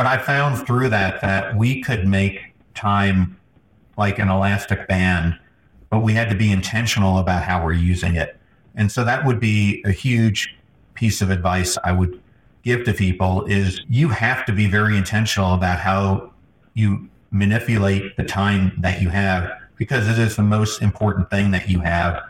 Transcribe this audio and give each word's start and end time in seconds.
But 0.00 0.06
I 0.06 0.16
found 0.16 0.66
through 0.66 0.88
that 0.88 1.20
that 1.20 1.58
we 1.58 1.82
could 1.82 2.08
make 2.08 2.54
time 2.74 3.38
like 3.98 4.18
an 4.18 4.30
elastic 4.30 4.88
band, 4.88 5.38
but 5.90 5.98
we 5.98 6.14
had 6.14 6.30
to 6.30 6.34
be 6.34 6.50
intentional 6.50 7.18
about 7.18 7.42
how 7.42 7.62
we're 7.62 7.74
using 7.74 8.16
it. 8.16 8.34
And 8.74 8.90
so 8.90 9.04
that 9.04 9.26
would 9.26 9.38
be 9.38 9.82
a 9.84 9.90
huge 9.92 10.56
piece 10.94 11.20
of 11.20 11.28
advice 11.28 11.76
I 11.84 11.92
would 11.92 12.18
give 12.62 12.84
to 12.84 12.94
people 12.94 13.44
is 13.44 13.82
you 13.90 14.08
have 14.08 14.46
to 14.46 14.54
be 14.54 14.68
very 14.68 14.96
intentional 14.96 15.52
about 15.52 15.80
how 15.80 16.32
you 16.72 17.10
manipulate 17.30 18.16
the 18.16 18.24
time 18.24 18.72
that 18.78 19.02
you 19.02 19.10
have 19.10 19.52
because 19.76 20.08
it 20.08 20.18
is 20.18 20.34
the 20.34 20.42
most 20.42 20.80
important 20.80 21.28
thing 21.28 21.50
that 21.50 21.68
you 21.68 21.80
have. 21.80 22.22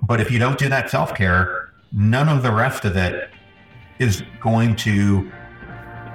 But 0.00 0.20
if 0.20 0.30
you 0.30 0.38
don't 0.38 0.56
do 0.56 0.68
that 0.68 0.88
self 0.88 1.16
care, 1.16 1.72
none 1.90 2.28
of 2.28 2.44
the 2.44 2.52
rest 2.52 2.84
of 2.84 2.96
it 2.96 3.28
is 3.98 4.22
going 4.40 4.76
to 4.76 5.32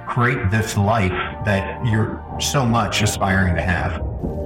create 0.06 0.50
this 0.50 0.76
life 0.76 1.12
that 1.44 1.84
you're 1.84 2.24
so 2.40 2.64
much 2.64 3.02
aspiring 3.02 3.54
to 3.56 3.62
have. 3.62 4.00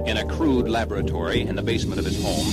In 0.05 0.17
a 0.17 0.25
crude 0.25 0.67
laboratory 0.67 1.41
in 1.41 1.55
the 1.55 1.61
basement 1.61 1.99
of 1.99 2.05
his 2.05 2.21
home. 2.21 2.47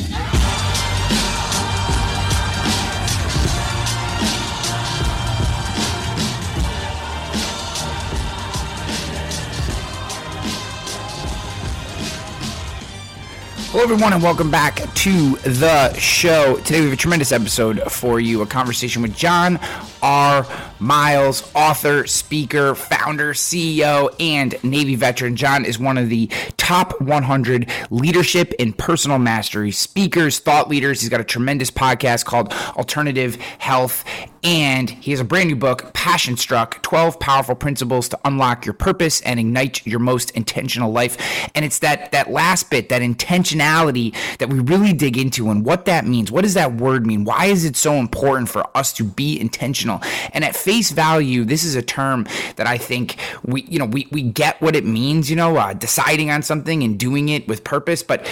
Hello, 13.71 13.83
everyone, 13.83 14.13
and 14.13 14.23
welcome 14.23 14.51
back 14.51 14.93
to 14.95 15.37
the 15.37 15.95
show. 15.95 16.57
Today, 16.57 16.81
we 16.81 16.87
have 16.87 16.95
a 16.95 16.97
tremendous 16.97 17.33
episode 17.33 17.81
for 17.93 18.19
you 18.19 18.43
a 18.43 18.47
conversation 18.47 19.03
with 19.03 19.15
John 19.15 19.61
R. 20.03 20.47
Miles, 20.81 21.51
author, 21.55 22.07
speaker, 22.07 22.75
founder, 22.75 23.33
CEO, 23.33 24.15
and 24.21 24.55
Navy 24.63 24.95
veteran. 24.95 25.35
John 25.35 25.65
is 25.65 25.79
one 25.79 25.99
of 25.99 26.09
the 26.09 26.31
top 26.57 27.01
100 27.01 27.69
leadership 27.91 28.53
and 28.59 28.77
personal 28.77 29.19
mastery 29.19 29.73
speakers, 29.73 30.39
thought 30.39 30.69
leaders. 30.69 31.01
He's 31.01 31.11
got 31.11 31.21
a 31.21 31.25
tremendous 31.25 31.71
podcast 31.71 32.25
called 32.27 32.53
Alternative 32.77 33.37
Health, 33.59 34.05
and 34.45 34.89
he 34.89 35.11
has 35.11 35.21
a 35.21 35.25
brand 35.25 35.49
new 35.49 35.57
book, 35.57 35.93
Passion 35.95 36.37
Struck 36.37 36.81
12 36.83 37.19
Powerful 37.19 37.55
Principles 37.57 38.09
to 38.11 38.19
Unlock 38.25 38.65
Your 38.65 38.73
Purpose 38.73 39.21
and 39.23 39.41
Ignite 39.41 39.85
Your 39.87 39.99
Most 39.99 40.31
Intentional 40.33 40.93
Life. 40.93 41.51
And 41.55 41.65
it's 41.65 41.81
that, 41.81 42.13
that 42.13 42.31
last 42.31 42.71
bit, 42.71 42.89
that 42.91 43.03
intentionality 43.03 44.15
that 44.39 44.49
we 44.49 44.61
really 44.61 44.93
dig 44.93 45.19
into 45.19 45.51
and 45.51 45.65
what 45.65 45.87
that 45.87 46.07
means. 46.07 46.31
What 46.31 46.43
does 46.43 46.55
that 46.55 46.75
word 46.75 47.07
mean? 47.07 47.25
Why 47.25 47.47
is 47.47 47.65
it 47.65 47.75
so 47.75 47.95
important 47.95 48.49
for 48.49 48.65
us 48.77 48.93
to 48.95 49.05
be 49.05 49.41
intentional? 49.41 49.88
And 50.33 50.45
at 50.45 50.55
face 50.55 50.91
value, 50.91 51.45
this 51.45 51.65
is 51.65 51.75
a 51.75 51.83
term 51.83 52.27
that 52.57 52.67
I 52.67 52.79
think 52.79 53.17
we, 53.45 53.63
you 53.63 53.79
know, 53.79 53.87
we, 53.87 54.07
we 54.13 54.23
get 54.23 54.61
what 54.61 54.77
it 54.77 54.85
means, 54.85 55.31
you 55.31 55.37
know, 55.37 55.57
uh, 55.57 55.73
deciding 55.73 56.31
on 56.31 56.43
something 56.43 56.83
and 56.83 56.99
doing 56.99 57.29
it 57.31 57.49
with 57.49 57.65
purpose. 57.65 58.03
But 58.03 58.27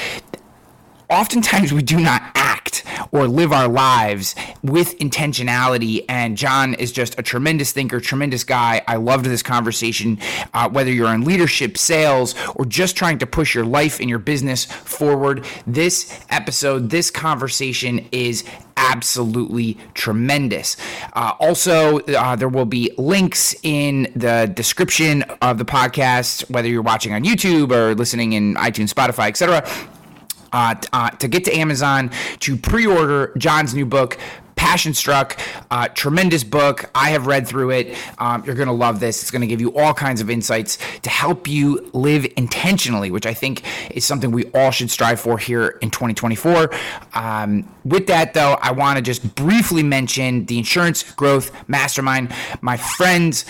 oftentimes 1.08 1.72
we 1.72 1.82
do 1.82 1.98
not 2.00 2.22
act 2.34 2.84
or 3.12 3.28
live 3.28 3.52
our 3.52 3.68
lives 3.68 4.34
with 4.62 4.98
intentionality. 4.98 6.04
And 6.08 6.36
John 6.36 6.74
is 6.74 6.92
just 6.92 7.18
a 7.18 7.22
tremendous 7.22 7.72
thinker, 7.72 8.00
tremendous 8.00 8.44
guy. 8.44 8.82
I 8.86 8.96
loved 8.96 9.26
this 9.26 9.42
conversation. 9.42 10.18
Uh, 10.52 10.68
whether 10.68 10.90
you're 10.90 11.12
in 11.14 11.24
leadership, 11.24 11.78
sales, 11.78 12.34
or 12.54 12.64
just 12.64 12.96
trying 12.96 13.18
to 13.18 13.26
push 13.26 13.54
your 13.54 13.64
life 13.64 14.00
and 14.00 14.08
your 14.08 14.18
business 14.18 14.64
forward, 14.64 15.44
this 15.66 16.20
episode, 16.30 16.90
this 16.90 17.10
conversation 17.10 18.08
is 18.12 18.44
absolutely 18.76 19.78
tremendous. 19.94 20.76
Uh, 21.14 21.32
also, 21.40 22.00
uh, 22.00 22.36
there 22.36 22.48
will 22.48 22.66
be 22.66 22.92
links 22.98 23.54
in 23.62 24.12
the 24.14 24.50
description 24.54 25.22
of 25.40 25.58
the 25.58 25.64
podcast, 25.64 26.48
whether 26.50 26.68
you're 26.68 26.82
watching 26.82 27.14
on 27.14 27.24
YouTube 27.24 27.72
or 27.72 27.94
listening 27.94 28.34
in 28.34 28.54
iTunes, 28.54 28.92
Spotify, 28.92 29.28
etc 29.28 29.66
uh, 30.52 30.74
uh, 30.92 31.10
to 31.10 31.28
get 31.28 31.44
to 31.44 31.56
Amazon 31.56 32.10
to 32.40 32.56
pre 32.56 32.86
order 32.86 33.32
John's 33.36 33.74
new 33.74 33.86
book, 33.86 34.18
Passion 34.56 34.94
Struck, 34.94 35.38
uh, 35.70 35.86
tremendous 35.88 36.42
book. 36.42 36.90
I 36.94 37.10
have 37.10 37.26
read 37.26 37.46
through 37.46 37.70
it. 37.70 37.96
Um, 38.18 38.42
you're 38.44 38.54
going 38.54 38.68
to 38.68 38.74
love 38.74 39.00
this. 39.00 39.22
It's 39.22 39.30
going 39.30 39.42
to 39.42 39.46
give 39.46 39.60
you 39.60 39.72
all 39.76 39.92
kinds 39.94 40.20
of 40.20 40.30
insights 40.30 40.78
to 41.02 41.10
help 41.10 41.46
you 41.46 41.90
live 41.92 42.26
intentionally, 42.36 43.10
which 43.10 43.26
I 43.26 43.34
think 43.34 43.62
is 43.94 44.04
something 44.04 44.30
we 44.30 44.46
all 44.46 44.70
should 44.70 44.90
strive 44.90 45.20
for 45.20 45.38
here 45.38 45.78
in 45.82 45.90
2024. 45.90 46.70
Um, 47.14 47.68
with 47.84 48.06
that, 48.06 48.34
though, 48.34 48.54
I 48.54 48.72
want 48.72 48.96
to 48.96 49.02
just 49.02 49.34
briefly 49.34 49.82
mention 49.82 50.46
the 50.46 50.58
Insurance 50.58 51.02
Growth 51.12 51.52
Mastermind. 51.68 52.34
My 52.62 52.78
friends, 52.78 53.44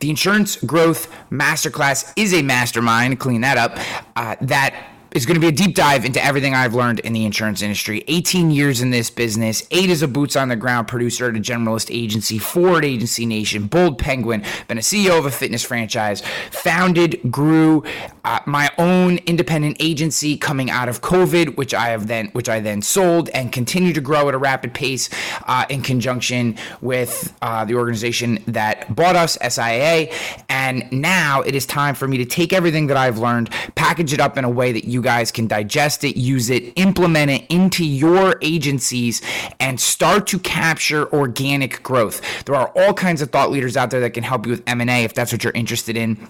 the 0.00 0.10
Insurance 0.10 0.56
Growth 0.56 1.10
Masterclass 1.30 2.12
is 2.16 2.34
a 2.34 2.42
mastermind, 2.42 3.20
clean 3.20 3.42
that 3.42 3.56
up, 3.56 3.78
uh, 4.16 4.34
that 4.40 4.74
is 5.12 5.26
going 5.26 5.34
to 5.34 5.40
be 5.40 5.48
a 5.48 5.52
deep 5.52 5.74
dive 5.74 6.04
into 6.04 6.24
everything 6.24 6.54
I've 6.54 6.74
learned 6.74 7.00
in 7.00 7.12
the 7.12 7.24
insurance 7.24 7.62
industry. 7.62 8.04
18 8.06 8.50
years 8.50 8.80
in 8.80 8.90
this 8.90 9.10
business, 9.10 9.66
eight 9.70 9.90
as 9.90 10.02
a 10.02 10.08
boots 10.08 10.36
on 10.36 10.48
the 10.48 10.56
ground 10.56 10.86
producer 10.88 11.28
at 11.28 11.36
a 11.36 11.40
generalist 11.40 11.94
agency, 11.94 12.38
four 12.38 12.78
at 12.78 12.84
Agency 12.84 13.26
Nation, 13.26 13.66
Bold 13.66 13.98
Penguin, 13.98 14.44
been 14.68 14.78
a 14.78 14.82
CEO 14.82 15.18
of 15.18 15.26
a 15.26 15.30
fitness 15.30 15.64
franchise, 15.64 16.22
founded, 16.50 17.20
grew 17.30 17.82
uh, 18.24 18.40
my 18.46 18.70
own 18.78 19.18
independent 19.26 19.76
agency 19.80 20.36
coming 20.36 20.70
out 20.70 20.88
of 20.88 21.00
COVID, 21.00 21.56
which 21.56 21.74
I 21.74 21.88
have 21.88 22.06
then, 22.06 22.28
which 22.28 22.48
I 22.48 22.60
then 22.60 22.82
sold 22.82 23.28
and 23.30 23.52
continue 23.52 23.92
to 23.92 24.00
grow 24.00 24.28
at 24.28 24.34
a 24.34 24.38
rapid 24.38 24.74
pace 24.74 25.10
uh, 25.46 25.66
in 25.68 25.82
conjunction 25.82 26.56
with 26.80 27.34
uh, 27.42 27.64
the 27.64 27.74
organization 27.74 28.42
that 28.46 28.94
bought 28.94 29.16
us, 29.16 29.36
SIA. 29.48 30.12
And 30.48 30.90
now 30.92 31.42
it 31.42 31.54
is 31.54 31.66
time 31.66 31.94
for 31.94 32.06
me 32.06 32.18
to 32.18 32.24
take 32.24 32.52
everything 32.52 32.86
that 32.88 32.96
I've 32.96 33.18
learned, 33.18 33.50
package 33.74 34.12
it 34.12 34.20
up 34.20 34.38
in 34.38 34.44
a 34.44 34.50
way 34.50 34.72
that 34.72 34.84
you 34.84 34.99
you 35.00 35.04
guys 35.04 35.32
can 35.32 35.46
digest 35.46 36.04
it, 36.04 36.18
use 36.18 36.50
it, 36.50 36.74
implement 36.76 37.30
it 37.30 37.46
into 37.48 37.84
your 37.84 38.36
agencies, 38.42 39.22
and 39.58 39.80
start 39.80 40.26
to 40.26 40.38
capture 40.38 41.10
organic 41.14 41.82
growth. 41.82 42.20
There 42.44 42.54
are 42.54 42.70
all 42.76 42.92
kinds 42.92 43.22
of 43.22 43.30
thought 43.30 43.50
leaders 43.50 43.78
out 43.78 43.90
there 43.90 44.00
that 44.00 44.10
can 44.10 44.24
help 44.24 44.44
you 44.44 44.50
with 44.50 44.62
M&A 44.66 45.04
if 45.04 45.14
that's 45.14 45.32
what 45.32 45.42
you're 45.42 45.54
interested 45.54 45.96
in. 45.96 46.28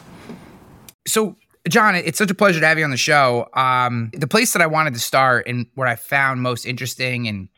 So, 1.07 1.37
John, 1.69 1.95
it's 1.95 2.19
such 2.19 2.31
a 2.31 2.35
pleasure 2.35 2.59
to 2.59 2.67
have 2.67 2.79
you 2.79 2.85
on 2.85 2.91
the 2.91 2.97
show. 2.97 3.49
Um, 3.55 4.11
the 4.13 4.27
place 4.27 4.53
that 4.55 4.63
I 4.63 4.67
wanted 4.67 4.95
to 4.95 5.01
start 5.01 5.47
and 5.47 5.67
what 5.75 5.87
I 5.87 5.95
found 5.95 6.43
most 6.43 6.65
interesting 6.65 7.29
and 7.29 7.49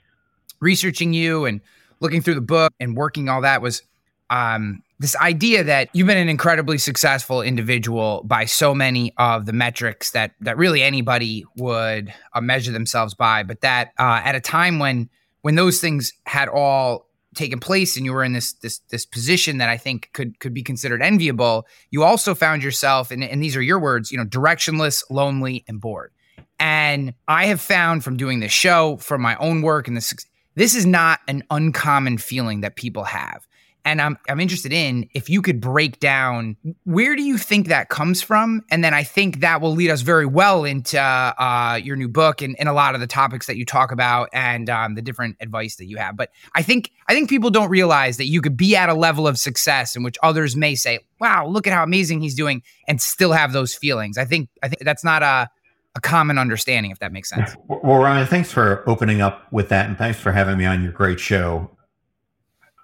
researching 0.61 1.13
you 1.15 1.47
and 1.47 1.61
looking 2.05 2.23
through 2.23 2.35
the 2.35 2.41
book 2.41 2.73
and 2.79 2.97
working 2.97 3.29
all 3.29 3.41
that 3.41 3.61
was 3.63 3.83
um, 4.31 4.83
this 5.01 5.17
idea 5.17 5.65
that 5.65 5.89
you've 5.93 6.07
been 6.07 6.19
an 6.19 6.29
incredibly 6.29 6.79
successful 6.79 7.43
individual 7.43 8.23
by 8.25 8.45
so 8.45 8.75
many 8.75 9.13
of 9.19 9.47
the 9.47 9.53
metrics 9.53 10.13
that 10.13 10.35
that 10.41 10.57
really 10.57 10.83
anybody 10.83 11.45
would 11.57 12.13
uh, 12.33 12.41
measure 12.41 12.73
themselves 12.73 13.15
by, 13.15 13.43
but 13.43 13.61
that 13.63 13.93
uh, 13.99 14.21
at 14.23 14.35
a 14.35 14.41
time 14.41 14.79
when 14.79 15.09
when 15.43 15.57
those 15.57 15.81
things 15.81 16.13
had 16.27 16.49
all 16.49 17.07
taken 17.35 17.59
place 17.59 17.97
and 17.97 18.07
you 18.07 18.13
were 18.13 18.25
in 18.25 18.33
this 18.33 18.53
this 18.55 18.79
this 18.91 19.05
position 19.05 19.59
that 19.59 19.69
I 19.69 19.77
think 19.77 20.11
could 20.13 20.39
could 20.39 20.55
be 20.55 20.63
considered 20.63 21.03
enviable, 21.03 21.67
you 21.91 22.03
also 22.03 22.35
found 22.35 22.63
yourself, 22.63 23.11
and, 23.11 23.25
and 23.25 23.43
these 23.43 23.57
are 23.57 23.63
your 23.63 23.81
words, 23.81 24.13
you 24.13 24.19
know, 24.19 24.25
directionless, 24.25 25.03
lonely, 25.11 25.65
and 25.67 25.81
bored. 25.81 26.13
And 26.61 27.15
I 27.27 27.47
have 27.47 27.61
found 27.61 28.05
from 28.05 28.17
doing 28.17 28.41
this 28.41 28.53
show, 28.53 28.97
from 28.99 29.21
my 29.21 29.37
own 29.37 29.63
work, 29.63 29.89
and 29.89 29.97
this 29.97 30.15
this 30.55 30.75
is 30.75 30.87
not 30.87 31.21
an 31.29 31.43
uncommon 31.51 32.19
feeling 32.19 32.61
that 32.61 32.77
people 32.77 33.05
have 33.05 33.47
and 33.85 34.01
I'm 34.01 34.19
I'm 34.29 34.41
interested 34.41 34.73
in 34.73 35.09
if 35.15 35.29
you 35.29 35.43
could 35.43 35.61
break 35.61 36.01
down 36.01 36.57
where 36.85 37.15
do 37.15 37.23
you 37.23 37.37
think 37.37 37.69
that 37.69 37.89
comes 37.89 38.23
from, 38.23 38.63
and 38.71 38.83
then 38.83 38.95
I 38.95 39.05
think 39.05 39.41
that 39.41 39.61
will 39.61 39.73
lead 39.73 39.91
us 39.91 40.01
very 40.01 40.27
well 40.27 40.65
into 40.65 40.99
uh, 41.01 41.79
your 41.83 41.97
new 41.97 42.09
book 42.09 42.41
and, 42.41 42.57
and 42.59 42.69
a 42.69 42.73
lot 42.73 42.95
of 42.95 43.01
the 43.01 43.07
topics 43.07 43.47
that 43.47 43.57
you 43.57 43.65
talk 43.65 43.93
about 43.93 44.31
and 44.33 44.71
um, 44.71 44.95
the 44.95 45.03
different 45.03 45.37
advice 45.41 45.77
that 45.77 45.87
you 45.87 45.99
have. 45.99 46.17
But 46.17 46.31
I 46.55 46.63
think 46.63 46.91
I 47.09 47.15
think 47.15 47.29
people 47.29 47.51
don't 47.51 47.71
realize 47.71 48.17
that 48.17 48.27
you 48.27 48.41
could 48.41 48.57
be 48.57 48.75
at 48.75 48.89
a 48.89 48.95
level 48.95 49.29
of 49.29 49.39
success 49.39 49.95
in 49.95 50.03
which 50.03 50.17
others 50.23 50.57
may 50.57 50.75
say, 50.75 51.01
"Wow, 51.21 51.47
look 51.47 51.67
at 51.67 51.73
how 51.73 51.83
amazing 51.83 52.21
he's 52.21 52.35
doing," 52.35 52.63
and 52.89 53.01
still 53.01 53.33
have 53.33 53.53
those 53.53 53.75
feelings. 53.75 54.17
I 54.17 54.25
think 54.25 54.49
I 54.63 54.69
think 54.69 54.83
that's 54.83 55.05
not 55.05 55.23
a 55.23 55.51
a 55.95 56.01
common 56.01 56.39
understanding, 56.39 56.91
if 56.91 56.99
that 56.99 57.13
makes 57.13 57.29
sense. 57.29 57.55
Well, 57.69 57.99
Ryan, 57.99 58.27
thanks 58.27 58.51
for 58.51 58.89
opening 58.89 59.21
up 59.21 59.53
with 59.53 59.69
that, 59.69 59.87
and 59.87 59.97
thanks 59.97 60.19
for 60.19 60.33
having 60.33 60.57
me 60.57 60.65
on 60.65 60.83
your 60.83 60.93
great 60.93 61.21
show. 61.21 61.71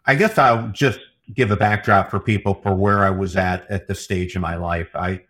I 0.07 0.15
guess 0.15 0.37
I'll 0.39 0.69
just 0.69 1.01
give 1.35 1.51
a 1.51 1.57
backdrop 1.57 2.11
for 2.11 2.21
people 2.21 2.55
for 2.55 2.75
where 2.75 3.05
I 3.05 3.11
was 3.11 3.37
at 3.37 3.71
at 3.71 3.87
this 3.89 4.01
stage 4.01 4.35
in 4.37 4.43
my 4.43 4.57
life. 4.57 4.89
I 4.95 5.23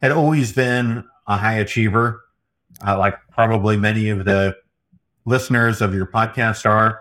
had 0.00 0.12
always 0.12 0.52
been 0.52 1.04
a 1.26 1.36
high 1.36 1.54
achiever, 1.54 2.22
uh, 2.86 2.98
like 2.98 3.14
probably 3.30 3.76
many 3.76 4.10
of 4.10 4.24
the 4.24 4.56
listeners 5.24 5.80
of 5.80 5.94
your 5.94 6.06
podcast 6.06 6.66
are. 6.66 7.00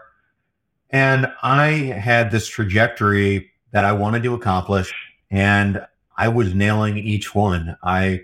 And 0.89 1.31
I 1.43 1.69
had 1.69 2.31
this 2.31 2.47
trajectory 2.47 3.51
that 3.71 3.85
I 3.85 3.91
wanted 3.91 4.23
to 4.23 4.33
accomplish, 4.33 4.93
and 5.29 5.85
I 6.17 6.29
was 6.29 6.55
nailing 6.55 6.97
each 6.97 7.35
one. 7.35 7.77
I 7.83 8.21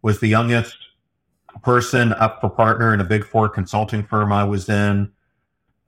was 0.00 0.20
the 0.20 0.28
youngest 0.28 0.76
person 1.62 2.12
up 2.14 2.40
for 2.40 2.50
partner 2.50 2.92
in 2.92 3.00
a 3.00 3.04
big 3.04 3.24
four 3.24 3.48
consulting 3.48 4.02
firm 4.02 4.32
I 4.32 4.44
was 4.44 4.68
in. 4.68 5.12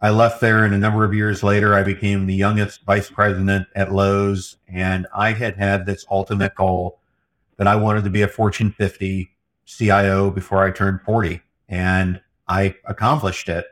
I 0.01 0.11
left 0.11 0.41
there, 0.41 0.65
and 0.65 0.75
a 0.75 0.79
number 0.79 1.05
of 1.05 1.15
years 1.15 1.43
later, 1.43 1.75
I 1.75 1.83
became 1.83 2.27
the 2.27 2.35
youngest 2.35 2.85
vice 2.85 3.11
president 3.11 3.67
at 3.75 3.93
Lowe's. 3.93 4.57
And 4.69 5.07
I 5.15 5.33
had 5.33 5.57
had 5.57 5.87
this 5.87 6.05
ultimate 6.11 6.55
goal 6.55 7.01
that 7.57 7.67
I 7.67 7.77
wanted 7.77 8.05
to 8.05 8.11
be 8.11 8.23
a 8.23 8.29
Fortune 8.29 8.71
50 8.71 9.31
CIO 9.65 10.31
before 10.31 10.63
I 10.63 10.71
turned 10.71 11.01
40. 11.03 11.41
And 11.69 12.21
I 12.49 12.75
accomplished 12.85 13.49
it. 13.49 13.67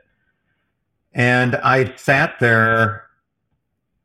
And 1.13 1.55
I 1.57 1.95
sat 1.95 2.39
there 2.39 3.03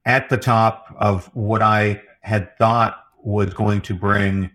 at 0.04 0.28
the 0.28 0.36
top 0.36 0.94
of 0.98 1.34
what 1.34 1.62
I 1.62 2.02
had 2.20 2.56
thought 2.58 3.02
was 3.22 3.54
going 3.54 3.80
to 3.82 3.94
bring 3.94 4.50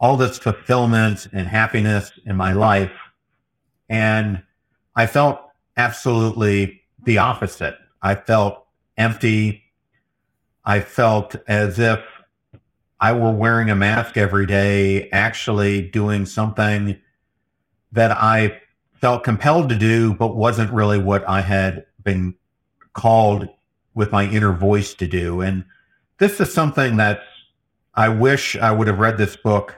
all 0.00 0.16
this 0.16 0.38
fulfillment 0.38 1.28
and 1.32 1.46
happiness 1.46 2.12
in 2.24 2.36
my 2.36 2.52
life. 2.52 2.92
And 3.88 4.42
I 4.94 5.06
felt 5.06 5.40
absolutely 5.76 6.82
the 7.04 7.18
opposite. 7.18 7.76
I 8.02 8.14
felt 8.14 8.64
empty. 8.96 9.64
I 10.64 10.80
felt 10.80 11.36
as 11.48 11.78
if 11.78 12.00
I 13.00 13.12
were 13.12 13.32
wearing 13.32 13.70
a 13.70 13.76
mask 13.76 14.16
every 14.16 14.46
day, 14.46 15.08
actually 15.10 15.82
doing 15.82 16.26
something 16.26 17.00
that 17.92 18.10
I 18.10 18.60
felt 19.00 19.24
compelled 19.24 19.68
to 19.68 19.78
do, 19.78 20.14
but 20.14 20.36
wasn't 20.36 20.72
really 20.72 20.98
what 20.98 21.26
I 21.28 21.40
had 21.40 21.86
been 22.02 22.34
called 22.92 23.48
with 23.94 24.12
my 24.12 24.28
inner 24.28 24.52
voice 24.52 24.94
to 24.94 25.06
do. 25.06 25.40
And 25.40 25.64
this 26.18 26.40
is 26.40 26.52
something 26.52 26.96
that 26.96 27.20
I 27.94 28.08
wish 28.08 28.56
I 28.56 28.72
would 28.72 28.88
have 28.88 28.98
read 28.98 29.16
this 29.16 29.36
book 29.36 29.76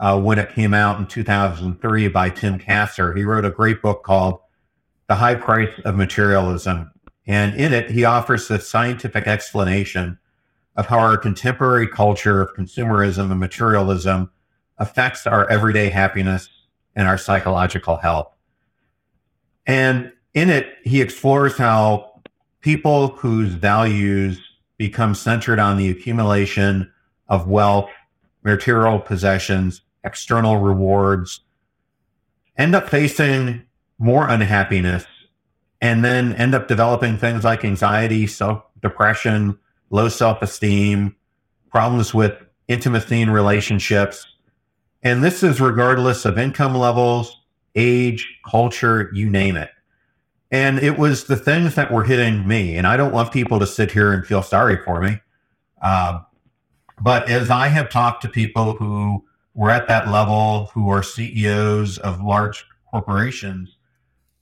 uh, 0.00 0.20
when 0.20 0.38
it 0.38 0.54
came 0.54 0.74
out 0.74 0.98
in 0.98 1.06
2003 1.06 2.08
by 2.08 2.30
Tim 2.30 2.58
Kasser. 2.58 3.14
He 3.14 3.24
wrote 3.24 3.44
a 3.44 3.50
great 3.50 3.80
book 3.80 4.02
called 4.02 4.40
the 5.08 5.14
High 5.14 5.34
Price 5.34 5.72
of 5.84 5.96
Materialism. 5.96 6.90
And 7.26 7.54
in 7.54 7.72
it, 7.72 7.90
he 7.90 8.04
offers 8.04 8.48
the 8.48 8.58
scientific 8.58 9.26
explanation 9.26 10.18
of 10.76 10.86
how 10.86 10.98
our 10.98 11.16
contemporary 11.16 11.86
culture 11.86 12.42
of 12.42 12.54
consumerism 12.54 13.30
and 13.30 13.40
materialism 13.40 14.30
affects 14.78 15.26
our 15.26 15.48
everyday 15.48 15.88
happiness 15.88 16.48
and 16.96 17.06
our 17.06 17.18
psychological 17.18 17.96
health. 17.96 18.32
And 19.66 20.12
in 20.34 20.50
it, 20.50 20.74
he 20.82 21.00
explores 21.00 21.56
how 21.56 22.20
people 22.60 23.08
whose 23.08 23.54
values 23.54 24.40
become 24.76 25.14
centered 25.14 25.58
on 25.58 25.76
the 25.76 25.88
accumulation 25.90 26.90
of 27.28 27.48
wealth, 27.48 27.90
material 28.44 29.00
possessions, 29.00 29.80
external 30.04 30.58
rewards, 30.58 31.40
end 32.56 32.74
up 32.74 32.88
facing 32.88 33.62
more 33.98 34.28
unhappiness 34.28 35.06
and 35.80 36.04
then 36.04 36.32
end 36.34 36.54
up 36.54 36.68
developing 36.68 37.18
things 37.18 37.44
like 37.44 37.64
anxiety, 37.64 38.26
self 38.26 38.62
depression, 38.80 39.58
low 39.90 40.08
self 40.08 40.40
esteem, 40.42 41.14
problems 41.70 42.14
with 42.14 42.32
intimacy 42.68 43.20
in 43.20 43.30
relationships. 43.30 44.26
And 45.02 45.22
this 45.22 45.42
is 45.42 45.60
regardless 45.60 46.24
of 46.24 46.38
income 46.38 46.74
levels, 46.74 47.40
age, 47.74 48.26
culture, 48.48 49.10
you 49.12 49.28
name 49.28 49.56
it. 49.56 49.70
And 50.50 50.78
it 50.78 50.98
was 50.98 51.24
the 51.24 51.36
things 51.36 51.74
that 51.74 51.92
were 51.92 52.04
hitting 52.04 52.46
me. 52.46 52.76
And 52.76 52.86
I 52.86 52.96
don't 52.96 53.12
want 53.12 53.32
people 53.32 53.58
to 53.58 53.66
sit 53.66 53.90
here 53.90 54.12
and 54.12 54.26
feel 54.26 54.42
sorry 54.42 54.78
for 54.82 55.02
me. 55.02 55.20
Uh, 55.82 56.20
but 57.00 57.28
as 57.28 57.50
I 57.50 57.68
have 57.68 57.88
talked 57.88 58.22
to 58.22 58.28
people 58.28 58.74
who 58.76 59.24
were 59.54 59.70
at 59.70 59.88
that 59.88 60.08
level, 60.08 60.70
who 60.74 60.88
are 60.88 61.02
CEOs 61.02 61.98
of 61.98 62.20
large 62.20 62.64
corporations, 62.90 63.76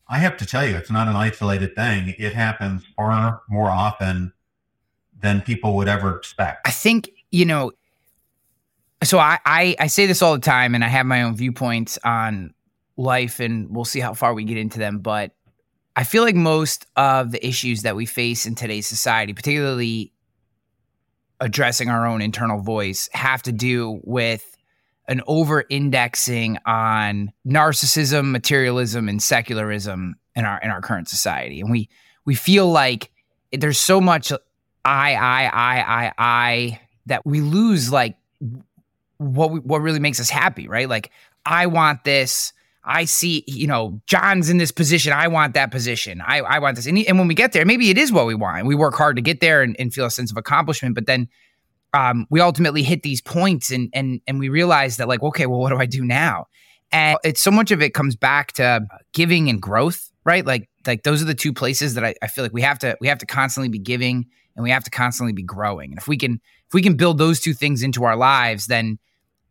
I 0.08 0.19
have 0.19 0.37
to 0.38 0.46
tell 0.46 0.66
you, 0.66 0.76
it's 0.76 0.90
not 0.90 1.08
an 1.08 1.16
isolated 1.16 1.75
thing. 1.75 2.14
It 2.19 2.34
happens 2.34 2.84
far 2.96 3.43
more 3.49 3.70
often 3.70 4.32
than 5.20 5.40
people 5.40 5.75
would 5.76 5.88
ever 5.88 6.16
expect. 6.16 6.66
I 6.69 6.70
think, 6.70 7.10
you 7.31 7.46
know, 7.46 7.72
so 9.02 9.19
I, 9.19 9.38
I, 9.44 9.76
I 9.78 9.87
say 9.87 10.06
this 10.06 10.22
all 10.22 10.34
the 10.34 10.40
time 10.40 10.75
and 10.75 10.84
I 10.84 10.88
have 10.88 11.06
my 11.06 11.22
own 11.22 11.34
viewpoints 11.34 11.98
on 12.05 12.52
life 12.96 13.40
and 13.40 13.75
we'll 13.75 13.84
see 13.84 14.00
how 14.00 14.14
far 14.14 14.34
we 14.34 14.44
get 14.44 14.58
into 14.58 14.78
them. 14.78 14.98
But 14.98 15.32
I 15.96 16.05
feel 16.05 16.22
like 16.22 16.34
most 16.34 16.87
of 16.96 17.32
the 17.32 17.46
issues 17.46 17.82
that 17.82 17.96
we 17.96 18.06
face 18.06 18.46
in 18.46 18.55
today's 18.55 18.87
society, 18.87 19.32
particularly 19.32 20.12
addressing 21.43 21.91
our 21.91 22.06
own 22.06 22.22
internal 22.22 22.61
voice, 22.61 23.08
have 23.13 23.43
to 23.43 23.53
do 23.53 24.01
with 24.05 24.56
an 25.08 25.20
over 25.27 25.65
indexing 25.69 26.56
on 26.65 27.32
narcissism, 27.46 28.31
materialism, 28.31 29.08
and 29.08 29.20
secularism 29.20 30.15
in 30.37 30.44
our 30.44 30.58
in 30.61 30.70
our 30.70 30.81
current 30.81 31.08
society. 31.08 31.61
And 31.61 31.70
we 31.70 31.89
we 32.25 32.37
feel 32.37 32.70
like 32.70 33.11
there's 33.51 33.79
so 33.79 34.01
much 34.01 34.32
I, 34.84 35.15
I, 35.15 35.44
I, 35.44 35.81
I, 35.81 36.13
I 36.19 36.81
that 37.06 37.27
we 37.27 37.41
lose 37.41 37.93
like 37.93 38.17
what 39.19 39.51
we, 39.51 39.61
what 39.61 39.82
really 39.82 40.01
makes 40.01 40.20
us 40.20 40.31
happy, 40.31 40.69
right? 40.69 40.89
Like 40.89 41.11
I 41.44 41.67
want 41.67 42.05
this. 42.05 42.53
I 42.84 43.05
see, 43.05 43.44
you 43.46 43.67
know, 43.67 44.01
John's 44.06 44.51
in 44.51 44.58
this 44.58 44.72
position. 44.72 45.12
I 45.12 45.29
want 45.29 45.55
that 45.55 45.70
position. 45.70 46.20
I, 46.20 46.39
I 46.39 46.58
want 46.58 46.77
this. 46.77 46.86
And, 46.86 46.98
and 46.98 47.19
when 47.19 47.29
we 47.29 47.34
get 47.34 47.53
there, 47.53 47.65
maybe 47.65 47.91
it 47.91 47.98
is 47.98 48.10
what 48.10 48.27
we 48.27 48.34
want. 48.34 48.67
We 48.67 48.74
work 48.74 48.94
hard 48.94 49.17
to 49.17 49.22
get 49.22 49.41
there 49.41 49.62
and, 49.62 49.77
and 49.79 49.94
feel 49.94 50.06
a 50.06 50.10
sense 50.10 50.32
of 50.32 50.36
accomplishment. 50.36 50.94
But 50.96 51.06
then 51.06 51.29
um, 51.94 52.27
we 52.31 52.41
ultimately 52.41 52.82
hit 52.82 53.03
these 53.03 53.20
points 53.20 53.70
and 53.70 53.91
and 53.93 54.20
and 54.27 54.39
we 54.39 54.48
realize 54.48 54.96
that 54.96 55.08
like 55.08 55.22
okay 55.22 55.46
well 55.46 55.60
what 55.60 55.70
do 55.70 55.79
i 55.79 55.86
do 55.86 56.05
now 56.05 56.46
and 56.91 57.19
it's 57.24 57.41
so 57.41 57.51
much 57.51 57.70
of 57.70 57.82
it 57.82 57.94
comes 57.94 58.17
back 58.17 58.53
to 58.53 58.81
giving 59.12 59.48
and 59.48 59.60
growth 59.60 60.10
right 60.24 60.46
like 60.46 60.69
like 60.86 61.03
those 61.03 61.22
are 61.22 61.27
the 61.27 61.34
two 61.34 61.53
places 61.53 61.94
that 61.94 62.05
I, 62.05 62.15
I 62.22 62.27
feel 62.27 62.44
like 62.44 62.53
we 62.53 62.62
have 62.62 62.79
to 62.81 62.96
we 63.01 63.08
have 63.08 63.19
to 63.19 63.27
constantly 63.27 63.69
be 63.69 63.79
giving 63.79 64.27
and 64.56 64.62
we 64.62 64.70
have 64.70 64.84
to 64.84 64.91
constantly 64.91 65.32
be 65.32 65.43
growing 65.43 65.93
and 65.93 65.98
if 65.98 66.08
we 66.08 66.17
can 66.17 66.41
if 66.67 66.74
we 66.74 66.82
can 66.82 66.96
build 66.96 67.19
those 67.19 67.41
two 67.41 67.55
things 67.55 67.82
into 67.82 68.05
our 68.05 68.17
lives 68.17 68.67
then 68.67 68.98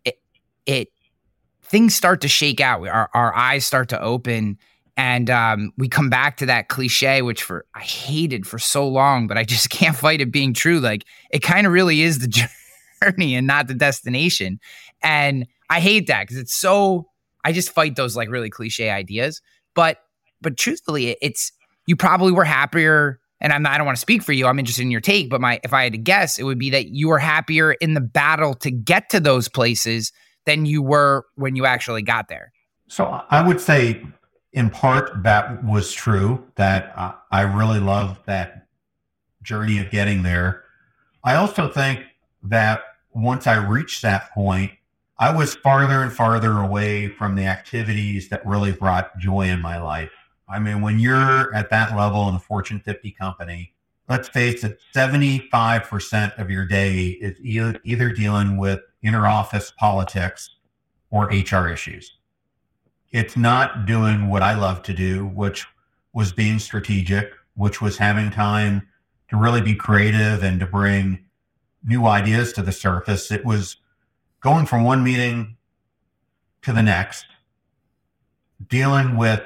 it 0.03 0.15
it 0.65 0.87
things 1.71 1.95
start 1.95 2.21
to 2.21 2.27
shake 2.27 2.59
out 2.59 2.85
our, 2.85 3.09
our 3.13 3.33
eyes 3.33 3.65
start 3.65 3.89
to 3.89 4.01
open 4.01 4.57
and 4.97 5.29
um, 5.29 5.71
we 5.77 5.87
come 5.87 6.09
back 6.09 6.37
to 6.37 6.45
that 6.45 6.67
cliche, 6.67 7.21
which 7.21 7.41
for 7.41 7.65
I 7.73 7.79
hated 7.79 8.45
for 8.45 8.59
so 8.59 8.87
long, 8.87 9.25
but 9.25 9.37
I 9.37 9.43
just 9.43 9.69
can't 9.71 9.95
fight 9.95 10.21
it 10.21 10.31
being 10.31 10.53
true. 10.53 10.79
Like 10.79 11.05
it 11.31 11.39
kind 11.39 11.65
of 11.65 11.73
really 11.73 12.01
is 12.01 12.19
the 12.19 12.27
journey 13.01 13.35
and 13.35 13.47
not 13.47 13.67
the 13.67 13.73
destination. 13.73 14.59
And 15.01 15.47
I 15.69 15.79
hate 15.79 16.07
that 16.07 16.23
because 16.23 16.37
it's 16.37 16.55
so. 16.55 17.07
I 17.43 17.53
just 17.53 17.71
fight 17.71 17.95
those 17.95 18.15
like 18.15 18.29
really 18.29 18.51
cliche 18.51 18.91
ideas. 18.91 19.41
But 19.73 19.97
but 20.41 20.57
truthfully, 20.57 21.17
it's 21.21 21.51
you 21.87 21.95
probably 21.95 22.31
were 22.31 22.43
happier. 22.43 23.19
And 23.43 23.51
I'm 23.51 23.63
not, 23.63 23.71
I 23.71 23.77
don't 23.79 23.87
want 23.87 23.97
to 23.97 24.01
speak 24.01 24.21
for 24.21 24.33
you. 24.33 24.45
I'm 24.45 24.59
interested 24.59 24.83
in 24.83 24.91
your 24.91 25.01
take. 25.01 25.31
But 25.31 25.41
my 25.41 25.59
if 25.63 25.73
I 25.73 25.83
had 25.83 25.93
to 25.93 25.97
guess, 25.97 26.37
it 26.37 26.43
would 26.43 26.59
be 26.59 26.69
that 26.71 26.89
you 26.89 27.07
were 27.07 27.17
happier 27.17 27.71
in 27.71 27.95
the 27.95 28.01
battle 28.01 28.53
to 28.55 28.69
get 28.69 29.09
to 29.09 29.19
those 29.19 29.47
places 29.47 30.11
than 30.45 30.65
you 30.65 30.81
were 30.81 31.25
when 31.35 31.55
you 31.55 31.65
actually 31.65 32.01
got 32.01 32.27
there. 32.27 32.51
So 32.87 33.23
I 33.29 33.45
would 33.45 33.61
say 33.61 34.05
in 34.53 34.69
part 34.69 35.23
that 35.23 35.63
was 35.63 35.93
true 35.93 36.45
that 36.55 36.93
uh, 36.95 37.13
I 37.31 37.41
really 37.41 37.79
love 37.79 38.19
that 38.25 38.67
journey 39.41 39.79
of 39.79 39.89
getting 39.89 40.23
there. 40.23 40.63
I 41.23 41.35
also 41.35 41.69
think 41.69 42.01
that 42.43 42.81
once 43.13 43.47
I 43.47 43.55
reached 43.55 44.01
that 44.01 44.31
point, 44.31 44.71
I 45.17 45.35
was 45.35 45.55
farther 45.55 46.01
and 46.01 46.11
farther 46.11 46.57
away 46.57 47.07
from 47.07 47.35
the 47.35 47.45
activities 47.45 48.29
that 48.29 48.45
really 48.45 48.71
brought 48.71 49.17
joy 49.19 49.47
in 49.47 49.61
my 49.61 49.79
life. 49.79 50.11
I 50.49 50.59
mean, 50.59 50.81
when 50.81 50.99
you're 50.99 51.53
at 51.53 51.69
that 51.69 51.95
level 51.95 52.27
in 52.27 52.35
a 52.35 52.39
Fortune 52.39 52.79
50 52.79 53.11
company, 53.11 53.73
let's 54.09 54.27
face 54.27 54.63
it, 54.63 54.79
75% 54.93 56.39
of 56.39 56.49
your 56.49 56.65
day 56.65 57.05
is 57.21 57.37
either 57.41 58.09
dealing 58.09 58.57
with 58.57 58.81
interoffice 59.03 59.75
politics 59.75 60.49
or 61.09 61.25
HR 61.25 61.67
issues. 61.67 62.17
It's 63.11 63.35
not 63.35 63.85
doing 63.85 64.29
what 64.29 64.41
I 64.41 64.55
love 64.55 64.83
to 64.83 64.93
do, 64.93 65.25
which 65.25 65.65
was 66.13 66.31
being 66.31 66.59
strategic, 66.59 67.33
which 67.55 67.81
was 67.81 67.97
having 67.97 68.31
time 68.31 68.87
to 69.29 69.37
really 69.37 69.61
be 69.61 69.75
creative 69.75 70.43
and 70.43 70.59
to 70.59 70.65
bring 70.65 71.19
new 71.83 72.05
ideas 72.05 72.53
to 72.53 72.61
the 72.61 72.71
surface. 72.71 73.31
It 73.31 73.45
was 73.45 73.77
going 74.39 74.65
from 74.65 74.83
one 74.83 75.03
meeting 75.03 75.57
to 76.61 76.73
the 76.73 76.83
next, 76.83 77.25
dealing 78.67 79.17
with 79.17 79.41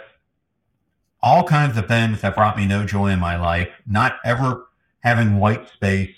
all 1.22 1.44
kinds 1.44 1.78
of 1.78 1.88
things 1.88 2.22
that 2.22 2.36
brought 2.36 2.58
me 2.58 2.68
no 2.68 2.86
joy 2.86 3.08
in 3.08 3.20
my 3.20 3.36
life, 3.38 3.70
not 3.88 4.18
ever 4.24 4.68
having 5.00 5.38
white 5.38 5.70
space 5.70 6.16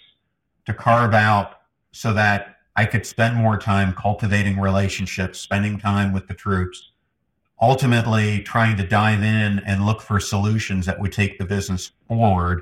to 0.66 0.74
carve 0.74 1.14
out 1.14 1.62
so 1.92 2.14
that 2.14 2.57
I 2.78 2.86
could 2.86 3.08
spend 3.08 3.36
more 3.36 3.58
time 3.58 3.94
cultivating 3.94 4.60
relationships, 4.60 5.40
spending 5.40 5.80
time 5.80 6.14
with 6.14 6.28
the 6.28 6.36
troops, 6.36 6.92
ultimately 7.60 8.44
trying 8.44 8.78
to 8.78 8.88
dive 8.88 9.24
in 9.24 9.60
and 9.66 9.86
look 9.86 10.00
for 10.00 10.20
solutions 10.20 10.86
that 10.86 11.00
would 11.00 11.12
take 11.12 11.40
the 11.40 11.46
business 11.46 11.92
forward. 12.08 12.62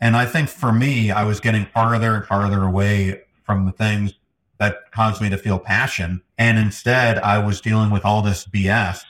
And 0.00 0.16
I 0.16 0.26
think 0.26 0.48
for 0.48 0.72
me, 0.72 1.12
I 1.12 1.22
was 1.22 1.38
getting 1.38 1.66
farther 1.66 2.16
and 2.16 2.26
farther 2.26 2.64
away 2.64 3.22
from 3.44 3.66
the 3.66 3.72
things 3.72 4.14
that 4.58 4.90
caused 4.90 5.22
me 5.22 5.30
to 5.30 5.38
feel 5.38 5.60
passion. 5.60 6.22
And 6.36 6.58
instead, 6.58 7.18
I 7.18 7.38
was 7.38 7.60
dealing 7.60 7.90
with 7.90 8.04
all 8.04 8.22
this 8.22 8.46
BS 8.46 9.02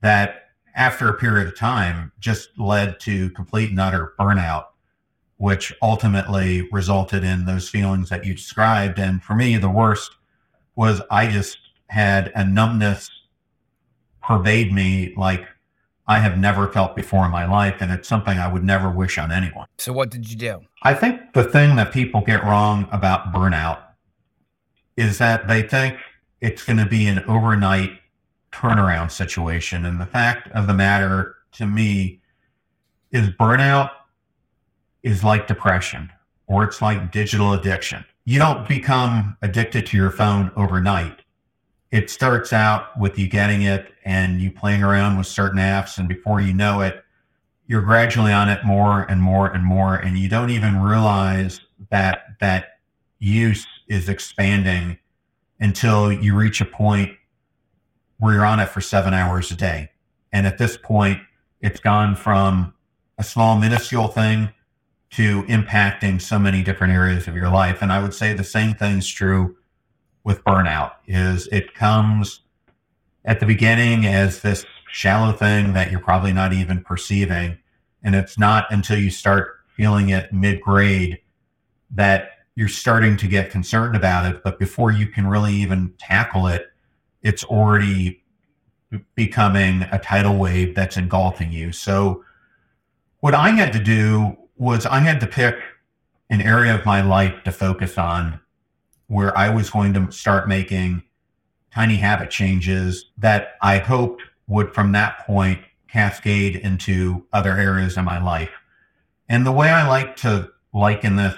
that 0.00 0.44
after 0.74 1.08
a 1.08 1.14
period 1.14 1.46
of 1.46 1.58
time 1.58 2.12
just 2.18 2.58
led 2.58 2.98
to 3.00 3.28
complete 3.30 3.70
and 3.70 3.80
utter 3.80 4.14
burnout, 4.18 4.66
which 5.38 5.72
ultimately 5.80 6.68
resulted 6.70 7.24
in 7.24 7.46
those 7.46 7.68
feelings 7.68 8.10
that 8.10 8.24
you 8.24 8.34
described. 8.34 8.98
And 8.98 9.22
for 9.22 9.34
me, 9.34 9.56
the 9.56 9.70
worst 9.70 10.10
was 10.76 11.00
I 11.10 11.28
just 11.28 11.58
had 11.86 12.30
a 12.34 12.44
numbness 12.44 13.10
pervade 14.22 14.72
me 14.72 15.14
like 15.16 15.46
I 16.06 16.18
have 16.18 16.38
never 16.38 16.68
felt 16.68 16.96
before 16.96 17.24
in 17.24 17.30
my 17.30 17.46
life. 17.46 17.76
And 17.80 17.92
it's 17.92 18.08
something 18.08 18.36
I 18.36 18.52
would 18.52 18.64
never 18.64 18.90
wish 18.90 19.16
on 19.16 19.30
anyone. 19.30 19.66
So, 19.78 19.92
what 19.92 20.10
did 20.10 20.28
you 20.28 20.36
do? 20.36 20.60
I 20.82 20.92
think 20.94 21.32
the 21.34 21.44
thing 21.44 21.76
that 21.76 21.92
people 21.92 22.20
get 22.20 22.42
wrong 22.44 22.88
about 22.90 23.32
burnout 23.32 23.82
is 24.96 25.18
that 25.18 25.46
they 25.46 25.62
think 25.62 25.98
it's 26.40 26.64
going 26.64 26.78
to 26.78 26.86
be 26.86 27.06
an 27.06 27.20
overnight 27.28 27.92
turnaround 28.50 29.12
situation. 29.12 29.84
And 29.84 30.00
the 30.00 30.06
fact 30.06 30.50
of 30.52 30.66
the 30.66 30.74
matter 30.74 31.36
to 31.52 31.66
me 31.66 32.20
is 33.12 33.28
burnout 33.28 33.90
is 35.02 35.24
like 35.24 35.46
depression 35.46 36.10
or 36.46 36.64
it's 36.64 36.82
like 36.82 37.12
digital 37.12 37.52
addiction. 37.52 38.04
You 38.24 38.38
don't 38.38 38.68
become 38.68 39.36
addicted 39.42 39.86
to 39.86 39.96
your 39.96 40.10
phone 40.10 40.50
overnight. 40.56 41.22
It 41.90 42.10
starts 42.10 42.52
out 42.52 42.98
with 42.98 43.18
you 43.18 43.28
getting 43.28 43.62
it 43.62 43.92
and 44.04 44.40
you 44.40 44.50
playing 44.50 44.82
around 44.82 45.16
with 45.16 45.26
certain 45.26 45.58
apps. 45.58 45.98
And 45.98 46.08
before 46.08 46.40
you 46.40 46.52
know 46.52 46.80
it, 46.80 47.02
you're 47.66 47.82
gradually 47.82 48.32
on 48.32 48.48
it 48.48 48.64
more 48.64 49.02
and 49.02 49.22
more 49.22 49.48
and 49.48 49.64
more. 49.64 49.94
And 49.94 50.18
you 50.18 50.28
don't 50.28 50.50
even 50.50 50.80
realize 50.80 51.60
that 51.90 52.24
that 52.40 52.78
use 53.18 53.66
is 53.88 54.08
expanding 54.08 54.98
until 55.60 56.12
you 56.12 56.34
reach 56.34 56.60
a 56.60 56.64
point 56.64 57.12
where 58.18 58.34
you're 58.34 58.44
on 58.44 58.60
it 58.60 58.68
for 58.68 58.80
seven 58.80 59.14
hours 59.14 59.50
a 59.50 59.56
day. 59.56 59.90
And 60.32 60.46
at 60.46 60.58
this 60.58 60.76
point, 60.76 61.20
it's 61.60 61.80
gone 61.80 62.14
from 62.14 62.74
a 63.18 63.24
small, 63.24 63.58
minuscule 63.58 64.08
thing 64.08 64.50
to 65.10 65.42
impacting 65.44 66.20
so 66.20 66.38
many 66.38 66.62
different 66.62 66.92
areas 66.92 67.26
of 67.26 67.34
your 67.34 67.50
life. 67.50 67.80
And 67.80 67.92
I 67.92 68.02
would 68.02 68.14
say 68.14 68.34
the 68.34 68.44
same 68.44 68.74
thing's 68.74 69.08
true 69.08 69.56
with 70.24 70.44
burnout 70.44 70.92
is 71.06 71.46
it 71.48 71.74
comes 71.74 72.40
at 73.24 73.40
the 73.40 73.46
beginning 73.46 74.06
as 74.06 74.42
this 74.42 74.66
shallow 74.90 75.32
thing 75.32 75.72
that 75.72 75.90
you're 75.90 76.00
probably 76.00 76.32
not 76.32 76.52
even 76.52 76.82
perceiving. 76.82 77.58
And 78.02 78.14
it's 78.14 78.38
not 78.38 78.66
until 78.70 78.98
you 78.98 79.10
start 79.10 79.60
feeling 79.76 80.10
it 80.10 80.32
mid 80.32 80.60
grade 80.60 81.20
that 81.90 82.30
you're 82.54 82.68
starting 82.68 83.16
to 83.16 83.28
get 83.28 83.50
concerned 83.50 83.96
about 83.96 84.26
it. 84.26 84.42
But 84.42 84.58
before 84.58 84.90
you 84.90 85.06
can 85.06 85.26
really 85.26 85.54
even 85.54 85.94
tackle 85.98 86.48
it, 86.48 86.66
it's 87.22 87.44
already 87.44 88.22
becoming 89.14 89.82
a 89.92 89.98
tidal 89.98 90.36
wave 90.36 90.74
that's 90.74 90.96
engulfing 90.96 91.52
you. 91.52 91.72
So 91.72 92.24
what 93.20 93.34
I 93.34 93.50
had 93.50 93.72
to 93.72 93.78
do 93.78 94.36
was 94.58 94.86
I 94.86 95.00
had 95.00 95.20
to 95.20 95.26
pick 95.26 95.56
an 96.30 96.42
area 96.42 96.74
of 96.74 96.84
my 96.84 97.00
life 97.00 97.42
to 97.44 97.52
focus 97.52 97.96
on 97.96 98.40
where 99.06 99.36
I 99.36 99.48
was 99.48 99.70
going 99.70 99.94
to 99.94 100.12
start 100.12 100.48
making 100.48 101.02
tiny 101.72 101.96
habit 101.96 102.30
changes 102.30 103.06
that 103.16 103.54
I 103.62 103.78
hoped 103.78 104.22
would 104.46 104.74
from 104.74 104.92
that 104.92 105.26
point 105.26 105.60
cascade 105.88 106.56
into 106.56 107.24
other 107.32 107.52
areas 107.52 107.96
of 107.96 108.04
my 108.04 108.22
life. 108.22 108.50
And 109.28 109.46
the 109.46 109.52
way 109.52 109.70
I 109.70 109.86
like 109.88 110.16
to 110.16 110.50
liken 110.72 111.16
this 111.16 111.34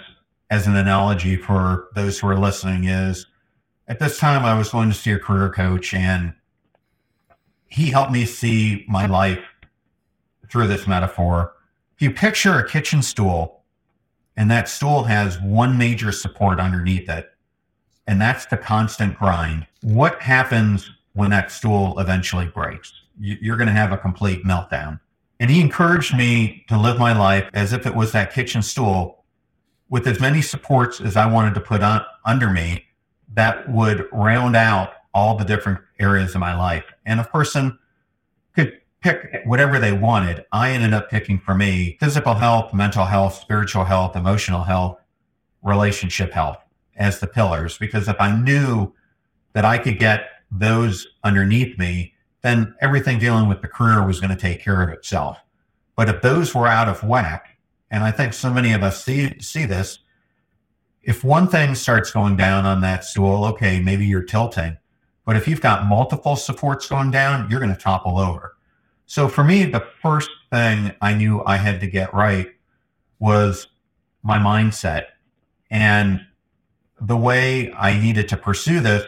as 0.50 0.66
an 0.66 0.76
analogy 0.76 1.36
for 1.36 1.88
those 1.94 2.18
who 2.18 2.28
are 2.28 2.38
listening 2.38 2.84
is 2.84 3.26
at 3.86 3.98
this 3.98 4.18
time 4.18 4.44
I 4.44 4.58
was 4.58 4.70
going 4.70 4.88
to 4.88 4.94
see 4.94 5.12
a 5.12 5.18
career 5.18 5.50
coach 5.50 5.94
and 5.94 6.34
he 7.66 7.90
helped 7.90 8.12
me 8.12 8.24
see 8.24 8.84
my 8.88 9.06
life 9.06 9.40
through 10.50 10.66
this 10.66 10.86
metaphor. 10.86 11.52
You 12.00 12.10
picture 12.10 12.58
a 12.58 12.66
kitchen 12.66 13.02
stool 13.02 13.60
and 14.34 14.50
that 14.50 14.70
stool 14.70 15.04
has 15.04 15.38
one 15.38 15.76
major 15.76 16.12
support 16.12 16.58
underneath 16.58 17.10
it, 17.10 17.30
and 18.06 18.18
that's 18.18 18.46
the 18.46 18.56
constant 18.56 19.18
grind, 19.18 19.66
what 19.82 20.18
happens 20.22 20.90
when 21.12 21.28
that 21.28 21.52
stool 21.52 21.98
eventually 21.98 22.46
breaks? 22.46 22.94
You're 23.20 23.58
going 23.58 23.66
to 23.66 23.74
have 23.74 23.92
a 23.92 23.98
complete 23.98 24.44
meltdown. 24.44 24.98
And 25.40 25.50
he 25.50 25.60
encouraged 25.60 26.16
me 26.16 26.64
to 26.68 26.78
live 26.78 26.98
my 26.98 27.12
life 27.16 27.50
as 27.52 27.74
if 27.74 27.86
it 27.86 27.94
was 27.94 28.12
that 28.12 28.32
kitchen 28.32 28.62
stool 28.62 29.24
with 29.90 30.06
as 30.06 30.20
many 30.20 30.40
supports 30.40 31.02
as 31.02 31.18
I 31.18 31.26
wanted 31.26 31.52
to 31.52 31.60
put 31.60 31.82
on, 31.82 32.02
under 32.24 32.48
me 32.48 32.86
that 33.34 33.70
would 33.70 34.06
round 34.10 34.56
out 34.56 34.94
all 35.12 35.36
the 35.36 35.44
different 35.44 35.80
areas 35.98 36.34
of 36.34 36.40
my 36.40 36.56
life. 36.56 36.84
And 37.04 37.20
a 37.20 37.24
person 37.24 37.78
pick 39.00 39.42
whatever 39.44 39.78
they 39.78 39.92
wanted. 39.92 40.44
I 40.52 40.70
ended 40.70 40.92
up 40.92 41.10
picking 41.10 41.38
for 41.38 41.54
me 41.54 41.96
physical 42.00 42.34
health, 42.34 42.74
mental 42.74 43.04
health, 43.04 43.34
spiritual 43.34 43.84
health, 43.84 44.16
emotional 44.16 44.62
health, 44.62 44.98
relationship 45.62 46.32
health 46.32 46.58
as 46.96 47.20
the 47.20 47.26
pillars. 47.26 47.78
Because 47.78 48.08
if 48.08 48.16
I 48.20 48.34
knew 48.34 48.92
that 49.52 49.64
I 49.64 49.78
could 49.78 49.98
get 49.98 50.28
those 50.50 51.06
underneath 51.24 51.78
me, 51.78 52.14
then 52.42 52.74
everything 52.80 53.18
dealing 53.18 53.48
with 53.48 53.62
the 53.62 53.68
career 53.68 54.06
was 54.06 54.20
going 54.20 54.34
to 54.34 54.40
take 54.40 54.62
care 54.62 54.82
of 54.82 54.90
itself. 54.90 55.38
But 55.96 56.08
if 56.08 56.22
those 56.22 56.54
were 56.54 56.66
out 56.66 56.88
of 56.88 57.02
whack, 57.02 57.58
and 57.90 58.04
I 58.04 58.10
think 58.10 58.32
so 58.32 58.52
many 58.52 58.72
of 58.72 58.82
us 58.82 59.04
see 59.04 59.38
see 59.40 59.66
this, 59.66 59.98
if 61.02 61.24
one 61.24 61.48
thing 61.48 61.74
starts 61.74 62.10
going 62.10 62.36
down 62.36 62.66
on 62.66 62.80
that 62.82 63.04
stool, 63.04 63.44
okay, 63.46 63.80
maybe 63.80 64.06
you're 64.06 64.22
tilting. 64.22 64.76
But 65.24 65.36
if 65.36 65.46
you've 65.48 65.60
got 65.60 65.86
multiple 65.86 66.36
supports 66.36 66.88
going 66.88 67.10
down, 67.10 67.50
you're 67.50 67.60
going 67.60 67.74
to 67.74 67.80
topple 67.80 68.18
over. 68.18 68.56
So 69.10 69.26
for 69.26 69.42
me, 69.42 69.64
the 69.64 69.84
first 70.00 70.30
thing 70.52 70.92
I 71.00 71.14
knew 71.14 71.42
I 71.44 71.56
had 71.56 71.80
to 71.80 71.88
get 71.88 72.14
right 72.14 72.46
was 73.18 73.66
my 74.22 74.38
mindset. 74.38 75.06
And 75.68 76.20
the 77.00 77.16
way 77.16 77.72
I 77.72 77.98
needed 77.98 78.28
to 78.28 78.36
pursue 78.36 78.78
this 78.78 79.04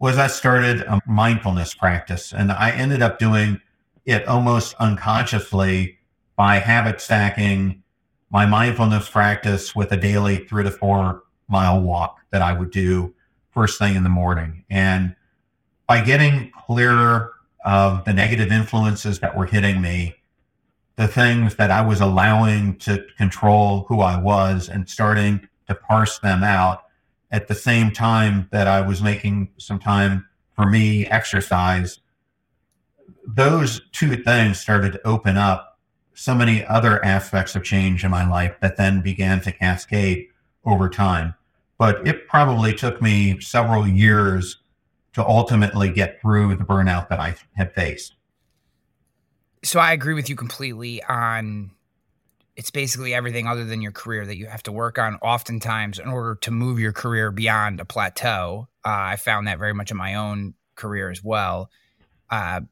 was 0.00 0.18
I 0.18 0.26
started 0.26 0.80
a 0.80 1.00
mindfulness 1.06 1.72
practice 1.72 2.32
and 2.32 2.50
I 2.50 2.72
ended 2.72 3.00
up 3.00 3.20
doing 3.20 3.60
it 4.04 4.26
almost 4.26 4.74
unconsciously 4.80 5.98
by 6.34 6.56
habit 6.56 7.00
stacking 7.00 7.84
my 8.30 8.44
mindfulness 8.44 9.08
practice 9.08 9.72
with 9.72 9.92
a 9.92 9.96
daily 9.96 10.38
three 10.46 10.64
to 10.64 10.70
four 10.72 11.22
mile 11.46 11.80
walk 11.80 12.18
that 12.30 12.42
I 12.42 12.54
would 12.54 12.72
do 12.72 13.14
first 13.52 13.78
thing 13.78 13.94
in 13.94 14.02
the 14.02 14.08
morning. 14.08 14.64
And 14.68 15.14
by 15.86 16.00
getting 16.00 16.50
clearer 16.66 17.34
of 17.64 18.04
the 18.04 18.12
negative 18.12 18.52
influences 18.52 19.20
that 19.20 19.36
were 19.36 19.46
hitting 19.46 19.80
me, 19.80 20.14
the 20.96 21.08
things 21.08 21.56
that 21.56 21.70
I 21.70 21.82
was 21.82 22.00
allowing 22.00 22.76
to 22.78 23.04
control 23.16 23.84
who 23.88 24.00
I 24.00 24.20
was 24.20 24.68
and 24.68 24.88
starting 24.88 25.48
to 25.68 25.74
parse 25.74 26.18
them 26.18 26.42
out 26.42 26.84
at 27.30 27.48
the 27.48 27.54
same 27.54 27.90
time 27.90 28.48
that 28.52 28.66
I 28.66 28.80
was 28.80 29.02
making 29.02 29.50
some 29.58 29.78
time 29.78 30.26
for 30.54 30.66
me 30.66 31.06
exercise, 31.06 32.00
those 33.26 33.80
two 33.92 34.16
things 34.16 34.58
started 34.58 34.92
to 34.92 35.06
open 35.06 35.36
up 35.36 35.78
so 36.14 36.34
many 36.34 36.64
other 36.66 37.04
aspects 37.04 37.54
of 37.54 37.62
change 37.62 38.02
in 38.02 38.10
my 38.10 38.28
life 38.28 38.56
that 38.60 38.76
then 38.76 39.02
began 39.02 39.40
to 39.42 39.52
cascade 39.52 40.26
over 40.64 40.88
time. 40.88 41.34
But 41.78 42.06
it 42.08 42.26
probably 42.26 42.74
took 42.74 43.00
me 43.00 43.38
several 43.40 43.86
years 43.86 44.58
to 45.18 45.26
ultimately 45.26 45.90
get 45.90 46.20
through 46.20 46.56
the 46.56 46.64
burnout 46.64 47.08
that 47.10 47.20
I 47.20 47.36
had 47.56 47.74
faced. 47.74 48.14
So 49.62 49.80
I 49.80 49.92
agree 49.92 50.14
with 50.14 50.28
you 50.28 50.36
completely 50.36 51.02
on 51.02 51.72
it's 52.58 52.72
basically 52.72 53.14
everything 53.14 53.46
other 53.46 53.64
than 53.64 53.80
your 53.80 53.92
career 53.92 54.26
that 54.26 54.36
you 54.36 54.46
have 54.46 54.64
to 54.64 54.72
work 54.72 54.98
on 54.98 55.14
oftentimes 55.22 56.00
in 56.00 56.08
order 56.08 56.34
to 56.34 56.50
move 56.50 56.80
your 56.80 56.92
career 56.92 57.30
beyond 57.30 57.78
a 57.78 57.84
plateau. 57.84 58.66
Uh, 58.84 58.88
I 58.90 59.16
found 59.16 59.46
that 59.46 59.60
very 59.60 59.72
much 59.72 59.92
in 59.92 59.96
my 59.96 60.16
own 60.16 60.54
career 60.74 61.08
as 61.08 61.22
well. 61.22 61.70
Uh, 62.30 62.62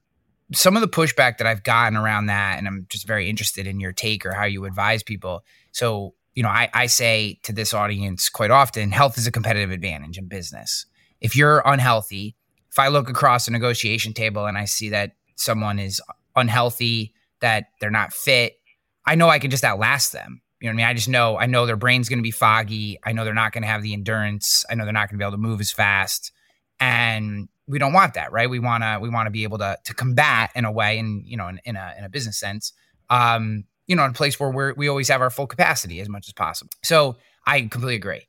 some 0.53 0.77
of 0.77 0.81
the 0.81 0.89
pushback 0.89 1.39
that 1.39 1.47
I've 1.47 1.63
gotten 1.63 1.97
around 1.97 2.27
that, 2.27 2.59
and 2.59 2.67
I'm 2.67 2.87
just 2.89 3.07
very 3.07 3.31
interested 3.31 3.65
in 3.69 3.79
your 3.79 3.93
take 3.93 4.27
or 4.27 4.33
how 4.33 4.45
you 4.45 4.65
advise 4.65 5.05
people. 5.05 5.45
So, 5.71 6.15
you 6.35 6.43
know, 6.43 6.49
I, 6.49 6.69
I 6.75 6.87
say 6.87 7.39
to 7.45 7.53
this 7.53 7.73
audience 7.73 8.29
quite 8.29 8.51
often 8.51 8.91
health 8.91 9.17
is 9.19 9.29
a 9.29 9.33
competitive 9.33 9.71
advantage 9.71 10.19
in 10.19 10.27
business. 10.27 10.87
If 11.27 11.35
you're 11.35 11.61
unhealthy, 11.65 12.37
if 12.71 12.79
I 12.79 12.87
look 12.87 13.11
across 13.11 13.49
a 13.49 13.51
negotiation 13.51 14.13
table 14.13 14.47
and 14.47 14.57
I 14.57 14.65
see 14.65 14.91
that 14.91 15.17
someone 15.35 15.81
is 15.81 16.01
unhealthy, 16.37 17.15
that 17.41 17.65
they're 17.81 17.91
not 17.91 18.13
fit, 18.13 18.61
I 19.05 19.17
know 19.17 19.29
I 19.29 19.41
can 19.41 19.51
just 19.51 19.65
outlast 19.65 20.13
them. 20.13 20.41
You 20.61 20.69
know 20.69 20.71
what 20.71 20.75
I 20.75 20.77
mean? 20.77 20.87
I 20.87 20.95
just 20.95 21.09
know 21.09 21.37
I 21.37 21.47
know 21.47 21.67
their 21.67 21.75
brain's 21.75 22.09
going 22.09 22.21
to 22.21 22.23
be 22.23 22.31
foggy. 22.31 23.01
I 23.05 23.11
know 23.11 23.25
they're 23.25 23.35
not 23.35 23.51
going 23.51 23.63
to 23.63 23.69
have 23.69 23.83
the 23.83 23.93
endurance. 23.93 24.65
I 24.71 24.77
know 24.77 24.85
they're 24.85 24.93
not 24.93 25.09
going 25.09 25.19
to 25.19 25.23
be 25.25 25.25
able 25.25 25.37
to 25.37 25.43
move 25.43 25.61
as 25.61 25.73
fast. 25.73 26.31
And 26.79 27.49
we 27.67 27.81
don't 27.81 27.93
want 27.93 28.15
that, 28.15 28.31
right? 28.31 28.49
We 28.49 28.61
want 28.61 28.85
to 28.85 29.01
we 29.03 29.09
want 29.09 29.27
to 29.27 29.33
be 29.33 29.43
able 29.43 29.59
to 29.59 29.77
to 29.83 29.95
combat 29.95 30.53
in 30.55 30.65
a 30.65 30.71
way, 30.71 31.01
and 31.01 31.27
you 31.27 31.37
know, 31.37 31.49
in, 31.49 31.59
in 31.65 31.75
a 31.75 31.93
in 31.99 32.05
a 32.05 32.09
business 32.09 32.39
sense, 32.39 32.73
um, 33.11 33.65
you 33.89 33.97
know, 33.97 34.05
in 34.05 34.13
a 34.13 34.15
place 34.15 34.39
where 34.39 34.51
we're 34.51 34.75
we 34.75 34.87
always 34.87 35.09
have 35.09 35.21
our 35.21 35.31
full 35.31 35.49
capacity 35.49 36.01
as 36.01 36.09
much 36.09 36.29
as 36.29 36.35
possible. 36.35 36.71
So 36.85 37.17
I 37.49 37.63
completely 37.63 37.97
agree. 37.97 38.29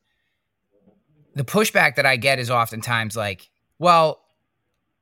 The 1.38 1.46
pushback 1.46 1.96
that 1.96 2.06
I 2.06 2.18
get 2.18 2.40
is 2.40 2.50
oftentimes 2.50 3.16
like, 3.16 3.50
well, 3.78 4.22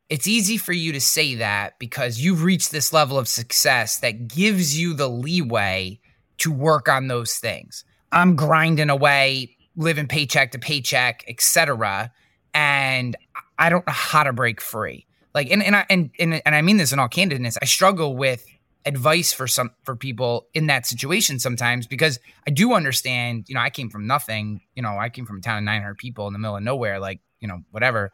it's 0.09 0.27
easy 0.27 0.57
for 0.57 0.73
you 0.73 0.91
to 0.91 0.99
say 0.99 1.35
that 1.35 1.79
because 1.79 2.19
you've 2.19 2.43
reached 2.43 2.71
this 2.71 2.91
level 2.91 3.17
of 3.17 3.27
success 3.27 3.99
that 3.99 4.27
gives 4.27 4.77
you 4.77 4.93
the 4.93 5.07
leeway 5.07 5.99
to 6.39 6.51
work 6.51 6.89
on 6.89 7.07
those 7.07 7.35
things. 7.35 7.85
I'm 8.11 8.35
grinding 8.35 8.89
away, 8.89 9.55
living 9.77 10.07
paycheck 10.07 10.51
to 10.51 10.59
paycheck, 10.59 11.23
etc. 11.29 12.11
And 12.53 13.15
I 13.57 13.69
don't 13.69 13.87
know 13.87 13.93
how 13.93 14.23
to 14.23 14.33
break 14.33 14.59
free. 14.59 15.05
Like 15.33 15.49
and 15.49 15.63
and 15.63 15.75
I 15.75 15.85
and, 15.89 16.09
and 16.19 16.41
and 16.45 16.53
I 16.53 16.61
mean 16.61 16.77
this 16.77 16.91
in 16.91 16.99
all 16.99 17.09
candidness. 17.09 17.57
I 17.61 17.65
struggle 17.65 18.15
with 18.15 18.45
advice 18.85 19.33
for 19.33 19.47
some 19.47 19.71
for 19.83 19.95
people 19.95 20.47
in 20.53 20.67
that 20.67 20.85
situation 20.85 21.39
sometimes 21.39 21.87
because 21.87 22.19
I 22.47 22.51
do 22.51 22.73
understand, 22.73 23.45
you 23.47 23.55
know, 23.55 23.61
I 23.61 23.69
came 23.69 23.89
from 23.89 24.05
nothing, 24.05 24.61
you 24.75 24.83
know, 24.83 24.97
I 24.97 25.09
came 25.09 25.25
from 25.25 25.37
a 25.37 25.41
town 25.41 25.57
of 25.57 25.63
900 25.63 25.97
people 25.97 26.27
in 26.27 26.33
the 26.33 26.39
middle 26.39 26.55
of 26.55 26.63
nowhere, 26.63 26.99
like, 26.99 27.19
you 27.39 27.47
know, 27.47 27.61
whatever. 27.71 28.11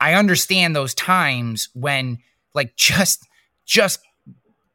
I 0.00 0.14
understand 0.14 0.74
those 0.74 0.94
times 0.94 1.68
when 1.74 2.18
like 2.54 2.74
just 2.76 3.28
just 3.66 4.00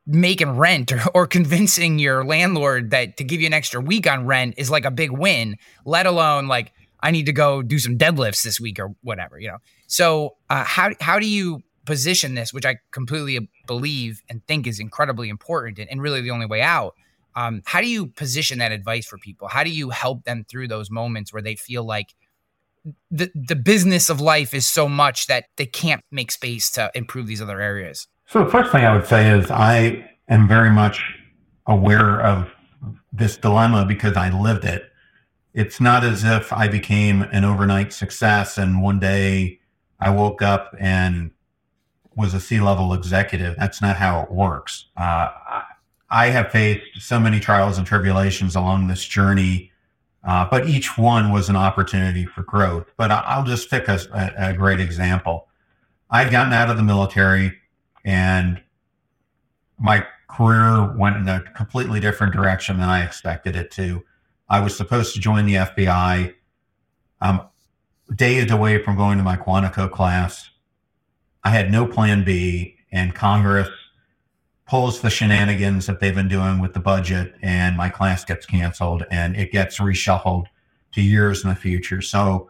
making 0.06 0.52
rent 0.52 0.92
or, 0.92 1.02
or 1.14 1.28
convincing 1.28 1.98
your 1.98 2.24
landlord 2.24 2.92
that 2.92 3.18
to 3.18 3.24
give 3.24 3.42
you 3.42 3.48
an 3.48 3.54
extra 3.54 3.82
week 3.82 4.10
on 4.10 4.26
rent 4.26 4.54
is 4.58 4.70
like 4.70 4.86
a 4.86 4.92
big 4.92 5.12
win, 5.12 5.58
let 5.86 6.06
alone 6.06 6.48
like 6.48 6.72
I 7.02 7.12
need 7.12 7.26
to 7.26 7.34
go 7.34 7.62
do 7.62 7.80
some 7.80 7.98
deadlifts 7.98 8.44
this 8.44 8.60
week 8.60 8.80
or 8.80 8.96
whatever, 9.02 9.40
you 9.40 9.48
know. 9.48 9.58
So 9.88 10.36
uh, 10.50 10.64
how 10.64 10.92
how 11.02 11.20
do 11.20 11.28
you 11.28 11.64
position 11.86 12.36
this, 12.36 12.54
which 12.54 12.66
I 12.66 12.78
completely 12.92 13.50
believe 13.68 14.22
and 14.30 14.46
think 14.48 14.68
is 14.68 14.80
incredibly 14.80 15.30
important 15.30 15.80
and, 15.80 15.90
and 15.90 16.02
really 16.02 16.22
the 16.22 16.32
only 16.32 16.46
way 16.46 16.62
out? 16.62 16.96
Um, 17.36 17.62
how 17.66 17.82
do 17.82 17.88
you 17.88 18.08
position 18.08 18.60
that 18.60 18.72
advice 18.72 19.06
for 19.06 19.18
people? 19.18 19.48
How 19.48 19.64
do 19.64 19.70
you 19.70 19.90
help 19.90 20.24
them 20.24 20.46
through 20.50 20.70
those 20.70 20.90
moments 20.90 21.34
where 21.34 21.42
they 21.42 21.56
feel 21.56 21.84
like 21.84 22.16
the 23.10 23.32
the 23.34 23.56
business 23.56 24.10
of 24.10 24.22
life 24.22 24.54
is 24.54 24.68
so 24.68 24.88
much 24.88 25.28
that 25.28 25.46
they 25.58 25.66
can't 25.66 26.02
make 26.12 26.32
space 26.32 26.70
to 26.72 26.92
improve 26.96 27.28
these 27.28 27.42
other 27.42 27.60
areas? 27.60 28.08
So 28.28 28.44
the 28.44 28.50
first 28.50 28.72
thing 28.72 28.86
I 28.86 28.96
would 28.96 29.08
say 29.08 29.30
is 29.38 29.52
I 29.52 30.10
am 30.30 30.48
very 30.48 30.70
much 30.70 31.04
aware 31.68 32.22
of 32.22 32.50
this 33.12 33.38
dilemma 33.38 33.86
because 33.86 34.16
I 34.16 34.30
lived 34.30 34.66
it. 34.66 34.84
It's 35.54 35.80
not 35.80 36.04
as 36.04 36.24
if 36.24 36.52
I 36.52 36.68
became 36.68 37.24
an 37.24 37.44
overnight 37.44 37.94
success 37.94 38.58
and 38.58 38.82
one 38.82 39.00
day 39.00 39.60
I 40.00 40.10
woke 40.10 40.42
up 40.42 40.76
and 40.80 41.32
was 42.16 42.34
a 42.34 42.40
C-level 42.40 42.94
executive. 42.94 43.56
That's 43.58 43.82
not 43.82 43.98
how 43.98 44.22
it 44.22 44.32
works. 44.32 44.86
Uh, 44.96 45.30
I 46.10 46.28
have 46.28 46.52
faced 46.52 46.84
so 47.00 47.20
many 47.20 47.40
trials 47.40 47.78
and 47.78 47.86
tribulations 47.86 48.56
along 48.56 48.88
this 48.88 49.04
journey 49.04 49.72
uh, 50.26 50.48
but 50.50 50.68
each 50.68 50.98
one 50.98 51.32
was 51.32 51.50
an 51.50 51.56
opportunity 51.56 52.26
for 52.26 52.42
growth. 52.42 52.92
But 52.98 53.12
I'll 53.12 53.44
just 53.44 53.70
pick 53.70 53.88
a, 53.88 54.00
a 54.38 54.54
great 54.54 54.80
example. 54.80 55.48
I'd 56.10 56.32
gotten 56.32 56.52
out 56.52 56.70
of 56.70 56.78
the 56.78 56.84
military 56.84 57.54
and 58.04 58.62
my 59.78 60.06
career 60.28 60.96
went 60.98 61.18
in 61.18 61.30
a 61.30 61.42
completely 61.56 62.00
different 62.00 62.34
direction 62.34 62.80
than 62.80 62.90
I 62.90 63.04
expected 63.06 63.56
it 63.56 63.70
to. 63.72 64.04
I 64.50 64.60
was 64.62 64.76
supposed 64.76 65.14
to 65.14 65.20
join 65.20 65.46
the 65.46 65.56
FBI. 65.56 66.34
I'm 67.22 67.42
days 68.16 68.52
away 68.52 68.82
from 68.84 68.96
going 68.96 69.18
to 69.18 69.24
my 69.24 69.38
Quantico 69.38 69.92
class. 69.92 70.50
I 71.46 71.52
had 71.52 71.72
no 71.72 71.86
plan 71.86 72.26
B, 72.26 72.76
and 72.92 73.14
Congress 73.16 73.70
pulls 74.66 75.02
the 75.02 75.10
shenanigans 75.10 75.86
that 75.86 76.00
they've 76.00 76.16
been 76.16 76.28
doing 76.28 76.60
with 76.60 76.74
the 76.74 76.80
budget 76.80 77.36
and 77.42 77.78
my 77.78 77.88
class 77.88 78.26
gets 78.26 78.48
canceled 78.48 79.06
and 79.12 79.38
it 79.38 79.52
gets 79.52 79.78
reshuffled 79.78 80.46
to 80.94 81.02
years 81.02 81.44
in 81.44 81.52
the 81.52 81.56
future. 81.56 82.02
So 82.02 82.50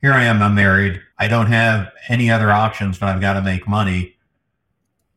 here 0.00 0.14
I 0.14 0.24
am, 0.24 0.42
I'm 0.42 0.54
married. 0.54 1.02
I 1.18 1.28
don't 1.28 1.48
have 1.48 1.92
any 2.08 2.30
other 2.30 2.50
options, 2.50 2.98
but 2.98 3.10
I've 3.10 3.20
got 3.20 3.34
to 3.34 3.42
make 3.42 3.68
money. 3.68 4.16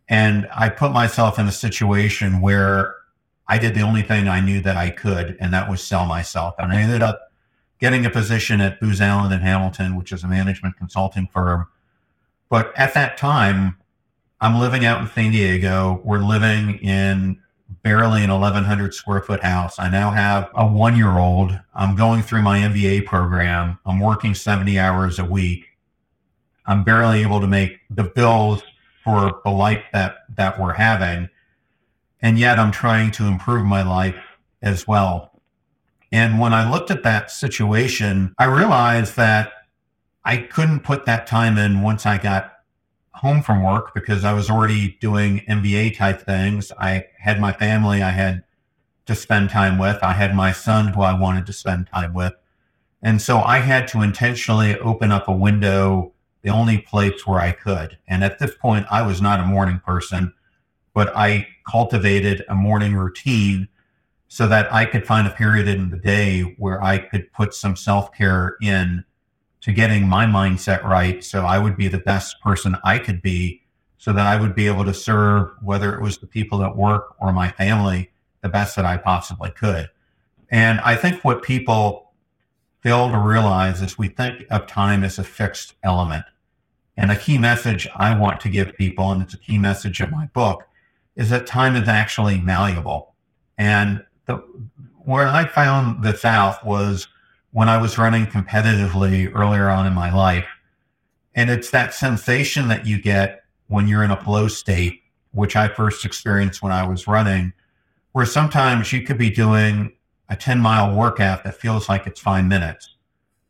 And 0.10 0.50
I 0.54 0.68
put 0.68 0.92
myself 0.92 1.40
in 1.40 1.48
a 1.48 1.52
situation 1.52 2.42
where 2.42 2.96
I 3.48 3.58
did 3.58 3.74
the 3.74 3.82
only 3.82 4.02
thing 4.02 4.28
I 4.28 4.42
knew 4.42 4.62
that 4.62 4.76
I 4.76 4.90
could, 4.90 5.38
and 5.40 5.54
that 5.54 5.70
was 5.70 5.82
sell 5.82 6.06
myself. 6.06 6.56
And 6.60 6.74
I 6.74 6.82
ended 6.82 7.02
up 7.02 7.32
getting 7.80 8.06
a 8.06 8.10
position 8.10 8.60
at 8.60 8.80
Booz 8.82 9.00
Allen 9.00 9.32
and 9.32 9.44
Hamilton, 9.44 9.96
which 9.96 10.12
is 10.12 10.24
a 10.24 10.28
management 10.28 10.76
consulting 10.78 11.28
firm. 11.32 11.68
But 12.50 12.78
at 12.78 12.94
that 12.94 13.18
time, 13.18 13.78
I'm 14.40 14.60
living 14.60 14.86
out 14.86 15.02
in 15.02 15.08
San 15.08 15.32
Diego. 15.32 16.02
We're 16.04 16.20
living 16.20 16.80
in 16.80 17.42
barely 17.84 18.24
an 18.24 18.32
1100 18.32 18.94
square 18.94 19.22
foot 19.22 19.44
house. 19.44 19.80
I 19.80 19.90
now 19.90 20.12
have 20.12 20.50
a 20.56 20.66
one 20.66 20.96
year 20.96 21.18
old. 21.18 21.60
I'm 21.74 21.96
going 21.96 22.22
through 22.22 22.42
my 22.42 22.60
MBA 22.60 23.06
program. 23.06 23.80
I'm 23.86 24.00
working 24.00 24.34
70 24.34 24.78
hours 24.80 25.20
a 25.20 25.26
week. 25.26 25.66
I'm 26.66 26.84
barely 26.84 27.22
able 27.22 27.42
to 27.42 27.48
make 27.48 27.80
the 27.90 28.04
bills 28.04 28.62
for 29.04 29.40
the 29.44 29.52
life 29.52 29.84
that, 29.94 30.18
that 30.36 30.60
we're 30.60 30.74
having. 30.74 31.30
And 32.22 32.38
yet 32.38 32.60
I'm 32.60 32.72
trying 32.72 33.12
to 33.12 33.26
improve 33.26 33.66
my 33.66 33.84
life 33.84 34.18
as 34.62 34.88
well. 34.88 35.42
And 36.12 36.40
when 36.40 36.54
I 36.54 36.70
looked 36.70 36.92
at 36.92 37.04
that 37.04 37.32
situation, 37.32 38.34
I 38.38 38.46
realized 38.46 39.16
that 39.18 39.52
I 40.28 40.36
couldn't 40.36 40.82
put 40.82 41.06
that 41.06 41.26
time 41.26 41.58
in 41.58 41.82
once 41.82 42.06
I 42.06 42.18
got 42.18 42.52
home 43.14 43.42
from 43.42 43.64
work 43.64 43.94
because 43.94 44.26
I 44.26 44.34
was 44.34 44.50
already 44.50 44.98
doing 45.00 45.40
MBA 45.48 45.96
type 45.96 46.22
things. 46.22 46.70
I 46.78 47.06
had 47.18 47.40
my 47.40 47.54
family 47.54 48.04
I 48.04 48.10
had 48.10 48.44
to 49.06 49.16
spend 49.16 49.52
time 49.52 49.78
with. 49.78 49.98
I 50.04 50.12
had 50.12 50.36
my 50.36 50.52
son 50.52 50.90
who 50.90 51.00
I 51.00 51.18
wanted 51.18 51.46
to 51.46 51.54
spend 51.54 51.88
time 51.88 52.14
with. 52.14 52.34
And 53.02 53.22
so 53.22 53.40
I 53.40 53.60
had 53.60 53.88
to 53.88 54.02
intentionally 54.02 54.78
open 54.80 55.14
up 55.14 55.30
a 55.30 55.32
window, 55.32 56.12
the 56.42 56.50
only 56.50 56.80
place 56.80 57.26
where 57.26 57.40
I 57.40 57.54
could. 57.54 57.98
And 58.06 58.22
at 58.22 58.38
this 58.38 58.54
point, 58.54 58.86
I 58.92 59.04
was 59.04 59.22
not 59.22 59.40
a 59.40 59.46
morning 59.46 59.80
person, 59.80 60.34
but 60.94 61.16
I 61.16 61.48
cultivated 61.66 62.44
a 62.50 62.54
morning 62.54 62.96
routine 62.96 63.70
so 64.28 64.46
that 64.50 64.74
I 64.74 64.84
could 64.84 65.08
find 65.08 65.26
a 65.26 65.32
period 65.32 65.70
in 65.70 65.90
the 65.90 65.96
day 65.96 66.42
where 66.58 66.84
I 66.84 66.98
could 66.98 67.32
put 67.32 67.54
some 67.54 67.78
self 67.78 68.12
care 68.12 68.58
in 68.62 69.06
to 69.68 69.74
getting 69.74 70.08
my 70.08 70.26
mindset 70.26 70.82
right 70.86 71.22
so 71.22 71.46
I 71.46 71.60
would 71.60 71.76
be 71.76 71.90
the 71.90 71.98
best 71.98 72.40
person 72.40 72.78
I 72.86 73.00
could 73.00 73.22
be 73.22 73.64
so 73.98 74.14
that 74.14 74.26
I 74.26 74.40
would 74.40 74.56
be 74.56 74.66
able 74.66 74.86
to 74.86 74.94
serve 74.94 75.52
whether 75.62 75.94
it 75.94 76.02
was 76.02 76.20
the 76.20 76.26
people 76.26 76.64
at 76.64 76.78
work 76.78 77.16
or 77.20 77.34
my 77.34 77.52
family 77.52 78.10
the 78.40 78.48
best 78.48 78.78
that 78.78 78.86
I 78.86 78.96
possibly 78.96 79.52
could. 79.52 79.90
And 80.50 80.80
I 80.80 80.96
think 80.96 81.22
what 81.26 81.44
people 81.44 82.14
fail 82.80 83.12
to 83.12 83.20
realize 83.20 83.82
is 83.82 83.98
we 83.98 84.08
think 84.08 84.46
of 84.50 84.68
time 84.68 85.04
as 85.04 85.20
a 85.20 85.24
fixed 85.26 85.74
element. 85.84 86.24
And 86.96 87.12
a 87.12 87.18
key 87.18 87.38
message 87.38 87.90
I 87.94 88.18
want 88.18 88.40
to 88.42 88.50
give 88.50 88.74
people, 88.78 89.12
and 89.12 89.22
it's 89.22 89.34
a 89.34 89.38
key 89.38 89.58
message 89.58 90.00
of 90.00 90.12
my 90.12 90.28
book, 90.28 90.64
is 91.18 91.30
that 91.32 91.46
time 91.46 91.76
is 91.76 91.90
actually 91.90 92.40
malleable. 92.40 93.16
And 93.58 94.06
the, 94.28 94.36
where 95.00 95.28
I 95.28 95.46
found 95.46 96.06
this 96.06 96.24
out 96.24 96.66
was 96.66 97.10
when 97.58 97.70
I 97.70 97.80
was 97.80 97.98
running 97.98 98.28
competitively 98.28 99.32
earlier 99.34 99.68
on 99.68 99.88
in 99.88 99.94
my 99.94 100.14
life. 100.14 100.46
And 101.34 101.50
it's 101.50 101.72
that 101.72 101.92
sensation 101.92 102.68
that 102.68 102.86
you 102.86 103.02
get 103.02 103.46
when 103.66 103.88
you're 103.88 104.04
in 104.04 104.12
a 104.12 104.24
flow 104.24 104.48
state, 104.48 105.02
which 105.32 105.56
I 105.56 105.68
first 105.68 106.06
experienced 106.06 106.62
when 106.62 106.72
I 106.72 106.88
was 106.88 107.08
running, 107.08 107.54
where 108.12 108.28
sometimes 108.28 108.94
you 108.94 109.02
could 109.02 109.18
be 109.18 109.32
doing 109.32 109.92
a 110.30 110.36
10 110.36 110.60
mile 110.60 110.96
workout 110.96 111.44
that 111.46 111.56
feels 111.56 111.90
like 111.90 112.06
it's 112.06 112.20
five 112.20 112.46
minutes. 112.46 112.94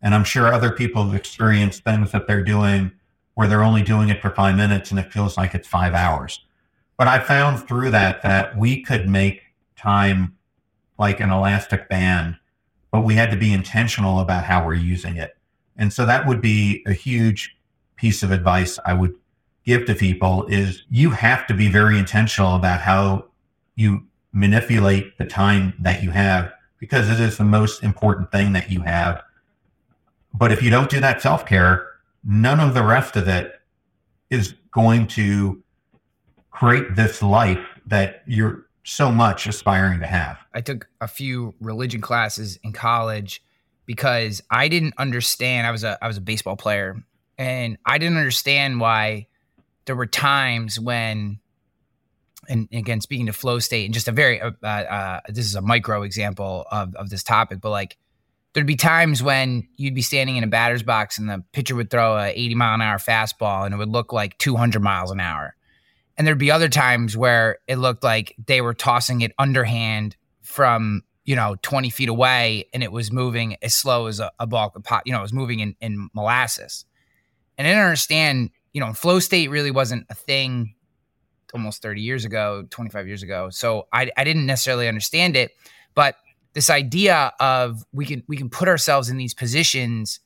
And 0.02 0.16
I'm 0.16 0.24
sure 0.24 0.54
other 0.54 0.72
people 0.72 1.04
have 1.04 1.14
experienced 1.14 1.84
things 1.84 2.14
that 2.14 2.28
they're 2.28 2.46
doing 2.46 2.94
where 3.34 3.50
they're 3.50 3.62
only 3.62 3.84
doing 3.84 4.08
it 4.08 4.22
for 4.22 4.30
five 4.30 4.56
minutes 4.56 4.90
and 4.90 5.02
it 5.02 5.12
feels 5.12 5.36
like 5.36 5.54
it's 5.54 5.68
five 5.68 5.94
hours. 5.94 6.46
But 6.96 7.10
I 7.10 7.20
found 7.20 7.68
through 7.68 7.92
that 7.92 8.22
that 8.22 8.58
we 8.58 8.84
could 8.84 9.10
make 9.10 9.42
time 9.76 10.38
like 10.98 11.20
an 11.20 11.30
elastic 11.30 11.90
band, 11.90 12.38
but 12.92 13.02
we 13.02 13.16
had 13.16 13.32
to 13.32 13.38
be 13.38 13.54
intentional 13.54 14.20
about 14.20 14.44
how 14.44 14.66
we're 14.66 14.74
using 14.74 15.18
it. 15.18 15.38
And 15.78 15.92
so 15.92 16.06
that 16.06 16.28
would 16.28 16.42
be 16.42 16.84
a 16.88 16.94
huge 16.94 17.56
piece 17.96 18.24
of 18.24 18.32
advice 18.32 18.80
I 18.86 18.94
would 18.94 19.14
give 19.66 19.86
to 19.86 19.96
people 19.96 20.46
is 20.46 20.84
you 20.90 21.12
have 21.12 21.46
to 21.48 21.54
be 21.54 21.68
very 21.70 22.00
intentional 22.00 22.56
about 22.56 22.80
how 22.80 23.26
you 23.76 24.06
manipulate 24.32 25.18
the 25.18 25.26
time 25.26 25.74
that 25.80 26.02
you 26.02 26.12
have 26.12 26.52
because 26.80 27.10
it 27.10 27.20
is 27.20 27.38
the 27.38 27.44
most 27.44 27.84
important 27.84 28.32
thing 28.32 28.54
that 28.54 28.72
you 28.72 28.82
have. 28.82 29.22
But 30.34 30.52
if 30.52 30.62
you 30.62 30.70
don't 30.70 30.90
do 30.90 31.00
that 31.02 31.22
self 31.22 31.46
care, 31.46 31.88
none 32.24 32.60
of 32.60 32.74
the 32.74 32.84
rest 32.84 33.16
of 33.16 33.28
it 33.28 33.60
is 34.30 34.54
going 34.72 35.08
to 35.08 35.62
create 36.52 36.96
this 36.96 37.22
life 37.22 37.66
that 37.88 38.24
you're 38.26 38.67
so 38.88 39.12
much 39.12 39.48
aspiring 39.48 40.00
to 40.00 40.08
have. 40.08 40.40
I 40.54 40.62
took 40.62 40.88
a 41.02 41.08
few 41.08 41.54
religion 41.60 42.00
classes 42.00 42.58
in 42.64 42.72
college 42.72 43.44
because 43.86 44.42
I 44.50 44.70
didn't 44.70 44.94
understand. 44.98 45.68
I 45.68 45.72
was 45.72 45.84
a 45.84 45.98
I 46.02 46.08
was 46.08 46.18
a 46.18 46.22
baseball 46.22 46.56
player, 46.56 47.04
and 47.38 47.78
I 47.86 47.98
didn't 47.98 48.18
understand 48.18 48.80
why 48.80 49.28
there 49.86 49.96
were 49.96 50.06
times 50.06 50.80
when 50.80 51.40
and 52.48 52.70
again 52.72 53.02
speaking 53.02 53.26
to 53.26 53.34
flow 53.34 53.60
state 53.60 53.86
and 53.86 53.94
just 53.94 54.08
a 54.08 54.12
very 54.12 54.40
uh, 54.42 54.52
uh, 54.64 55.20
this 55.28 55.46
is 55.46 55.56
a 55.56 55.62
micro 55.62 56.04
example 56.04 56.66
of, 56.72 56.96
of 56.96 57.10
this 57.10 57.24
topic 57.24 57.60
but 57.60 57.72
like 57.72 57.98
there'd 58.54 58.66
be 58.66 58.78
times 58.78 59.22
when 59.22 59.68
you'd 59.76 59.96
be 59.96 60.02
standing 60.02 60.38
in 60.38 60.46
a 60.46 60.48
batter's 60.48 60.84
box 60.84 61.18
and 61.18 61.30
the 61.30 61.44
pitcher 61.52 61.76
would 61.76 61.90
throw 61.90 62.18
a 62.18 62.30
80 62.30 62.56
mile 62.56 62.76
an 62.76 62.82
hour 62.82 63.00
fastball 63.00 63.66
and 63.66 63.74
it 63.74 63.78
would 63.78 63.90
look 63.90 64.14
like 64.14 64.38
200 64.38 64.82
miles 64.82 65.12
an 65.12 65.20
hour 65.20 65.57
and 66.18 66.26
there'd 66.26 66.38
be 66.38 66.52
other 66.52 66.70
times 66.70 67.16
where 67.16 67.60
it 67.68 67.78
looked 67.78 68.04
like 68.04 68.36
they 68.46 68.62
were 68.62 68.74
tossing 68.74 69.22
it 69.22 69.32
underhand 69.38 70.16
from 70.42 71.04
you 71.26 71.36
know 71.36 71.56
20 71.62 71.90
feet 71.90 72.10
away 72.10 72.66
and 72.74 72.84
it 72.84 72.92
was 72.92 73.12
moving 73.12 73.58
as 73.62 73.74
slow 73.74 74.08
as 74.08 74.20
a, 74.20 74.32
a 74.40 74.48
ball 74.48 74.70
could 74.70 74.84
pop 74.84 75.04
you 75.06 75.12
know 75.12 75.20
it 75.20 75.24
was 75.24 75.34
moving 75.34 75.60
in, 75.60 75.76
in 75.82 76.10
molasses 76.14 76.86
and 77.58 77.68
i 77.68 77.72
didn't 77.72 77.84
understand 77.84 78.50
you 78.74 78.80
know 78.80 78.94
flow 78.94 79.20
state 79.20 79.50
really 79.50 79.72
wasn't 79.72 80.06
a 80.10 80.16
thing 80.16 80.74
almost 81.54 81.82
30 81.82 82.02
years 82.02 82.26
ago, 82.26 82.66
25 82.70 83.08
years 83.08 83.24
ago. 83.24 83.50
So 83.50 83.88
I, 83.94 84.12
I 84.18 84.24
didn't 84.24 84.46
necessarily 84.46 84.88
understand 84.88 85.36
it, 85.36 85.52
but 85.96 86.16
this 86.54 86.70
idea 86.70 87.34
of 87.40 87.86
we 87.94 88.06
can 88.06 88.24
we 88.28 88.38
can 88.38 88.50
put 88.50 88.68
ourselves 88.68 89.10
in 89.10 89.18
these 89.18 89.34
positions 89.34 90.20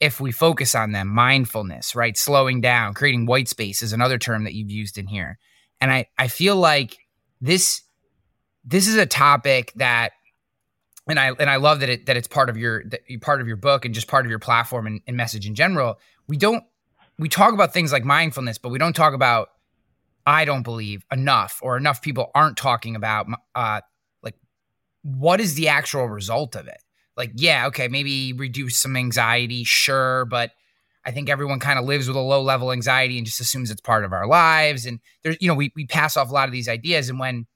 if 0.00 0.20
we 0.20 0.30
focus 0.30 0.74
on 0.74 0.92
them, 0.92 1.08
mindfulness, 1.08 1.94
right? 1.94 2.16
Slowing 2.16 2.60
down, 2.60 2.94
creating 2.94 3.26
white 3.26 3.48
space 3.48 3.82
is 3.82 3.92
another 3.92 4.18
term 4.18 4.44
that 4.44 4.54
you've 4.54 4.70
used 4.70 4.98
in 4.98 5.06
here. 5.06 5.38
And 5.80 5.92
I 5.92 6.06
I 6.16 6.28
feel 6.28 6.56
like 6.56 6.98
this 7.40 7.82
this 8.64 8.86
is 8.86 8.96
a 8.96 9.06
topic 9.06 9.72
that 9.76 10.12
and 11.08 11.18
I 11.18 11.32
and 11.38 11.48
I 11.48 11.56
love 11.56 11.80
that 11.80 11.88
it 11.88 12.06
that 12.06 12.16
it's 12.16 12.28
part 12.28 12.50
of 12.50 12.56
your 12.56 12.84
part 13.20 13.40
of 13.40 13.48
your 13.48 13.56
book 13.56 13.84
and 13.84 13.94
just 13.94 14.08
part 14.08 14.26
of 14.26 14.30
your 14.30 14.38
platform 14.38 14.86
and, 14.86 15.00
and 15.06 15.16
message 15.16 15.46
in 15.46 15.54
general. 15.54 15.98
We 16.26 16.36
don't 16.36 16.64
we 17.18 17.28
talk 17.28 17.54
about 17.54 17.72
things 17.72 17.92
like 17.92 18.04
mindfulness, 18.04 18.58
but 18.58 18.68
we 18.68 18.78
don't 18.78 18.94
talk 18.94 19.14
about 19.14 19.48
I 20.26 20.44
don't 20.44 20.62
believe 20.62 21.04
enough 21.10 21.60
or 21.62 21.76
enough 21.76 22.02
people 22.02 22.30
aren't 22.34 22.56
talking 22.56 22.94
about 22.94 23.26
uh 23.54 23.80
like 24.22 24.34
what 25.02 25.40
is 25.40 25.54
the 25.54 25.68
actual 25.68 26.06
result 26.08 26.54
of 26.54 26.68
it? 26.68 26.82
Like 27.18 27.32
yeah, 27.34 27.66
okay, 27.66 27.88
maybe 27.88 28.32
reduce 28.32 28.78
some 28.78 28.96
anxiety, 28.96 29.64
sure, 29.64 30.24
but 30.24 30.52
I 31.04 31.10
think 31.10 31.28
everyone 31.28 31.58
kind 31.60 31.78
of 31.78 31.84
lives 31.84 32.08
with 32.08 32.16
a 32.16 32.20
low 32.20 32.42
level 32.42 32.72
anxiety 32.72 33.18
and 33.18 33.26
just 33.26 33.40
assumes 33.40 33.70
it's 33.70 33.80
part 33.80 34.04
of 34.04 34.12
our 34.12 34.26
lives 34.26 34.86
and 34.86 35.00
there's 35.22 35.36
you 35.40 35.48
know 35.48 35.54
we 35.54 35.72
we 35.76 35.86
pass 35.86 36.16
off 36.16 36.30
a 36.30 36.32
lot 36.32 36.48
of 36.48 36.52
these 36.52 36.68
ideas 36.68 37.10
and 37.10 37.18
when 37.18 37.46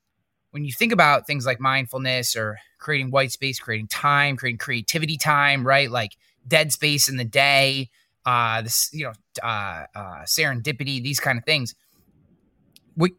when 0.50 0.64
you 0.64 0.72
think 0.72 0.92
about 0.92 1.26
things 1.26 1.46
like 1.46 1.60
mindfulness 1.60 2.36
or 2.36 2.58
creating 2.78 3.10
white 3.10 3.32
space, 3.32 3.58
creating 3.58 3.88
time, 3.88 4.36
creating 4.36 4.58
creativity 4.58 5.16
time, 5.16 5.66
right? 5.66 5.90
Like 5.90 6.12
dead 6.46 6.72
space 6.72 7.08
in 7.08 7.16
the 7.16 7.24
day, 7.24 7.88
uh, 8.26 8.60
this, 8.60 8.90
you 8.92 9.04
know, 9.04 9.12
uh, 9.42 9.86
uh, 9.94 10.22
serendipity, 10.24 11.02
these 11.02 11.20
kind 11.20 11.38
of 11.38 11.44
things 11.44 11.74
what 12.94 13.12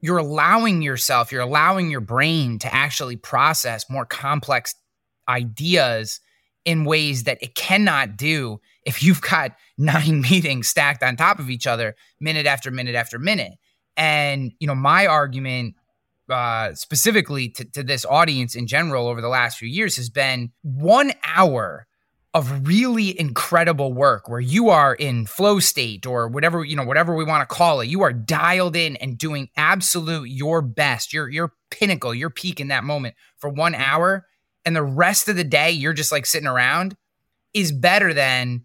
you're 0.00 0.18
allowing 0.18 0.82
yourself, 0.82 1.32
you're 1.32 1.42
allowing 1.42 1.90
your 1.90 2.00
brain 2.00 2.58
to 2.60 2.72
actually 2.72 3.16
process 3.16 3.90
more 3.90 4.06
complex 4.06 4.74
ideas 5.28 6.20
in 6.64 6.84
ways 6.84 7.24
that 7.24 7.38
it 7.40 7.54
cannot 7.54 8.16
do 8.16 8.60
if 8.84 9.02
you've 9.02 9.20
got 9.20 9.52
nine 9.78 10.20
meetings 10.20 10.68
stacked 10.68 11.02
on 11.02 11.16
top 11.16 11.38
of 11.38 11.50
each 11.50 11.66
other 11.66 11.94
minute 12.20 12.46
after 12.46 12.70
minute 12.70 12.94
after 12.94 13.18
minute. 13.18 13.54
And, 13.96 14.52
you 14.60 14.66
know, 14.66 14.74
my 14.74 15.06
argument 15.06 15.74
uh, 16.28 16.74
specifically 16.74 17.48
to, 17.48 17.64
to 17.64 17.82
this 17.82 18.04
audience 18.04 18.54
in 18.54 18.66
general 18.66 19.08
over 19.08 19.20
the 19.20 19.28
last 19.28 19.58
few 19.58 19.68
years 19.68 19.96
has 19.96 20.10
been 20.10 20.52
one 20.62 21.12
hour 21.24 21.86
of 22.34 22.68
really 22.68 23.18
incredible 23.18 23.92
work 23.94 24.28
where 24.28 24.40
you 24.40 24.68
are 24.68 24.94
in 24.94 25.24
flow 25.24 25.58
state 25.58 26.04
or 26.04 26.28
whatever 26.28 26.62
you 26.62 26.76
know 26.76 26.84
whatever 26.84 27.14
we 27.14 27.24
want 27.24 27.40
to 27.40 27.54
call 27.54 27.80
it 27.80 27.88
you 27.88 28.02
are 28.02 28.12
dialed 28.12 28.76
in 28.76 28.96
and 28.96 29.16
doing 29.16 29.48
absolute 29.56 30.28
your 30.28 30.60
best 30.60 31.14
your 31.14 31.30
your 31.30 31.54
pinnacle 31.70 32.14
your 32.14 32.28
peak 32.28 32.60
in 32.60 32.68
that 32.68 32.84
moment 32.84 33.14
for 33.38 33.48
1 33.48 33.74
hour 33.74 34.26
and 34.64 34.74
the 34.76 34.82
rest 34.82 35.28
of 35.28 35.36
the 35.36 35.44
day 35.44 35.70
you're 35.70 35.92
just 35.92 36.12
like 36.12 36.26
sitting 36.26 36.48
around 36.48 36.96
is 37.54 37.72
better 37.72 38.12
than 38.12 38.64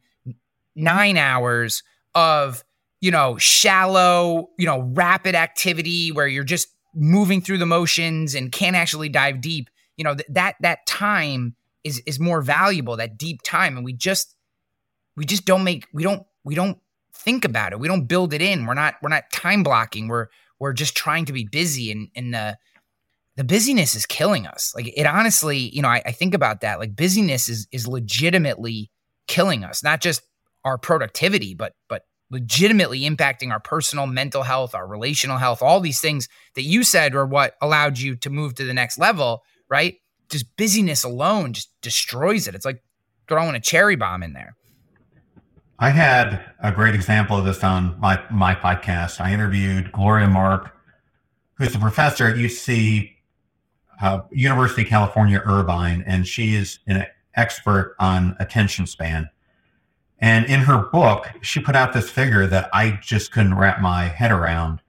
9 0.76 1.18
hours 1.18 1.84
of 2.16 2.64
you 3.02 3.12
know 3.12 3.38
shallow 3.38 4.50
you 4.58 4.66
know 4.66 4.82
rapid 4.94 5.36
activity 5.36 6.12
where 6.12 6.28
you're 6.28 6.44
just 6.44 6.68
moving 6.96 7.42
through 7.42 7.58
the 7.58 7.66
motions 7.66 8.36
and 8.36 8.52
can't 8.52 8.76
actually 8.76 9.10
dive 9.10 9.42
deep. 9.42 9.70
You 9.98 10.04
know 10.04 10.16
th- 10.16 10.28
that 10.30 10.56
that 10.62 10.86
time 10.86 11.56
is 11.84 12.02
is 12.06 12.20
more 12.20 12.42
valuable 12.42 12.98
that 12.98 13.18
deep 13.18 13.42
time 13.44 13.76
and 13.76 13.86
we 13.86 13.94
just 13.94 14.36
we 15.16 15.26
just 15.26 15.46
don't 15.46 15.64
make 15.64 15.88
we 15.94 16.04
don't 16.04 16.26
we 16.44 16.56
don't 16.56 16.78
think 17.14 17.46
about 17.46 17.74
it. 17.74 17.80
We 17.80 17.88
don't 17.88 18.06
build 18.06 18.34
it 18.34 18.42
in. 18.42 18.66
We're 18.66 18.74
not 18.74 18.96
we're 19.02 19.10
not 19.10 19.32
time 19.32 19.64
blocking. 19.64 20.08
We're 20.08 20.28
we're 20.60 20.74
just 20.74 20.96
trying 20.96 21.26
to 21.26 21.34
be 21.34 21.46
busy 21.46 21.92
and 21.92 22.10
and 22.16 22.34
the 22.34 22.58
the 23.36 23.44
busyness 23.44 23.96
is 23.96 24.06
killing 24.06 24.46
us 24.46 24.74
like 24.76 24.92
it 24.96 25.06
honestly 25.06 25.58
you 25.58 25.82
know 25.82 25.90
I, 25.90 26.02
I 26.06 26.12
think 26.12 26.34
about 26.34 26.62
that 26.62 26.80
like 26.80 26.96
busyness 26.96 27.50
is 27.50 27.68
is 27.72 27.88
legitimately 27.88 28.92
killing 29.28 29.64
us 29.64 29.84
not 29.84 30.02
just 30.02 30.22
our 30.64 30.78
productivity 30.78 31.54
but 31.54 31.74
but 31.90 32.04
legitimately 32.32 33.02
impacting 33.02 33.52
our 33.52 33.60
personal 33.60 34.08
mental 34.08 34.44
health 34.44 34.74
our 34.74 34.88
relational 34.88 35.38
health 35.38 35.62
all 35.62 35.80
these 35.80 36.00
things 36.00 36.28
that 36.56 36.64
you 36.64 36.84
said 36.84 37.16
are 37.16 37.26
what 37.26 37.56
allowed 37.62 38.00
you 38.00 38.16
to 38.16 38.30
move 38.30 38.56
to 38.56 38.64
the 38.64 38.74
next 38.74 38.98
level 38.98 39.44
right 39.70 39.98
just 40.34 40.58
busyness 40.58 41.04
alone 41.04 41.54
just 41.54 41.70
destroys 41.82 42.48
it. 42.48 42.56
It's 42.56 42.66
like 42.66 42.84
throwing 43.30 43.56
a 43.56 43.60
cherry 43.60 43.96
bomb 43.96 44.24
in 44.24 44.34
there. 44.34 44.58
I 45.80 45.90
had 45.90 46.44
a 46.60 46.72
great 46.72 46.96
example 46.96 47.38
of 47.38 47.46
this 47.46 47.64
on 47.64 48.00
my, 48.00 48.22
my 48.30 48.56
podcast. 48.56 49.22
I 49.22 49.32
interviewed 49.32 49.92
Gloria 49.92 50.28
Mark, 50.28 50.76
who's 51.56 51.76
a 51.76 51.80
professor 51.80 52.28
at 52.28 52.36
UC, 52.36 53.13
uh, 54.02 54.22
University 54.32 54.84
of 54.84 54.88
California, 54.88 55.42
Irvine, 55.46 56.04
and 56.06 56.28
she 56.28 56.56
is 56.56 56.80
an 56.88 57.06
expert 57.36 57.96
on 58.00 58.36
attention 58.40 58.86
span. 58.86 59.30
And 60.20 60.46
in 60.46 60.62
her 60.62 60.78
book, 60.78 61.30
she 61.42 61.60
put 61.60 61.76
out 61.76 61.94
this 61.94 62.10
figure 62.10 62.48
that 62.48 62.70
I 62.74 63.00
just 63.02 63.32
couldn't 63.32 63.56
wrap 63.56 63.82
my 63.82 64.06
head 64.06 64.32
around. 64.32 64.82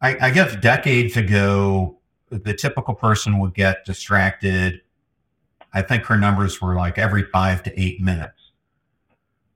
I, 0.00 0.16
I 0.28 0.30
guess 0.30 0.56
decades 0.56 1.16
ago, 1.16 1.98
the 2.30 2.54
typical 2.54 2.94
person 2.94 3.38
would 3.40 3.54
get 3.54 3.84
distracted. 3.84 4.80
I 5.72 5.82
think 5.82 6.04
her 6.04 6.16
numbers 6.16 6.60
were 6.60 6.74
like 6.74 6.98
every 6.98 7.24
five 7.24 7.62
to 7.64 7.80
eight 7.80 8.00
minutes. 8.00 8.52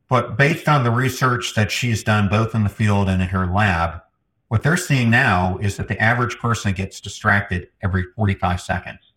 But 0.08 0.36
based 0.36 0.68
on 0.68 0.84
the 0.84 0.90
research 0.90 1.54
that 1.54 1.70
she's 1.70 2.02
done 2.02 2.28
both 2.28 2.54
in 2.54 2.64
the 2.64 2.70
field 2.70 3.08
and 3.08 3.20
in 3.20 3.28
her 3.28 3.46
lab, 3.46 4.00
what 4.48 4.62
they're 4.62 4.76
seeing 4.76 5.10
now 5.10 5.58
is 5.58 5.76
that 5.76 5.88
the 5.88 6.00
average 6.02 6.38
person 6.38 6.72
gets 6.72 7.00
distracted 7.00 7.68
every 7.82 8.04
45 8.16 8.60
seconds. 8.60 9.12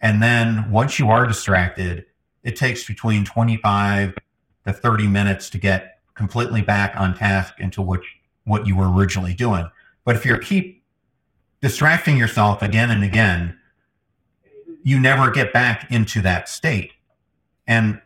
And 0.00 0.22
then 0.22 0.70
once 0.70 0.98
you 0.98 1.10
are 1.10 1.26
distracted, 1.26 2.06
it 2.42 2.56
takes 2.56 2.86
between 2.86 3.24
25 3.24 4.14
to 4.66 4.72
30 4.72 5.08
minutes 5.08 5.50
to 5.50 5.58
get 5.58 5.98
completely 6.14 6.62
back 6.62 6.94
on 6.96 7.14
task 7.14 7.54
into 7.58 7.82
what, 7.82 8.00
what 8.44 8.66
you 8.66 8.76
were 8.76 8.90
originally 8.90 9.34
doing. 9.34 9.68
But 10.04 10.16
if 10.16 10.24
you 10.24 10.38
keep 10.38 10.82
distracting 11.60 12.16
yourself 12.16 12.62
again 12.62 12.90
and 12.90 13.04
again, 13.04 13.58
you 14.82 14.98
never 14.98 15.30
get 15.30 15.52
back 15.52 15.90
into 15.90 16.22
that 16.22 16.48
state. 16.48 16.92
And 17.66 18.00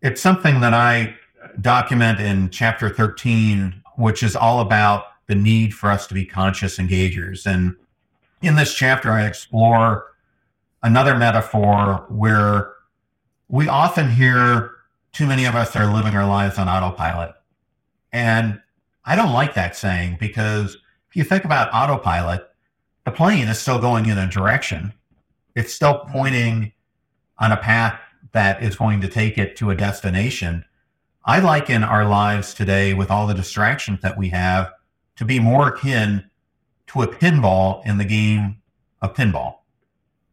it's 0.00 0.20
something 0.20 0.60
that 0.60 0.74
I 0.74 1.16
document 1.60 2.20
in 2.20 2.50
chapter 2.50 2.88
13, 2.88 3.82
which 3.96 4.22
is 4.22 4.36
all 4.36 4.60
about 4.60 5.04
the 5.28 5.34
need 5.34 5.74
for 5.74 5.90
us 5.90 6.06
to 6.08 6.14
be 6.14 6.24
conscious 6.24 6.78
engagers. 6.78 7.46
And 7.46 7.76
in 8.42 8.56
this 8.56 8.74
chapter, 8.74 9.10
I 9.12 9.26
explore 9.26 10.12
another 10.82 11.16
metaphor 11.16 12.06
where 12.08 12.72
we 13.48 13.68
often 13.68 14.10
hear 14.10 14.72
too 15.12 15.26
many 15.26 15.44
of 15.44 15.54
us 15.54 15.76
are 15.76 15.92
living 15.92 16.14
our 16.14 16.26
lives 16.26 16.58
on 16.58 16.68
autopilot. 16.68 17.34
And 18.12 18.60
I 19.04 19.16
don't 19.16 19.32
like 19.32 19.54
that 19.54 19.76
saying 19.76 20.16
because 20.18 20.76
if 21.08 21.16
you 21.16 21.24
think 21.24 21.44
about 21.44 21.72
autopilot, 21.72 22.48
the 23.04 23.10
plane 23.10 23.48
is 23.48 23.58
still 23.58 23.78
going 23.78 24.06
in 24.06 24.18
a 24.18 24.28
direction. 24.28 24.92
It's 25.54 25.72
still 25.72 26.06
pointing 26.10 26.72
on 27.38 27.52
a 27.52 27.56
path 27.56 27.98
that 28.32 28.62
is 28.62 28.76
going 28.76 29.00
to 29.00 29.08
take 29.08 29.38
it 29.38 29.56
to 29.56 29.70
a 29.70 29.74
destination. 29.74 30.64
I 31.24 31.40
liken 31.40 31.84
our 31.84 32.06
lives 32.06 32.54
today 32.54 32.94
with 32.94 33.10
all 33.10 33.26
the 33.26 33.34
distractions 33.34 34.00
that 34.02 34.16
we 34.16 34.28
have 34.28 34.72
to 35.18 35.24
be 35.24 35.38
more 35.40 35.68
akin 35.68 36.24
to 36.88 37.02
a 37.02 37.08
pinball 37.08 37.84
in 37.84 37.98
the 37.98 38.04
game 38.04 38.56
of 39.02 39.14
pinball. 39.14 39.56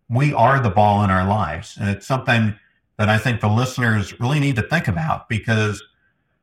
We 0.10 0.34
are 0.34 0.62
the 0.62 0.70
ball 0.70 1.04
in 1.04 1.10
our 1.10 1.28
lives. 1.28 1.76
And 1.80 1.90
it's 1.90 2.06
something 2.06 2.58
that 2.98 3.10
I 3.10 3.18
think 3.18 3.42
the 3.42 3.50
listeners 3.50 4.18
really 4.20 4.40
need 4.40 4.56
to 4.56 4.62
think 4.62 4.88
about 4.88 5.28
because 5.28 5.84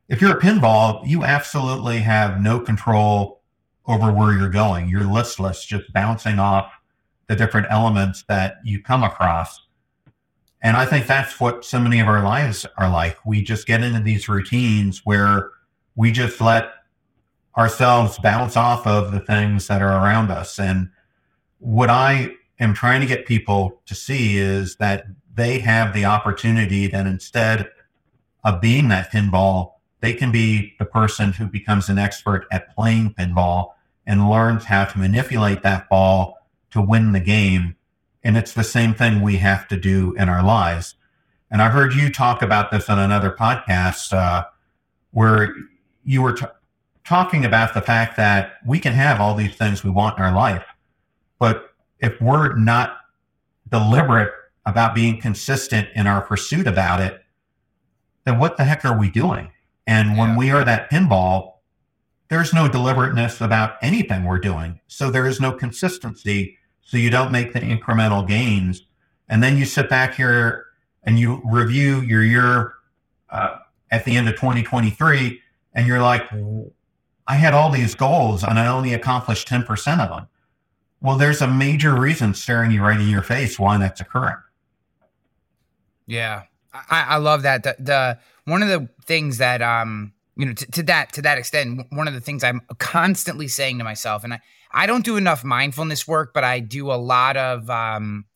if 0.08 0.20
you're 0.20 0.36
a 0.36 0.40
pinball, 0.40 1.06
you 1.06 1.22
absolutely 1.22 1.98
have 1.98 2.40
no 2.40 2.58
control 2.58 3.40
over 3.86 4.12
where 4.12 4.36
you're 4.36 4.50
going. 4.50 4.88
You're 4.88 5.04
listless, 5.04 5.64
just 5.64 5.92
bouncing 5.92 6.38
off 6.38 6.70
the 7.28 7.36
different 7.36 7.68
elements 7.70 8.24
that 8.28 8.56
you 8.64 8.82
come 8.82 9.04
across. 9.04 9.66
And 10.62 10.76
I 10.76 10.84
think 10.84 11.06
that's 11.06 11.40
what 11.40 11.64
so 11.64 11.78
many 11.78 12.00
of 12.00 12.08
our 12.08 12.22
lives 12.22 12.66
are 12.76 12.90
like. 12.90 13.24
We 13.24 13.42
just 13.42 13.66
get 13.66 13.82
into 13.82 14.00
these 14.00 14.28
routines 14.28 15.02
where 15.04 15.50
we 15.94 16.10
just 16.10 16.40
let 16.40 16.72
ourselves 17.56 18.18
bounce 18.18 18.56
off 18.56 18.86
of 18.86 19.12
the 19.12 19.20
things 19.20 19.66
that 19.66 19.82
are 19.82 20.04
around 20.04 20.30
us. 20.30 20.58
And 20.58 20.90
what 21.58 21.90
I 21.90 22.32
am 22.58 22.74
trying 22.74 23.00
to 23.00 23.06
get 23.06 23.26
people 23.26 23.80
to 23.86 23.94
see 23.94 24.38
is 24.38 24.76
that 24.76 25.04
they 25.34 25.58
have 25.60 25.94
the 25.94 26.04
opportunity 26.04 26.86
that 26.86 27.06
instead 27.06 27.70
of 28.44 28.60
being 28.60 28.88
that 28.88 29.10
pinball, 29.10 29.72
they 30.00 30.12
can 30.12 30.32
be 30.32 30.74
the 30.78 30.84
person 30.84 31.32
who 31.32 31.46
becomes 31.46 31.88
an 31.88 31.98
expert 31.98 32.46
at 32.50 32.74
playing 32.74 33.14
pinball 33.14 33.72
and 34.06 34.28
learns 34.28 34.64
how 34.64 34.84
to 34.84 34.98
manipulate 34.98 35.62
that 35.62 35.88
ball 35.88 36.38
to 36.70 36.80
win 36.80 37.12
the 37.12 37.20
game. 37.20 37.76
And 38.24 38.36
it's 38.36 38.52
the 38.52 38.64
same 38.64 38.94
thing 38.94 39.20
we 39.20 39.36
have 39.36 39.68
to 39.68 39.76
do 39.76 40.14
in 40.14 40.28
our 40.28 40.42
lives. 40.42 40.96
And 41.50 41.60
I 41.60 41.68
heard 41.68 41.94
you 41.94 42.10
talk 42.10 42.42
about 42.42 42.70
this 42.70 42.88
on 42.88 42.98
another 42.98 43.30
podcast 43.30 44.12
uh, 44.12 44.44
where 45.10 45.54
you 46.02 46.22
were 46.22 46.32
t- 46.32 46.46
talking 47.04 47.44
about 47.44 47.74
the 47.74 47.80
fact 47.80 48.16
that 48.16 48.54
we 48.66 48.78
can 48.78 48.92
have 48.92 49.20
all 49.20 49.34
these 49.34 49.54
things 49.54 49.82
we 49.82 49.90
want 49.90 50.18
in 50.18 50.24
our 50.24 50.34
life, 50.34 50.64
but 51.38 51.70
if 51.98 52.20
we're 52.20 52.54
not 52.56 52.98
deliberate 53.70 54.32
about 54.66 54.94
being 54.94 55.20
consistent 55.20 55.88
in 55.94 56.06
our 56.06 56.20
pursuit 56.20 56.66
about 56.66 57.00
it, 57.00 57.22
then 58.24 58.38
what 58.38 58.56
the 58.56 58.64
heck 58.64 58.84
are 58.84 58.98
we 58.98 59.10
doing? 59.10 59.50
And 59.86 60.16
when 60.16 60.30
yeah. 60.30 60.36
we 60.36 60.50
are 60.50 60.64
that 60.64 60.90
pinball, 60.90 61.54
there's 62.28 62.52
no 62.52 62.68
deliberateness 62.68 63.40
about 63.40 63.76
anything 63.82 64.24
we're 64.24 64.38
doing. 64.38 64.80
So 64.86 65.10
there 65.10 65.26
is 65.26 65.40
no 65.40 65.52
consistency. 65.52 66.56
So 66.82 66.96
you 66.96 67.10
don't 67.10 67.32
make 67.32 67.52
the 67.52 67.60
incremental 67.60 68.26
gains. 68.26 68.86
And 69.28 69.42
then 69.42 69.56
you 69.56 69.64
sit 69.64 69.88
back 69.88 70.14
here 70.14 70.66
and 71.02 71.18
you 71.18 71.42
review 71.44 72.00
your 72.00 72.22
year 72.22 72.74
uh, 73.30 73.58
at 73.90 74.04
the 74.04 74.16
end 74.16 74.28
of 74.28 74.36
2023, 74.36 75.40
and 75.74 75.86
you're 75.86 76.00
like, 76.00 76.22
I 77.32 77.36
had 77.36 77.54
all 77.54 77.70
these 77.70 77.94
goals 77.94 78.44
and 78.44 78.58
I 78.58 78.66
only 78.66 78.92
accomplished 78.92 79.48
10% 79.48 80.00
of 80.00 80.10
them. 80.10 80.28
Well, 81.00 81.16
there's 81.16 81.40
a 81.40 81.46
major 81.46 81.98
reason 81.98 82.34
staring 82.34 82.70
you 82.70 82.82
right 82.82 83.00
in 83.00 83.08
your 83.08 83.22
face 83.22 83.58
why 83.58 83.78
that's 83.78 84.02
occurring. 84.02 84.36
Yeah, 86.06 86.42
I, 86.74 87.06
I 87.08 87.16
love 87.16 87.40
that. 87.44 87.62
The, 87.62 87.74
the 87.78 88.18
one 88.44 88.62
of 88.62 88.68
the 88.68 88.86
things 89.06 89.38
that 89.38 89.62
um 89.62 90.12
you 90.36 90.44
know 90.44 90.52
to, 90.52 90.70
to 90.72 90.82
that 90.82 91.14
to 91.14 91.22
that 91.22 91.38
extent, 91.38 91.86
one 91.88 92.06
of 92.06 92.12
the 92.12 92.20
things 92.20 92.44
I'm 92.44 92.60
constantly 92.78 93.48
saying 93.48 93.78
to 93.78 93.84
myself, 93.84 94.24
and 94.24 94.34
I 94.34 94.40
I 94.70 94.84
don't 94.84 95.04
do 95.04 95.16
enough 95.16 95.42
mindfulness 95.42 96.06
work, 96.06 96.34
but 96.34 96.44
I 96.44 96.60
do 96.60 96.92
a 96.92 97.00
lot 97.00 97.38
of 97.38 97.70
um 97.70 98.26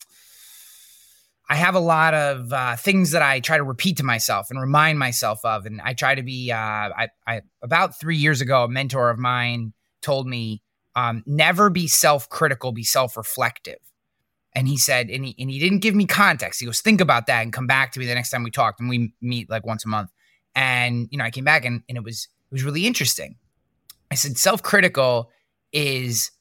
I 1.49 1.55
have 1.55 1.75
a 1.75 1.79
lot 1.79 2.13
of 2.13 2.51
uh, 2.51 2.75
things 2.75 3.11
that 3.11 3.21
I 3.21 3.39
try 3.39 3.57
to 3.57 3.63
repeat 3.63 3.97
to 3.97 4.03
myself 4.03 4.49
and 4.49 4.59
remind 4.59 4.99
myself 4.99 5.39
of, 5.43 5.65
and 5.65 5.79
I 5.81 5.93
try 5.93 6.15
to 6.15 6.23
be. 6.23 6.51
Uh, 6.51 6.57
I, 6.57 7.07
I 7.25 7.41
about 7.61 7.99
three 7.99 8.17
years 8.17 8.41
ago, 8.41 8.63
a 8.63 8.67
mentor 8.67 9.09
of 9.09 9.17
mine 9.17 9.73
told 10.01 10.27
me, 10.27 10.61
um, 10.95 11.23
"Never 11.25 11.69
be 11.69 11.87
self-critical, 11.87 12.73
be 12.73 12.83
self-reflective." 12.83 13.79
And 14.53 14.67
he 14.67 14.77
said, 14.77 15.11
and 15.11 15.23
he, 15.23 15.35
and 15.37 15.51
he 15.51 15.59
didn't 15.59 15.79
give 15.79 15.93
me 15.93 16.07
context. 16.07 16.59
He 16.59 16.65
goes, 16.65 16.81
think 16.81 16.99
about 16.99 17.27
that 17.27 17.43
and 17.43 17.53
come 17.53 17.67
back 17.67 17.91
to 17.91 17.99
me 17.99 18.07
the 18.07 18.15
next 18.15 18.31
time 18.31 18.41
we 18.41 18.49
talked. 18.49 18.79
And 18.79 18.89
we 18.89 19.13
meet 19.21 19.51
like 19.51 19.63
once 19.63 19.85
a 19.85 19.87
month. 19.87 20.09
And, 20.55 21.07
you 21.11 21.19
know, 21.19 21.25
I 21.25 21.29
came 21.29 21.43
back 21.43 21.63
and, 21.63 21.83
and 21.87 21.95
it 21.95 22.03
was, 22.03 22.27
it 22.49 22.55
was 22.55 22.63
really 22.63 22.87
interesting. 22.87 23.35
I 24.09 24.15
said, 24.15 24.35
self-critical 24.35 25.29
is 25.71 26.31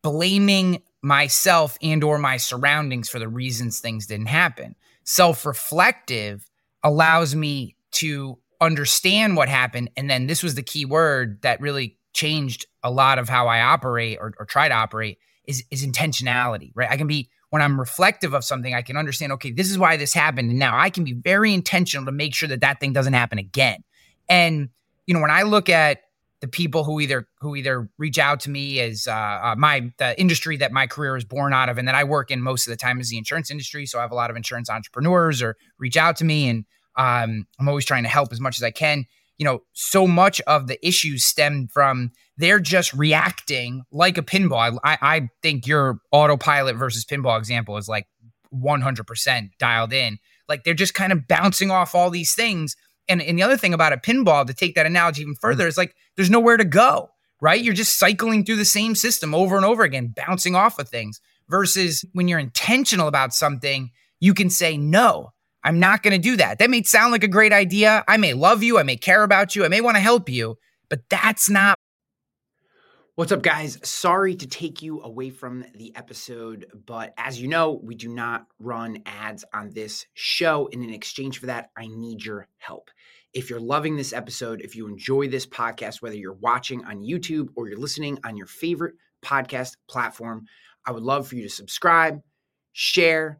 blaming 0.00 0.82
myself 1.04 1.76
and 1.82 2.02
or 2.02 2.18
my 2.18 2.38
surroundings 2.38 3.10
for 3.10 3.18
the 3.18 3.28
reasons 3.28 3.78
things 3.78 4.06
didn't 4.06 4.26
happen. 4.26 4.74
Self-reflective 5.04 6.48
allows 6.82 7.34
me 7.34 7.76
to 7.92 8.38
understand 8.60 9.36
what 9.36 9.50
happened. 9.50 9.90
And 9.96 10.08
then 10.08 10.26
this 10.26 10.42
was 10.42 10.54
the 10.54 10.62
key 10.62 10.86
word 10.86 11.42
that 11.42 11.60
really 11.60 11.98
changed 12.14 12.66
a 12.82 12.90
lot 12.90 13.18
of 13.18 13.28
how 13.28 13.48
I 13.48 13.60
operate 13.60 14.18
or, 14.18 14.32
or 14.38 14.46
try 14.46 14.66
to 14.66 14.74
operate 14.74 15.18
is, 15.44 15.62
is 15.70 15.86
intentionality, 15.86 16.72
right? 16.74 16.90
I 16.90 16.96
can 16.96 17.06
be 17.06 17.28
when 17.50 17.60
I'm 17.60 17.78
reflective 17.78 18.32
of 18.32 18.42
something, 18.42 18.74
I 18.74 18.82
can 18.82 18.96
understand, 18.96 19.30
okay, 19.32 19.52
this 19.52 19.70
is 19.70 19.78
why 19.78 19.98
this 19.98 20.14
happened. 20.14 20.50
And 20.50 20.58
now 20.58 20.76
I 20.76 20.88
can 20.88 21.04
be 21.04 21.12
very 21.12 21.52
intentional 21.52 22.06
to 22.06 22.12
make 22.12 22.34
sure 22.34 22.48
that 22.48 22.62
that 22.62 22.80
thing 22.80 22.94
doesn't 22.94 23.12
happen 23.12 23.38
again. 23.38 23.84
And, 24.28 24.70
you 25.06 25.14
know, 25.14 25.20
when 25.20 25.30
I 25.30 25.42
look 25.42 25.68
at 25.68 26.00
the 26.44 26.48
people 26.48 26.84
who 26.84 27.00
either 27.00 27.26
who 27.40 27.56
either 27.56 27.88
reach 27.96 28.18
out 28.18 28.38
to 28.38 28.50
me 28.50 28.78
as 28.78 29.06
uh, 29.08 29.12
uh, 29.12 29.54
my 29.56 29.90
the 29.96 30.20
industry 30.20 30.58
that 30.58 30.72
my 30.72 30.86
career 30.86 31.16
is 31.16 31.24
born 31.24 31.54
out 31.54 31.70
of 31.70 31.78
and 31.78 31.88
that 31.88 31.94
I 31.94 32.04
work 32.04 32.30
in 32.30 32.42
most 32.42 32.66
of 32.66 32.70
the 32.70 32.76
time 32.76 33.00
is 33.00 33.08
the 33.08 33.16
insurance 33.16 33.50
industry. 33.50 33.86
So 33.86 33.98
I 33.98 34.02
have 34.02 34.12
a 34.12 34.14
lot 34.14 34.28
of 34.28 34.36
insurance 34.36 34.68
entrepreneurs 34.68 35.40
or 35.40 35.56
reach 35.78 35.96
out 35.96 36.16
to 36.16 36.24
me, 36.26 36.50
and 36.50 36.66
um, 36.98 37.46
I'm 37.58 37.66
always 37.66 37.86
trying 37.86 38.02
to 38.02 38.10
help 38.10 38.30
as 38.30 38.42
much 38.42 38.58
as 38.58 38.62
I 38.62 38.72
can. 38.72 39.06
You 39.38 39.46
know, 39.46 39.60
so 39.72 40.06
much 40.06 40.42
of 40.42 40.66
the 40.66 40.86
issues 40.86 41.24
stem 41.24 41.66
from 41.72 42.10
they're 42.36 42.60
just 42.60 42.92
reacting 42.92 43.84
like 43.90 44.18
a 44.18 44.22
pinball. 44.22 44.78
I, 44.84 44.98
I 45.00 45.28
think 45.40 45.66
your 45.66 46.00
autopilot 46.12 46.76
versus 46.76 47.06
pinball 47.06 47.38
example 47.38 47.78
is 47.78 47.88
like 47.88 48.06
100% 48.54 49.48
dialed 49.58 49.94
in. 49.94 50.18
Like 50.46 50.64
they're 50.64 50.74
just 50.74 50.92
kind 50.92 51.10
of 51.10 51.26
bouncing 51.26 51.70
off 51.70 51.94
all 51.94 52.10
these 52.10 52.34
things. 52.34 52.76
And, 53.08 53.20
and 53.20 53.38
the 53.38 53.42
other 53.42 53.56
thing 53.56 53.74
about 53.74 53.92
a 53.92 53.96
pinball, 53.96 54.46
to 54.46 54.54
take 54.54 54.74
that 54.74 54.86
analogy 54.86 55.22
even 55.22 55.34
further, 55.34 55.64
mm-hmm. 55.64 55.68
is 55.68 55.78
like 55.78 55.94
there's 56.16 56.30
nowhere 56.30 56.56
to 56.56 56.64
go, 56.64 57.10
right? 57.40 57.62
You're 57.62 57.74
just 57.74 57.98
cycling 57.98 58.44
through 58.44 58.56
the 58.56 58.64
same 58.64 58.94
system 58.94 59.34
over 59.34 59.56
and 59.56 59.64
over 59.64 59.82
again, 59.82 60.14
bouncing 60.14 60.54
off 60.54 60.78
of 60.78 60.88
things. 60.88 61.20
Versus 61.46 62.06
when 62.14 62.26
you're 62.26 62.38
intentional 62.38 63.06
about 63.06 63.34
something, 63.34 63.90
you 64.18 64.32
can 64.32 64.48
say, 64.48 64.78
no, 64.78 65.32
I'm 65.62 65.78
not 65.78 66.02
going 66.02 66.12
to 66.12 66.18
do 66.18 66.36
that. 66.36 66.58
That 66.58 66.70
may 66.70 66.82
sound 66.82 67.12
like 67.12 67.22
a 67.22 67.28
great 67.28 67.52
idea. 67.52 68.02
I 68.08 68.16
may 68.16 68.32
love 68.32 68.62
you. 68.62 68.78
I 68.78 68.82
may 68.82 68.96
care 68.96 69.22
about 69.22 69.54
you. 69.54 69.62
I 69.62 69.68
may 69.68 69.82
want 69.82 69.96
to 69.96 70.00
help 70.00 70.30
you, 70.30 70.56
but 70.88 71.00
that's 71.10 71.50
not 71.50 71.78
What's 73.16 73.30
up, 73.30 73.42
guys? 73.42 73.78
Sorry 73.84 74.34
to 74.34 74.46
take 74.48 74.82
you 74.82 75.00
away 75.00 75.30
from 75.30 75.64
the 75.76 75.94
episode, 75.94 76.66
but 76.84 77.14
as 77.16 77.40
you 77.40 77.46
know, 77.46 77.78
we 77.80 77.94
do 77.94 78.08
not 78.08 78.48
run 78.58 79.04
ads 79.06 79.44
on 79.54 79.70
this 79.70 80.06
show. 80.14 80.68
And 80.72 80.82
in 80.82 80.92
exchange 80.92 81.38
for 81.38 81.46
that, 81.46 81.70
I 81.76 81.86
need 81.86 82.24
your 82.24 82.48
help. 82.58 82.90
If 83.32 83.50
you're 83.50 83.60
loving 83.60 83.94
this 83.94 84.12
episode, 84.12 84.62
if 84.62 84.74
you 84.74 84.88
enjoy 84.88 85.28
this 85.28 85.46
podcast, 85.46 86.02
whether 86.02 86.16
you're 86.16 86.32
watching 86.32 86.84
on 86.86 87.04
YouTube 87.04 87.50
or 87.54 87.68
you're 87.68 87.78
listening 87.78 88.18
on 88.24 88.36
your 88.36 88.48
favorite 88.48 88.96
podcast 89.24 89.76
platform, 89.88 90.46
I 90.84 90.90
would 90.90 91.04
love 91.04 91.28
for 91.28 91.36
you 91.36 91.44
to 91.44 91.48
subscribe, 91.48 92.20
share, 92.72 93.38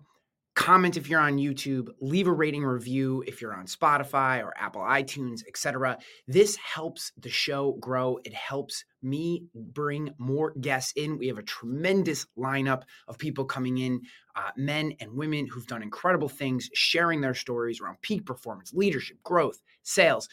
comment 0.54 0.96
if 0.96 1.08
you're 1.08 1.20
on 1.20 1.36
YouTube, 1.36 1.88
leave 2.00 2.28
a 2.28 2.32
rating 2.32 2.64
review 2.64 3.24
if 3.26 3.42
you're 3.42 3.54
on 3.54 3.66
Spotify 3.66 4.42
or 4.42 4.52
Apple 4.56 4.82
iTunes, 4.82 5.40
etc. 5.48 5.98
This 6.28 6.56
helps 6.56 7.12
the 7.18 7.28
show 7.28 7.72
grow. 7.80 8.18
It 8.24 8.34
helps 8.34 8.84
me 9.02 9.44
bring 9.54 10.10
more 10.18 10.52
guests 10.60 10.92
in. 10.96 11.18
We 11.18 11.26
have 11.26 11.38
a 11.38 11.42
tremendous 11.42 12.26
lineup 12.38 12.82
of 13.08 13.18
people 13.18 13.44
coming 13.44 13.78
in, 13.78 14.02
uh, 14.36 14.50
men 14.56 14.92
and 15.00 15.12
women 15.14 15.46
who've 15.46 15.66
done 15.66 15.82
incredible 15.82 16.28
things, 16.28 16.70
sharing 16.72 17.20
their 17.20 17.34
stories 17.34 17.80
around 17.80 18.00
peak 18.02 18.24
performance, 18.24 18.72
leadership, 18.72 19.22
growth, 19.24 19.60
sales, 19.82 20.28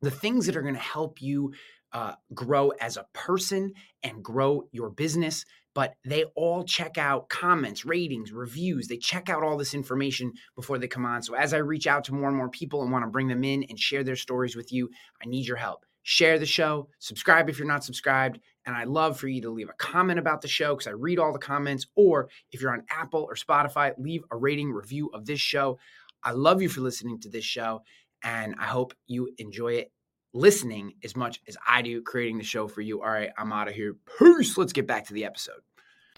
the 0.00 0.10
things 0.10 0.46
that 0.46 0.56
are 0.56 0.62
going 0.62 0.74
to 0.74 0.80
help 0.80 1.20
you 1.20 1.52
uh, 1.92 2.14
grow 2.34 2.70
as 2.80 2.96
a 2.96 3.06
person 3.12 3.72
and 4.02 4.22
grow 4.22 4.66
your 4.72 4.88
business 4.88 5.44
but 5.74 5.94
they 6.04 6.24
all 6.36 6.64
check 6.64 6.98
out 6.98 7.28
comments, 7.28 7.84
ratings, 7.84 8.32
reviews. 8.32 8.88
They 8.88 8.98
check 8.98 9.30
out 9.30 9.42
all 9.42 9.56
this 9.56 9.74
information 9.74 10.32
before 10.54 10.78
they 10.78 10.88
come 10.88 11.06
on. 11.06 11.22
So 11.22 11.34
as 11.34 11.54
I 11.54 11.58
reach 11.58 11.86
out 11.86 12.04
to 12.04 12.14
more 12.14 12.28
and 12.28 12.36
more 12.36 12.50
people 12.50 12.82
and 12.82 12.92
want 12.92 13.04
to 13.04 13.10
bring 13.10 13.28
them 13.28 13.44
in 13.44 13.64
and 13.64 13.78
share 13.78 14.04
their 14.04 14.16
stories 14.16 14.54
with 14.54 14.72
you, 14.72 14.90
I 15.22 15.26
need 15.28 15.46
your 15.46 15.56
help. 15.56 15.84
share 16.02 16.38
the 16.38 16.46
show, 16.46 16.88
subscribe 16.98 17.48
if 17.48 17.58
you're 17.58 17.68
not 17.68 17.84
subscribed. 17.84 18.40
And 18.66 18.76
I'd 18.76 18.88
love 18.88 19.18
for 19.18 19.28
you 19.28 19.42
to 19.42 19.50
leave 19.50 19.68
a 19.68 19.74
comment 19.74 20.18
about 20.18 20.40
the 20.40 20.48
show 20.48 20.74
because 20.74 20.86
I 20.86 20.92
read 20.92 21.18
all 21.18 21.32
the 21.32 21.38
comments. 21.38 21.86
Or 21.96 22.28
if 22.52 22.60
you're 22.60 22.72
on 22.72 22.84
Apple 22.90 23.26
or 23.28 23.34
Spotify, 23.34 23.92
leave 23.98 24.22
a 24.30 24.36
rating 24.36 24.70
review 24.70 25.10
of 25.14 25.26
this 25.26 25.40
show. 25.40 25.78
I 26.22 26.32
love 26.32 26.62
you 26.62 26.68
for 26.68 26.80
listening 26.80 27.20
to 27.20 27.28
this 27.28 27.44
show. 27.44 27.82
And 28.22 28.54
I 28.60 28.66
hope 28.66 28.94
you 29.06 29.30
enjoy 29.38 29.74
it 29.74 29.92
listening 30.32 30.94
as 31.04 31.14
much 31.14 31.40
as 31.48 31.56
I 31.66 31.82
do 31.82 32.02
creating 32.02 32.38
the 32.38 32.44
show 32.44 32.68
for 32.68 32.80
you. 32.80 33.02
All 33.02 33.10
right, 33.10 33.30
I'm 33.36 33.52
out 33.52 33.68
of 33.68 33.74
here. 33.74 33.96
Peace. 34.18 34.56
Let's 34.56 34.72
get 34.72 34.86
back 34.86 35.06
to 35.06 35.14
the 35.14 35.24
episode. 35.24 35.60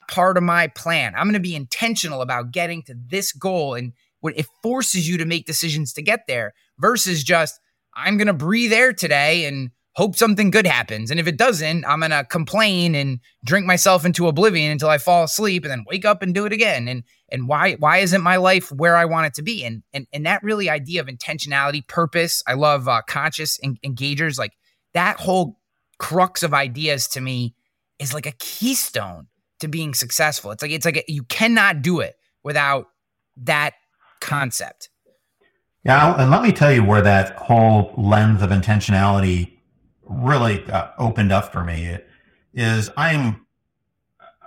Part 0.09 0.37
of 0.37 0.43
my 0.43 0.69
plan. 0.69 1.15
I'm 1.17 1.27
going 1.27 1.35
to 1.35 1.41
be 1.41 1.57
intentional 1.57 2.21
about 2.21 2.53
getting 2.53 2.83
to 2.85 2.95
this 2.95 3.33
goal 3.33 3.75
and 3.75 3.93
what 4.21 4.39
it 4.39 4.47
forces 4.63 5.09
you 5.09 5.19
to 5.19 5.25
make 5.25 5.47
decisions 5.47 5.93
to 5.95 6.03
get 6.03 6.27
there 6.27 6.55
versus 6.79 7.25
just 7.25 7.61
I'm 7.95 8.17
going 8.17 8.27
to 8.27 8.33
breathe 8.33 8.73
air 8.73 8.93
today 8.93 9.45
and 9.47 9.71
hope 9.95 10.17
something 10.17 10.51
good 10.51 10.67
happens. 10.67 11.11
And 11.11 11.21
if 11.21 11.27
it 11.27 11.37
doesn't, 11.37 11.85
I'm 11.87 12.01
going 12.01 12.11
to 12.11 12.25
complain 12.25 12.95
and 12.95 13.21
drink 13.45 13.65
myself 13.65 14.05
into 14.05 14.27
oblivion 14.27 14.73
until 14.73 14.89
I 14.89 14.99
fall 14.99 15.25
asleep 15.25 15.65
and 15.65 15.71
then 15.71 15.85
wake 15.87 16.05
up 16.05 16.23
and 16.23 16.35
do 16.35 16.47
it 16.47 16.53
again. 16.53 16.89
And 16.89 17.05
and 17.31 17.49
why 17.49 17.75
why 17.75 17.99
isn't 17.99 18.23
my 18.23 18.37
life 18.37 18.71
where 18.73 18.97
I 18.97 19.05
want 19.05 19.27
it 19.27 19.35
to 19.35 19.43
be? 19.43 19.65
And 19.65 19.83
and 19.93 20.07
and 20.13 20.27
that 20.27 20.43
really 20.43 20.69
idea 20.69 21.01
of 21.01 21.07
intentionality, 21.07 21.87
purpose. 21.87 22.43
I 22.47 22.55
love 22.55 22.89
uh, 22.89 23.03
conscious 23.07 23.59
en- 23.63 23.79
engagers 23.85 24.39
like 24.39 24.53
that 24.95 25.21
whole 25.21 25.59
crux 25.99 26.43
of 26.43 26.53
ideas 26.53 27.09
to 27.09 27.21
me 27.21 27.55
is 27.99 28.13
like 28.13 28.27
a 28.27 28.33
keystone 28.33 29.29
to 29.61 29.69
being 29.69 29.95
successful. 29.95 30.51
It's 30.51 30.63
like 30.63 30.73
it's 30.73 30.85
like 30.85 30.97
a, 30.97 31.05
you 31.07 31.23
cannot 31.25 31.83
do 31.83 32.01
it 32.01 32.17
without 32.43 32.87
that 33.37 33.75
concept. 34.21 34.91
Yeah, 35.85 36.21
and 36.21 36.31
let 36.31 36.43
me 36.43 36.51
tell 36.51 36.73
you 36.73 36.83
where 36.83 37.03
that 37.03 37.37
whole 37.37 37.93
lens 37.97 38.43
of 38.43 38.51
intentionality 38.51 39.54
really 40.07 40.65
uh, 40.71 40.89
opened 40.99 41.33
up 41.33 41.53
for 41.53 41.65
me. 41.65 41.87
It 41.87 42.09
is 42.53 42.91
I'm 42.97 43.47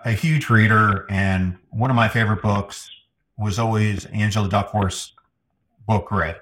a 0.06 0.12
huge 0.12 0.50
reader, 0.50 1.06
and 1.10 1.58
one 1.70 1.89
of 1.89 1.96
my 1.96 2.08
favorite 2.08 2.41
books 2.41 2.89
was 3.38 3.60
always 3.60 4.06
Angela 4.08 4.50
Duckworth's 4.50 5.13
book 5.86 6.08
Grit. 6.08 6.38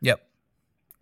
Yep. 0.00 0.26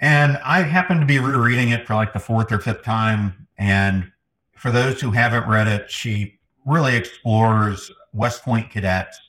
And 0.01 0.38
I 0.45 0.62
happened 0.62 1.01
to 1.01 1.07
be 1.07 1.19
rereading 1.19 1.71
it 1.71 1.87
for 1.87 1.95
like 1.95 2.12
the 2.12 2.19
fourth 2.19 2.53
or 2.53 2.59
fifth 2.59 2.83
time. 2.83 3.47
And 3.57 4.11
for 4.55 4.71
those 4.71 5.01
who 5.01 5.11
haven't 5.12 5.49
read 5.49 5.69
it, 5.69 5.91
she 5.91 6.38
really 6.67 6.97
explores 6.97 7.91
West 8.12 8.43
Point 8.43 8.71
cadets 8.71 9.21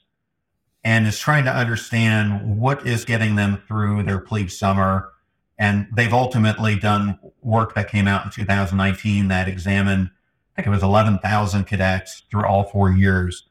and 0.84 1.08
is 1.08 1.18
trying 1.20 1.46
to 1.46 1.56
understand 1.56 2.60
what 2.60 2.86
is 2.86 3.06
getting 3.06 3.36
them 3.36 3.62
through 3.68 4.04
their 4.04 4.20
plebe 4.20 4.50
summer. 4.50 5.12
And 5.58 5.88
they've 5.96 6.13
ultimately 6.13 6.76
done 6.76 7.20
work 7.42 7.76
that 7.76 7.89
came 7.89 8.08
out 8.08 8.26
in 8.26 8.32
2019 8.32 9.28
that 9.28 9.48
examined, 9.48 10.10
I 10.58 10.62
think 10.62 10.68
it 10.68 10.72
was 10.72 10.84
11,000 10.84 11.66
cadets 11.66 12.24
through 12.32 12.46
all 12.46 12.63
four 12.63 12.92
years. 12.92 13.48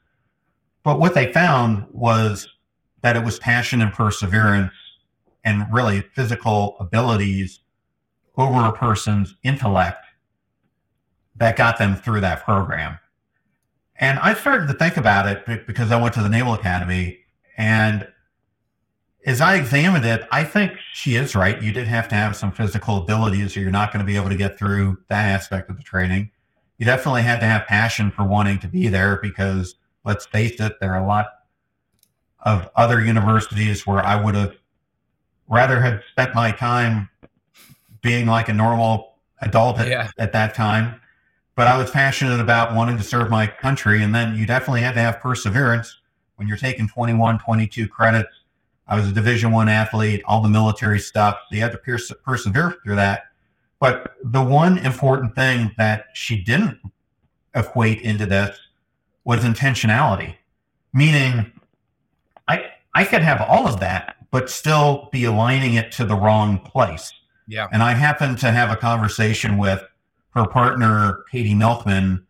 But 0.83 0.99
what 0.99 1.15
they 1.15 1.33
found 1.33 1.87
was 1.93 2.49
that 3.03 3.17
it 3.17 3.25
was 3.25 3.39
passion 3.39 3.81
and 3.81 3.93
perseverance 3.93 4.73
and 5.45 5.65
really 5.73 6.01
physical 6.01 6.77
abilities 6.81 7.61
over 8.37 8.67
a 8.67 8.73
person's 8.73 9.37
intellect 9.43 10.05
that 11.37 11.57
got 11.57 11.79
them 11.79 11.97
through 11.97 12.21
that 12.21 12.45
program. 12.45 12.99
And 13.97 14.19
I 14.19 14.35
started 14.35 14.67
to 14.69 14.75
think 14.75 14.97
about 14.97 15.29
it 15.29 15.67
because 15.67 15.93
I 15.93 16.01
went 16.01 16.15
to 16.15 16.23
the 16.23 16.29
Naval 16.29 16.55
Academy 16.55 17.21
and 17.57 18.09
as 19.27 19.41
I 19.41 19.57
examined 19.57 20.05
it, 20.05 20.27
I 20.33 20.45
think 20.45 20.73
she 20.93 21.15
is 21.15 21.35
right. 21.35 21.61
You 21.63 21.73
did 21.73 21.87
have 21.87 22.09
to 22.09 22.15
have 22.15 22.35
some 22.37 22.51
physical 22.53 22.99
abilities, 22.99 23.57
or 23.57 23.61
you're 23.61 23.71
not 23.71 23.93
going 23.93 24.05
to 24.05 24.07
be 24.07 24.17
able 24.17 24.29
to 24.29 24.37
get 24.37 24.59
through 24.59 24.99
that 25.09 25.25
aspect 25.27 25.71
of 25.71 25.77
the 25.77 25.83
training. 25.83 26.31
You 26.79 26.87
definitely 26.87 27.23
had 27.23 27.39
to 27.41 27.47
have 27.47 27.67
passion 27.67 28.11
for 28.11 28.25
wanting 28.25 28.59
to 28.61 28.69
be 28.69 28.89
there 28.89 29.19
because, 29.23 29.77
let's 30.05 30.27
face 30.27 30.59
it, 30.61 30.81
there 30.81 30.93
are 30.95 31.03
a 31.03 31.07
lot 31.07 31.29
of 32.41 32.69
other 32.75 33.01
universities 33.05 33.87
where 33.87 34.05
I 34.05 34.21
would 34.21 34.35
have 34.35 34.57
rather 35.49 35.81
have 35.81 36.03
spent 36.11 36.35
my 36.35 36.51
time 36.51 37.09
being 38.01 38.27
like 38.27 38.49
a 38.49 38.53
normal 38.53 39.15
adult 39.41 39.79
at, 39.79 39.87
Yeah. 39.89 40.11
at 40.19 40.33
that 40.33 40.55
time. 40.55 41.01
But 41.55 41.69
I 41.69 41.77
was 41.77 41.91
passionate 41.91 42.41
about 42.41 42.75
wanting 42.75 42.97
to 42.97 43.05
serve 43.05 43.31
my 43.31 43.47
country. 43.47 44.03
And 44.03 44.13
then 44.15 44.35
you 44.35 44.47
definitely 44.47 44.81
had 44.81 44.95
to 44.95 45.01
have 45.01 45.21
perseverance 45.21 46.01
when 46.37 46.49
you're 46.49 46.57
taking 46.57 46.89
21, 46.89 47.39
22 47.39 47.87
credits. 47.87 48.31
I 48.89 48.97
was 48.97 49.09
a 49.09 49.13
Division 49.13 49.53
One 49.53 49.69
athlete, 49.69 50.23
all 50.25 50.43
the 50.43 50.49
military 50.49 50.99
stuff. 50.99 51.39
You 51.51 51.61
had 51.61 51.73
to 51.73 51.79
perse- 51.79 52.13
persevere 52.25 52.77
through 52.85 52.97
that. 52.97 53.25
But 53.81 54.17
the 54.23 54.43
one 54.43 54.79
important 54.79 55.35
thing 55.35 55.73
that 55.77 56.07
she 56.15 56.43
didn't 56.43 56.79
equate 57.55 58.01
into 58.03 58.27
this 58.27 58.59
was 59.25 59.45
intentionality, 59.45 60.37
meaning 60.93 61.53
I 62.49 62.71
I 62.95 63.05
could 63.05 63.23
have 63.23 63.41
all 63.41 63.67
of 63.67 63.81
that, 63.81 64.17
but 64.31 64.51
still 64.51 65.09
be 65.13 65.25
aligning 65.25 65.75
it 65.75 65.93
to 65.93 66.05
the 66.05 66.15
wrong 66.15 66.59
place. 66.59 67.13
Yeah. 67.49 67.69
And 67.73 67.83
I 67.83 67.95
happened 67.95 68.39
to 68.39 68.51
have 68.51 68.71
a 68.71 68.77
conversation 68.77 69.59
with 69.59 69.83
her 70.35 70.47
partner, 70.47 71.25
Katie 71.31 71.55
Milkman, 71.55 72.27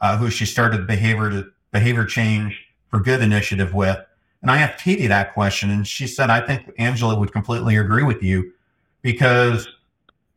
uh, 0.00 0.16
who 0.16 0.30
she 0.30 0.46
started 0.46 0.82
the 0.82 0.86
behavior 0.86 1.44
behavior 1.72 2.04
change 2.04 2.60
for 2.88 3.00
good 3.00 3.22
initiative 3.22 3.74
with. 3.74 3.98
And 4.42 4.50
I 4.50 4.58
asked 4.58 4.82
Katie 4.82 5.06
that 5.06 5.34
question, 5.34 5.70
and 5.70 5.86
she 5.86 6.06
said, 6.06 6.30
I 6.30 6.40
think 6.40 6.72
Angela 6.78 7.18
would 7.18 7.32
completely 7.32 7.76
agree 7.76 8.02
with 8.02 8.22
you 8.22 8.52
because 9.02 9.68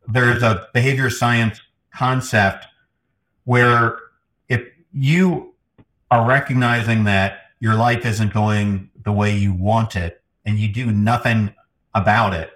there's 0.08 0.44
a 0.44 0.68
behavior 0.74 1.10
science 1.10 1.62
concept 1.96 2.66
where 3.46 3.98
if 4.50 4.62
you 4.92 5.54
are 6.12 6.28
recognizing 6.28 7.06
that 7.06 7.40
your 7.60 7.76
life 7.76 8.06
isn't 8.06 8.34
going 8.34 8.90
the 9.04 9.12
way 9.12 9.36
you 9.36 9.54
want 9.54 9.96
it 9.96 10.22
and 10.46 10.60
you 10.60 10.68
do 10.68 10.92
nothing 10.92 11.54
about 11.96 12.34
it, 12.34 12.52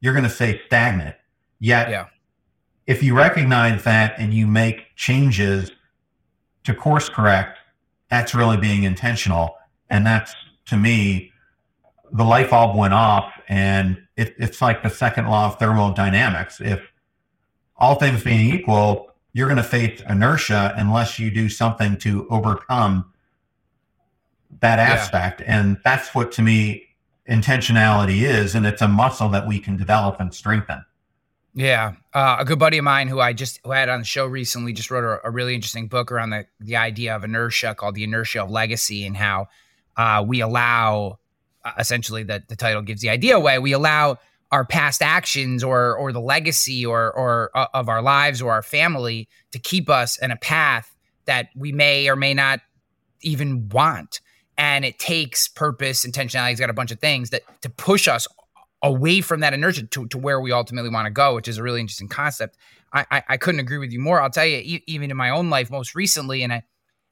you're 0.00 0.12
going 0.12 0.24
to 0.24 0.30
stay 0.30 0.60
stagnant. 0.66 1.16
Yet, 1.60 1.88
Yeah. 1.90 2.06
if 2.86 3.02
you 3.02 3.16
recognize 3.16 3.84
that 3.84 4.14
and 4.18 4.34
you 4.34 4.46
make 4.46 4.94
changes 4.96 5.70
to 6.64 6.74
course 6.74 7.08
correct, 7.08 7.58
that's 8.10 8.34
really 8.34 8.56
being 8.58 8.82
intentional. 8.84 9.56
And 9.88 10.06
that's, 10.06 10.34
to 10.70 10.76
me, 10.76 11.30
the 12.12 12.24
light 12.24 12.50
bulb 12.50 12.76
went 12.76 12.94
off. 12.94 13.32
And 13.48 13.98
it, 14.16 14.34
it's 14.38 14.60
like 14.60 14.82
the 14.82 14.90
second 14.90 15.26
law 15.28 15.46
of 15.46 15.58
thermodynamics. 15.58 16.60
If 16.60 16.80
all 17.76 17.94
things 17.94 18.24
being 18.24 18.52
equal, 18.54 19.12
you're 19.32 19.46
going 19.46 19.56
to 19.58 19.62
face 19.62 20.02
inertia 20.08 20.74
unless 20.76 21.18
you 21.18 21.30
do 21.30 21.48
something 21.48 21.96
to 21.98 22.26
overcome 22.30 23.12
that 24.60 24.78
Yeah. 24.78 24.94
aspect. 24.94 25.42
And 25.46 25.78
that's 25.84 26.14
what, 26.14 26.32
to 26.32 26.42
me, 26.42 26.84
intentionality 27.28 28.22
is. 28.22 28.54
And 28.54 28.66
it's 28.66 28.82
a 28.82 28.88
muscle 28.88 29.28
that 29.30 29.46
we 29.46 29.60
can 29.60 29.76
develop 29.76 30.18
and 30.20 30.34
strengthen. 30.34 30.84
Yeah, 31.52 31.94
uh, 32.14 32.36
a 32.38 32.44
good 32.44 32.60
buddy 32.60 32.78
of 32.78 32.84
mine 32.84 33.08
who 33.08 33.18
I 33.20 33.32
just 33.32 33.58
who 33.64 33.72
I 33.72 33.80
had 33.80 33.88
on 33.88 33.98
the 33.98 34.04
show 34.04 34.24
recently 34.24 34.72
just 34.72 34.88
wrote 34.88 35.02
a, 35.02 35.26
a 35.26 35.30
really 35.32 35.52
interesting 35.56 35.88
book 35.88 36.12
around 36.12 36.30
the 36.30 36.46
the 36.60 36.76
idea 36.76 37.16
of 37.16 37.24
inertia 37.24 37.74
called 37.74 37.96
the 37.96 38.04
inertia 38.04 38.44
of 38.44 38.50
legacy 38.52 39.04
and 39.04 39.16
how 39.16 39.48
uh, 40.00 40.24
we 40.26 40.40
allow 40.40 41.18
uh, 41.64 41.72
essentially 41.78 42.22
that 42.22 42.48
the 42.48 42.56
title 42.56 42.82
gives 42.82 43.02
the 43.02 43.10
idea 43.10 43.36
away 43.36 43.58
we 43.58 43.72
allow 43.72 44.16
our 44.50 44.64
past 44.64 45.02
actions 45.02 45.62
or 45.62 45.94
or 45.96 46.12
the 46.12 46.20
legacy 46.20 46.86
or 46.86 47.12
or 47.12 47.50
uh, 47.54 47.66
of 47.74 47.88
our 47.88 48.02
lives 48.02 48.40
or 48.40 48.52
our 48.52 48.62
family 48.62 49.28
to 49.52 49.58
keep 49.58 49.90
us 49.90 50.18
in 50.18 50.30
a 50.30 50.36
path 50.36 50.96
that 51.26 51.48
we 51.54 51.70
may 51.70 52.08
or 52.08 52.16
may 52.16 52.32
not 52.32 52.60
even 53.20 53.68
want 53.68 54.20
and 54.56 54.84
it 54.84 54.98
takes 54.98 55.48
purpose 55.48 56.06
intentionality 56.06 56.52
it's 56.52 56.60
got 56.60 56.70
a 56.70 56.74
bunch 56.74 56.90
of 56.90 56.98
things 56.98 57.30
that 57.30 57.42
to 57.60 57.68
push 57.68 58.08
us 58.08 58.26
away 58.82 59.20
from 59.20 59.40
that 59.40 59.52
inertia 59.52 59.82
to, 59.82 60.06
to 60.08 60.18
where 60.18 60.40
we 60.40 60.52
ultimately 60.52 60.90
want 60.90 61.06
to 61.06 61.10
go, 61.10 61.34
which 61.34 61.48
is 61.48 61.58
a 61.58 61.62
really 61.62 61.80
interesting 61.80 62.08
concept. 62.08 62.56
I, 62.92 63.04
I, 63.10 63.22
I 63.30 63.36
couldn't 63.36 63.60
agree 63.60 63.78
with 63.78 63.92
you 63.92 64.00
more. 64.00 64.22
I'll 64.22 64.30
tell 64.30 64.46
you, 64.46 64.56
e- 64.56 64.84
even 64.86 65.10
in 65.10 65.16
my 65.16 65.30
own 65.30 65.50
life, 65.50 65.70
most 65.70 65.94
recently, 65.94 66.42
and 66.42 66.52
I 66.52 66.62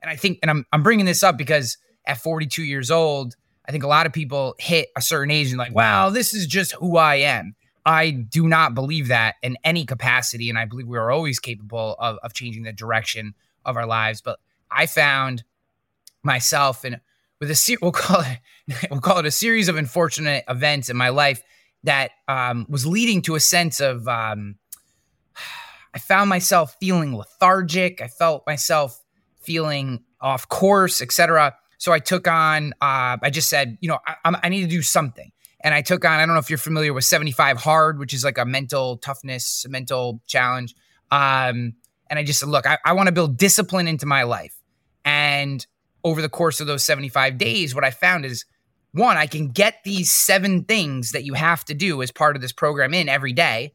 and 0.00 0.10
I 0.10 0.16
think, 0.16 0.38
and 0.42 0.50
I'm 0.50 0.66
I'm 0.72 0.82
bringing 0.82 1.06
this 1.06 1.22
up 1.22 1.36
because 1.36 1.76
at 2.08 2.18
42 2.18 2.64
years 2.64 2.90
old, 2.90 3.36
I 3.68 3.70
think 3.70 3.84
a 3.84 3.88
lot 3.88 4.06
of 4.06 4.12
people 4.12 4.54
hit 4.58 4.88
a 4.96 5.02
certain 5.02 5.30
age 5.30 5.50
and 5.50 5.58
like, 5.58 5.74
wow, 5.74 6.08
this 6.10 6.34
is 6.34 6.46
just 6.46 6.72
who 6.72 6.96
I 6.96 7.16
am. 7.16 7.54
I 7.84 8.10
do 8.10 8.48
not 8.48 8.74
believe 8.74 9.08
that 9.08 9.36
in 9.42 9.56
any 9.62 9.84
capacity, 9.84 10.48
and 10.48 10.58
I 10.58 10.64
believe 10.64 10.88
we 10.88 10.98
are 10.98 11.10
always 11.10 11.38
capable 11.38 11.94
of 11.98 12.18
of 12.22 12.34
changing 12.34 12.64
the 12.64 12.72
direction 12.72 13.34
of 13.64 13.76
our 13.76 13.86
lives. 13.86 14.20
But 14.20 14.40
I 14.70 14.86
found 14.86 15.44
myself 16.22 16.84
and 16.84 17.00
with 17.40 17.50
a 17.50 17.54
se- 17.54 17.76
we'll 17.80 17.92
call 17.92 18.20
it 18.20 18.38
we'll 18.90 19.00
call 19.00 19.18
it 19.18 19.26
a 19.26 19.30
series 19.30 19.68
of 19.68 19.76
unfortunate 19.76 20.44
events 20.48 20.88
in 20.88 20.96
my 20.96 21.10
life 21.10 21.42
that 21.84 22.10
um, 22.26 22.66
was 22.68 22.86
leading 22.86 23.22
to 23.22 23.34
a 23.36 23.40
sense 23.40 23.80
of 23.80 24.08
um, 24.08 24.56
I 25.94 25.98
found 25.98 26.28
myself 26.28 26.76
feeling 26.78 27.16
lethargic. 27.16 28.02
I 28.02 28.08
felt 28.08 28.46
myself 28.46 29.02
feeling 29.40 30.04
off 30.20 30.48
course, 30.48 31.00
etc. 31.00 31.56
So 31.78 31.92
I 31.92 31.98
took 32.00 32.28
on. 32.28 32.72
Uh, 32.80 33.16
I 33.22 33.30
just 33.30 33.48
said, 33.48 33.78
you 33.80 33.88
know, 33.88 33.98
I, 34.06 34.16
I'm- 34.24 34.50
need 34.50 34.62
to 34.62 34.68
do 34.68 34.82
something. 34.82 35.30
and 35.64 35.74
I 35.74 35.82
took 35.82 36.04
on, 36.04 36.12
I 36.20 36.26
don't 36.26 36.34
know 36.34 36.40
if 36.40 36.50
you're 36.50 36.58
familiar 36.58 36.92
with 36.92 37.04
75 37.04 37.58
hard, 37.58 37.98
which 37.98 38.12
is 38.14 38.22
like 38.24 38.38
a 38.38 38.44
mental 38.44 38.96
toughness, 38.98 39.66
mental 39.68 40.20
challenge. 40.26 40.74
Um, 41.10 41.74
and 42.10 42.18
I 42.18 42.22
just 42.22 42.38
said, 42.40 42.48
look, 42.48 42.66
I, 42.66 42.78
I 42.84 42.92
want 42.92 43.06
to 43.08 43.12
build 43.12 43.36
discipline 43.38 43.88
into 43.88 44.06
my 44.06 44.22
life. 44.22 44.54
And 45.04 45.66
over 46.04 46.22
the 46.22 46.28
course 46.28 46.60
of 46.60 46.66
those 46.66 46.84
75 46.84 47.38
days, 47.38 47.74
what 47.74 47.84
I 47.84 47.90
found 47.90 48.24
is 48.24 48.44
one, 48.92 49.16
I 49.16 49.26
can 49.26 49.48
get 49.48 49.76
these 49.84 50.12
seven 50.12 50.64
things 50.64 51.12
that 51.12 51.24
you 51.24 51.34
have 51.34 51.64
to 51.66 51.74
do 51.74 52.02
as 52.02 52.10
part 52.10 52.36
of 52.36 52.42
this 52.42 52.52
program 52.52 52.94
in 52.94 53.08
every 53.08 53.32
day 53.32 53.72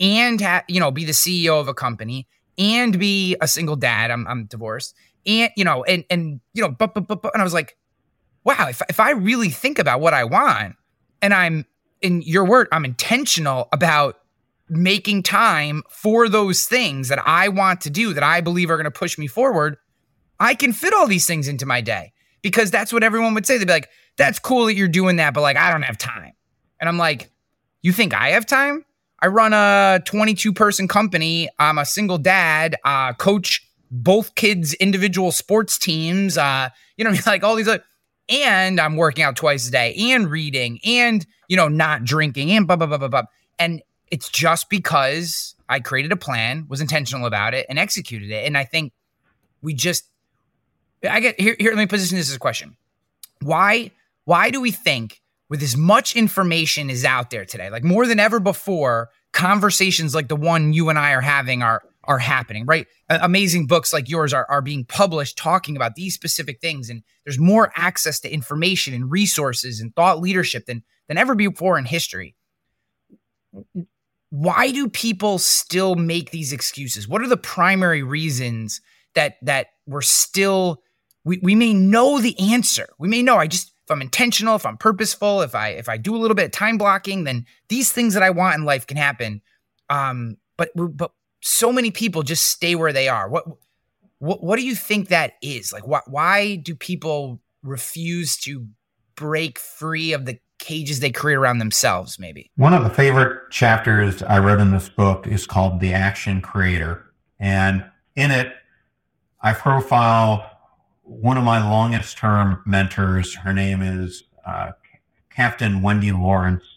and 0.00 0.40
ha- 0.40 0.64
you 0.68 0.80
know 0.80 0.90
be 0.90 1.04
the 1.04 1.12
CEO 1.12 1.60
of 1.60 1.68
a 1.68 1.74
company 1.74 2.26
and 2.58 2.98
be 2.98 3.36
a 3.40 3.48
single 3.48 3.76
dad. 3.76 4.10
I'm, 4.10 4.26
I'm 4.28 4.44
divorced 4.46 4.94
and 5.26 5.50
you 5.56 5.64
know 5.64 5.84
and 5.84 6.04
and 6.10 6.40
you 6.54 6.62
know 6.62 6.68
but, 6.68 6.94
but, 6.94 7.06
but, 7.06 7.22
but 7.22 7.32
and 7.34 7.40
I 7.40 7.44
was 7.44 7.54
like 7.54 7.76
wow 8.44 8.68
if, 8.68 8.82
if 8.88 9.00
I 9.00 9.10
really 9.10 9.48
think 9.48 9.78
about 9.78 10.00
what 10.00 10.14
I 10.14 10.24
want 10.24 10.76
and 11.20 11.32
I'm 11.32 11.66
in 12.00 12.22
your 12.22 12.44
word 12.44 12.68
I'm 12.72 12.84
intentional 12.84 13.68
about 13.72 14.18
making 14.68 15.22
time 15.22 15.82
for 15.88 16.28
those 16.28 16.64
things 16.64 17.08
that 17.08 17.20
I 17.26 17.48
want 17.48 17.80
to 17.82 17.90
do 17.90 18.14
that 18.14 18.22
I 18.22 18.40
believe 18.40 18.70
are 18.70 18.76
going 18.76 18.84
to 18.84 18.90
push 18.90 19.18
me 19.18 19.26
forward 19.26 19.76
I 20.40 20.54
can 20.54 20.72
fit 20.72 20.92
all 20.92 21.06
these 21.06 21.26
things 21.26 21.46
into 21.46 21.66
my 21.66 21.80
day. 21.80 22.12
Because 22.42 22.72
that's 22.72 22.92
what 22.92 23.04
everyone 23.04 23.34
would 23.34 23.46
say. 23.46 23.56
They'd 23.56 23.66
be 23.66 23.72
like 23.72 23.88
that's 24.16 24.40
cool 24.40 24.66
that 24.66 24.74
you're 24.74 24.88
doing 24.88 25.16
that 25.16 25.34
but 25.34 25.42
like 25.42 25.56
I 25.56 25.70
don't 25.70 25.82
have 25.82 25.98
time. 25.98 26.32
And 26.80 26.88
I'm 26.88 26.98
like 26.98 27.30
you 27.82 27.92
think 27.92 28.14
I 28.14 28.30
have 28.30 28.46
time? 28.46 28.84
I 29.20 29.28
run 29.28 29.52
a 29.52 30.00
22 30.04 30.52
person 30.52 30.88
company. 30.88 31.48
I'm 31.58 31.78
a 31.78 31.84
single 31.84 32.18
dad, 32.18 32.76
uh, 32.84 33.12
coach 33.12 33.68
both 33.92 34.34
kids' 34.34 34.72
individual 34.74 35.30
sports 35.30 35.78
teams. 35.78 36.38
Uh, 36.38 36.70
you 36.96 37.04
know, 37.04 37.12
like 37.26 37.44
all 37.44 37.54
these, 37.54 37.68
other, 37.68 37.84
and 38.28 38.80
I'm 38.80 38.96
working 38.96 39.22
out 39.22 39.36
twice 39.36 39.68
a 39.68 39.70
day 39.70 39.94
and 39.96 40.30
reading 40.30 40.80
and, 40.84 41.24
you 41.48 41.56
know, 41.56 41.68
not 41.68 42.04
drinking 42.04 42.50
and 42.50 42.66
blah, 42.66 42.76
blah, 42.76 42.86
blah, 42.86 42.98
blah, 42.98 43.08
blah. 43.08 43.22
And 43.58 43.82
it's 44.10 44.28
just 44.30 44.70
because 44.70 45.54
I 45.68 45.80
created 45.80 46.12
a 46.12 46.16
plan, 46.16 46.66
was 46.68 46.80
intentional 46.80 47.26
about 47.26 47.54
it, 47.54 47.66
and 47.68 47.78
executed 47.78 48.30
it. 48.30 48.46
And 48.46 48.56
I 48.56 48.64
think 48.64 48.92
we 49.60 49.74
just, 49.74 50.04
I 51.08 51.20
get 51.20 51.38
here, 51.38 51.56
here, 51.58 51.70
let 51.70 51.78
me 51.78 51.86
position 51.86 52.16
this 52.16 52.30
as 52.30 52.36
a 52.36 52.40
question. 52.40 52.76
Why, 53.40 53.90
why 54.24 54.50
do 54.50 54.60
we 54.60 54.70
think 54.70 55.20
with 55.48 55.62
as 55.62 55.76
much 55.76 56.16
information 56.16 56.88
is 56.88 57.04
out 57.04 57.30
there 57.30 57.44
today, 57.44 57.68
like 57.68 57.84
more 57.84 58.06
than 58.06 58.18
ever 58.18 58.40
before, 58.40 59.10
conversations 59.32 60.14
like 60.14 60.28
the 60.28 60.36
one 60.36 60.72
you 60.72 60.88
and 60.88 60.98
I 60.98 61.12
are 61.12 61.20
having 61.20 61.62
are 61.62 61.82
are 62.04 62.18
happening, 62.18 62.66
right? 62.66 62.86
amazing 63.08 63.66
books 63.66 63.92
like 63.92 64.08
yours 64.08 64.32
are, 64.32 64.46
are 64.48 64.62
being 64.62 64.84
published 64.84 65.36
talking 65.36 65.76
about 65.76 65.94
these 65.94 66.14
specific 66.14 66.60
things. 66.60 66.88
And 66.88 67.02
there's 67.24 67.38
more 67.38 67.72
access 67.76 68.20
to 68.20 68.32
information 68.32 68.94
and 68.94 69.10
resources 69.10 69.80
and 69.80 69.94
thought 69.94 70.20
leadership 70.20 70.66
than 70.66 70.82
than 71.08 71.18
ever 71.18 71.34
before 71.34 71.78
in 71.78 71.84
history. 71.84 72.34
Why 74.30 74.70
do 74.70 74.88
people 74.88 75.38
still 75.38 75.94
make 75.94 76.30
these 76.30 76.52
excuses? 76.52 77.06
What 77.06 77.20
are 77.20 77.28
the 77.28 77.36
primary 77.36 78.02
reasons 78.02 78.80
that 79.14 79.36
that 79.42 79.68
we're 79.86 80.02
still 80.02 80.82
we, 81.24 81.38
we 81.42 81.54
may 81.54 81.72
know 81.72 82.18
the 82.18 82.38
answer. 82.38 82.88
We 82.98 83.08
may 83.08 83.22
know 83.22 83.36
I 83.36 83.46
just 83.46 83.72
if 83.84 83.90
I'm 83.90 84.02
intentional, 84.02 84.54
if 84.54 84.64
I'm 84.64 84.76
purposeful, 84.76 85.42
if 85.42 85.54
I 85.54 85.70
if 85.70 85.88
I 85.88 85.96
do 85.96 86.14
a 86.14 86.18
little 86.18 86.34
bit 86.34 86.46
of 86.46 86.52
time 86.52 86.78
blocking, 86.78 87.24
then 87.24 87.46
these 87.68 87.92
things 87.92 88.14
that 88.14 88.22
I 88.22 88.30
want 88.30 88.56
in 88.56 88.64
life 88.64 88.86
can 88.86 88.96
happen. 88.96 89.42
Um, 89.90 90.36
but 90.56 90.70
but 90.76 91.12
so 91.42 91.72
many 91.72 91.90
people 91.90 92.22
just 92.22 92.46
stay 92.46 92.74
where 92.74 92.92
they 92.92 93.08
are. 93.08 93.28
What 93.28 93.44
what 94.18 94.42
what 94.42 94.56
do 94.56 94.64
you 94.64 94.74
think 94.74 95.08
that 95.08 95.34
is? 95.42 95.72
Like 95.72 95.86
why 95.86 96.00
why 96.06 96.56
do 96.56 96.74
people 96.74 97.40
refuse 97.62 98.36
to 98.38 98.66
break 99.16 99.58
free 99.58 100.12
of 100.12 100.24
the 100.24 100.38
cages 100.58 101.00
they 101.00 101.10
create 101.10 101.36
around 101.36 101.58
themselves 101.58 102.18
maybe? 102.18 102.50
One 102.56 102.72
of 102.72 102.84
the 102.84 102.90
favorite 102.90 103.50
chapters 103.50 104.22
I 104.22 104.38
wrote 104.38 104.60
in 104.60 104.70
this 104.70 104.88
book 104.88 105.26
is 105.26 105.46
called 105.46 105.80
The 105.80 105.92
Action 105.92 106.40
Creator. 106.40 107.04
And 107.38 107.84
in 108.14 108.30
it 108.30 108.52
I 109.40 109.52
profile 109.52 110.48
one 111.02 111.36
of 111.36 111.42
my 111.42 111.58
longest 111.68 112.16
term 112.16 112.62
mentors, 112.64 113.34
her 113.34 113.52
name 113.52 113.82
is 113.82 114.22
uh, 114.46 114.70
Captain 115.30 115.82
Wendy 115.82 116.12
Lawrence. 116.12 116.71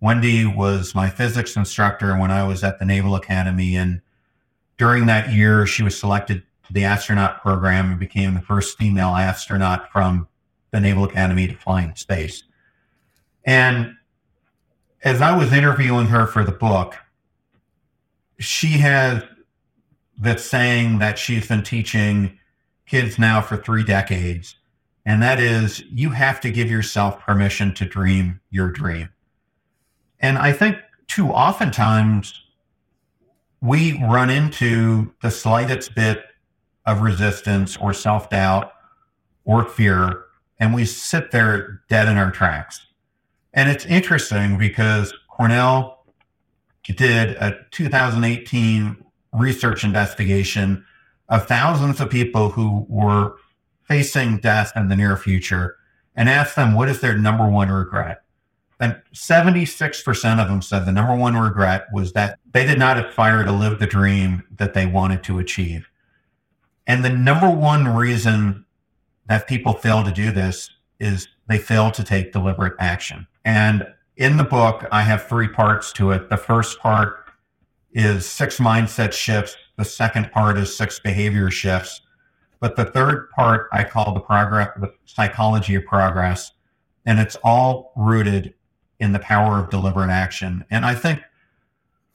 Wendy 0.00 0.46
was 0.46 0.94
my 0.94 1.10
physics 1.10 1.56
instructor 1.56 2.16
when 2.16 2.30
I 2.30 2.46
was 2.46 2.62
at 2.62 2.78
the 2.78 2.84
Naval 2.84 3.14
Academy. 3.14 3.76
And 3.76 4.00
during 4.76 5.06
that 5.06 5.32
year, 5.32 5.66
she 5.66 5.82
was 5.82 5.98
selected 5.98 6.42
to 6.66 6.72
the 6.72 6.84
astronaut 6.84 7.42
program 7.42 7.90
and 7.90 8.00
became 8.00 8.34
the 8.34 8.40
first 8.40 8.78
female 8.78 9.08
astronaut 9.08 9.90
from 9.90 10.28
the 10.70 10.80
Naval 10.80 11.04
Academy 11.04 11.48
to 11.48 11.54
fly 11.54 11.82
in 11.82 11.96
space. 11.96 12.44
And 13.44 13.96
as 15.02 15.20
I 15.20 15.36
was 15.36 15.52
interviewing 15.52 16.06
her 16.06 16.26
for 16.26 16.44
the 16.44 16.52
book, 16.52 16.96
she 18.38 18.78
has 18.78 19.22
this 20.20 20.44
saying 20.44 20.98
that 20.98 21.18
she's 21.18 21.48
been 21.48 21.62
teaching 21.62 22.38
kids 22.86 23.18
now 23.18 23.40
for 23.40 23.56
three 23.56 23.84
decades. 23.84 24.56
And 25.04 25.22
that 25.22 25.40
is, 25.40 25.82
you 25.90 26.10
have 26.10 26.40
to 26.42 26.50
give 26.50 26.70
yourself 26.70 27.20
permission 27.20 27.72
to 27.74 27.84
dream 27.84 28.40
your 28.50 28.70
dream. 28.70 29.08
And 30.20 30.38
I 30.38 30.52
think 30.52 30.76
too 31.06 31.30
oftentimes 31.30 32.42
we 33.60 34.02
run 34.04 34.30
into 34.30 35.12
the 35.22 35.30
slightest 35.30 35.94
bit 35.94 36.22
of 36.86 37.00
resistance 37.00 37.76
or 37.76 37.92
self 37.92 38.30
doubt 38.30 38.72
or 39.44 39.64
fear, 39.64 40.24
and 40.58 40.74
we 40.74 40.84
sit 40.84 41.30
there 41.30 41.82
dead 41.88 42.08
in 42.08 42.16
our 42.16 42.30
tracks. 42.30 42.86
And 43.54 43.70
it's 43.70 43.86
interesting 43.86 44.58
because 44.58 45.12
Cornell 45.28 46.04
did 46.84 47.30
a 47.36 47.58
2018 47.70 49.04
research 49.32 49.84
investigation 49.84 50.84
of 51.28 51.46
thousands 51.46 52.00
of 52.00 52.08
people 52.08 52.50
who 52.50 52.86
were 52.88 53.36
facing 53.82 54.38
death 54.38 54.72
in 54.76 54.88
the 54.88 54.96
near 54.96 55.16
future 55.16 55.76
and 56.14 56.28
asked 56.28 56.56
them 56.56 56.74
what 56.74 56.88
is 56.88 57.00
their 57.00 57.16
number 57.16 57.48
one 57.48 57.70
regret. 57.70 58.22
And 58.80 59.00
76% 59.12 60.40
of 60.40 60.48
them 60.48 60.62
said 60.62 60.86
the 60.86 60.92
number 60.92 61.16
one 61.16 61.36
regret 61.36 61.86
was 61.92 62.12
that 62.12 62.38
they 62.52 62.64
did 62.64 62.78
not 62.78 63.04
aspire 63.04 63.42
to 63.44 63.52
live 63.52 63.78
the 63.78 63.86
dream 63.86 64.44
that 64.56 64.74
they 64.74 64.86
wanted 64.86 65.24
to 65.24 65.38
achieve. 65.38 65.88
And 66.86 67.04
the 67.04 67.10
number 67.10 67.50
one 67.50 67.88
reason 67.88 68.64
that 69.26 69.48
people 69.48 69.72
fail 69.72 70.04
to 70.04 70.12
do 70.12 70.30
this 70.30 70.70
is 71.00 71.28
they 71.48 71.58
fail 71.58 71.90
to 71.90 72.04
take 72.04 72.32
deliberate 72.32 72.74
action. 72.78 73.26
And 73.44 73.86
in 74.16 74.36
the 74.36 74.44
book, 74.44 74.86
I 74.92 75.02
have 75.02 75.26
three 75.26 75.48
parts 75.48 75.92
to 75.94 76.12
it. 76.12 76.30
The 76.30 76.36
first 76.36 76.78
part 76.78 77.30
is 77.92 78.26
six 78.26 78.58
mindset 78.58 79.12
shifts 79.12 79.56
the 79.78 79.84
second 79.84 80.32
part 80.32 80.58
is 80.58 80.76
six 80.76 80.98
behavior 80.98 81.50
shifts. 81.50 82.02
But 82.60 82.74
the 82.74 82.84
third 82.84 83.30
part 83.30 83.68
I 83.72 83.84
call 83.84 84.12
the 84.12 84.20
progress, 84.20 84.70
the 84.78 84.92
psychology 85.04 85.76
of 85.76 85.84
progress. 85.84 86.50
And 87.06 87.20
it's 87.20 87.36
all 87.44 87.92
rooted 87.96 88.54
in 89.00 89.12
the 89.12 89.18
power 89.18 89.58
of 89.58 89.70
deliberate 89.70 90.10
action. 90.10 90.64
And 90.70 90.84
I 90.84 90.94
think 90.94 91.20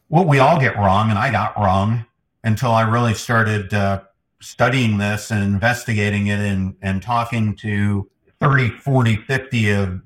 what 0.08 0.28
we 0.28 0.40
all 0.40 0.60
get 0.60 0.76
wrong, 0.78 1.10
and 1.10 1.18
I 1.18 1.32
got 1.32 1.58
wrong 1.58 2.06
until 2.44 2.72
I 2.72 2.82
really 2.82 3.14
started 3.14 3.74
uh, 3.74 4.02
studying 4.42 4.98
this 4.98 5.32
and 5.32 5.44
investigating 5.44 6.28
it 6.28 6.40
and, 6.40 6.76
and 6.82 7.02
talking 7.02 7.56
to 7.58 8.10
30, 8.40 8.70
40, 8.72 9.16
50 9.16 9.70
of 9.72 10.02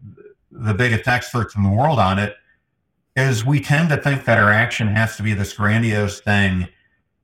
the 0.51 0.73
biggest 0.73 1.07
experts 1.07 1.55
in 1.55 1.63
the 1.63 1.69
world 1.69 1.99
on 1.99 2.19
it, 2.19 2.35
is 3.15 3.43
we 3.43 3.59
tend 3.59 3.89
to 3.89 3.97
think 3.97 4.25
that 4.25 4.37
our 4.37 4.51
action 4.51 4.87
has 4.87 5.17
to 5.17 5.23
be 5.23 5.33
this 5.33 5.53
grandiose 5.53 6.19
thing 6.21 6.67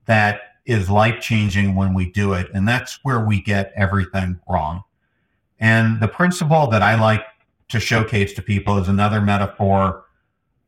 that 0.06 0.40
is 0.66 0.90
life 0.90 1.20
changing 1.20 1.74
when 1.76 1.94
we 1.94 2.10
do 2.10 2.32
it. 2.32 2.48
And 2.52 2.66
that's 2.66 2.98
where 3.04 3.20
we 3.20 3.40
get 3.40 3.72
everything 3.76 4.40
wrong. 4.48 4.82
And 5.60 6.00
the 6.00 6.08
principle 6.08 6.66
that 6.68 6.82
I 6.82 7.00
like 7.00 7.22
to 7.74 7.80
showcase 7.80 8.32
to 8.32 8.40
people 8.40 8.78
is 8.78 8.88
another 8.88 9.20
metaphor, 9.20 10.04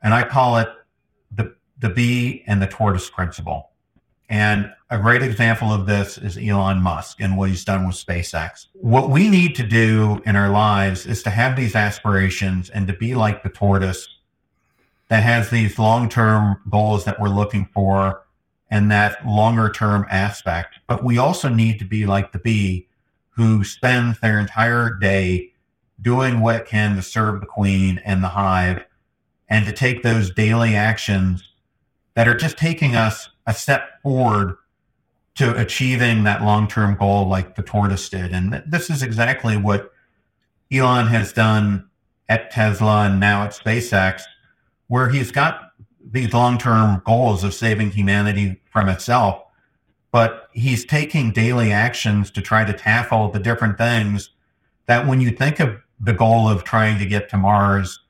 and 0.03 0.13
I 0.13 0.25
call 0.25 0.59
it 0.59 0.69
the, 1.31 1.55
the 1.79 1.89
bee 1.89 2.43
and 2.49 2.61
the 2.61 2.67
tortoise 2.67 3.09
principle. 3.09 3.71
And 4.29 4.73
a 4.91 4.99
great 4.99 5.23
example 5.23 5.73
of 5.73 5.87
this 5.87 6.19
is 6.19 6.37
Elon 6.37 6.83
Musk 6.83 7.21
and 7.21 7.37
what 7.37 7.49
he's 7.49 7.65
done 7.65 7.87
with 7.87 7.95
SpaceX. 7.95 8.67
What 8.73 9.09
we 9.11 9.31
need 9.31 9.55
to 9.55 9.63
do 9.63 10.21
in 10.27 10.35
our 10.35 10.51
lives 10.51 11.07
is 11.07 11.23
to 11.23 11.31
have 11.31 11.55
these 11.55 11.77
aspirations 11.77 12.71
and 12.71 12.89
to 12.89 12.93
be 12.93 13.15
like 13.15 13.45
the 13.45 13.51
tortoise 13.51 14.09
that 15.07 15.23
has 15.23 15.51
these 15.51 15.79
long 15.79 16.09
term 16.09 16.57
goals 16.69 17.05
that 17.05 17.21
we're 17.21 17.29
looking 17.29 17.69
for 17.73 18.25
and 18.69 18.91
that 18.91 19.25
longer 19.25 19.71
term 19.71 20.05
aspect. 20.11 20.81
But 20.89 21.05
we 21.05 21.19
also 21.19 21.49
need 21.49 21.79
to 21.79 21.85
be 21.85 22.05
like 22.05 22.33
the 22.33 22.41
bee 22.41 22.89
who 23.31 23.63
spends 23.63 24.19
their 24.19 24.41
entire 24.41 24.93
day 24.95 25.53
doing 26.01 26.41
what 26.41 26.67
can 26.67 26.97
to 26.97 27.03
serve 27.03 27.41
the 27.41 27.47
queen 27.47 28.01
and 28.05 28.23
the 28.23 28.29
hive 28.29 28.85
and 29.49 29.65
to 29.67 29.73
take 29.73 30.03
those 30.03 30.31
daily 30.31 30.75
actions 30.75 31.53
that 32.15 32.29
are 32.29 32.35
just 32.35 32.59
taking 32.59 32.97
us 32.97 33.31
a 33.47 33.55
step 33.55 34.03
forward 34.03 34.57
to 35.37 35.59
achieving 35.61 36.25
that 36.25 36.43
long-term 36.43 36.97
goal 36.97 37.29
like 37.29 37.55
the 37.57 37.63
tortoise 37.63 38.09
did. 38.09 38.33
And 38.33 38.63
this 38.67 38.89
is 38.89 39.03
exactly 39.03 39.57
what 39.57 39.93
Elon 40.73 41.07
has 41.09 41.33
done 41.33 41.89
at 42.29 42.51
Tesla 42.51 43.05
and 43.07 43.21
now 43.21 43.45
at 43.45 43.51
SpaceX, 43.51 44.23
where 44.89 45.11
he's 45.11 45.31
got 45.31 45.73
these 46.11 46.33
long 46.33 46.59
term 46.59 47.03
goals 47.05 47.45
of 47.45 47.55
saving 47.55 47.91
humanity 47.91 48.61
from 48.71 48.89
itself, 48.89 49.43
but 50.11 50.49
he's 50.53 50.85
taking 50.85 51.33
daily 51.33 51.71
actions 51.71 52.31
to 52.31 52.41
try 52.41 52.65
to 52.65 52.73
tackle 52.73 53.31
the 53.31 53.39
different 53.39 53.77
things 53.77 54.31
that 54.87 55.07
when 55.07 55.21
you 55.21 55.31
think 55.31 55.61
of 55.61 55.77
the 56.01 56.13
goal 56.13 56.49
of 56.49 56.65
trying 56.65 56.99
to 56.99 57.07
get 57.07 57.29
to 57.31 57.37
Mars, 57.37 58.01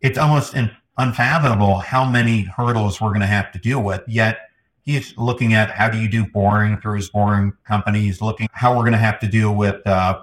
it's 0.00 0.18
almost 0.18 0.54
unfathomable 0.98 1.78
how 1.78 2.04
many 2.04 2.42
hurdles 2.42 3.00
we're 3.00 3.08
going 3.08 3.20
to 3.20 3.26
have 3.26 3.52
to 3.52 3.58
deal 3.58 3.82
with. 3.82 4.02
Yet 4.06 4.38
he's 4.82 5.16
looking 5.16 5.54
at 5.54 5.70
how 5.70 5.88
do 5.88 5.98
you 5.98 6.08
do 6.08 6.26
boring 6.26 6.80
through 6.80 6.96
his 6.96 7.08
boring 7.08 7.52
company. 7.64 8.00
He's 8.00 8.20
looking 8.20 8.48
how 8.52 8.72
we're 8.76 8.82
going 8.82 8.92
to 8.92 8.98
have 8.98 9.20
to 9.20 9.28
deal 9.28 9.54
with 9.54 9.86
uh, 9.86 10.22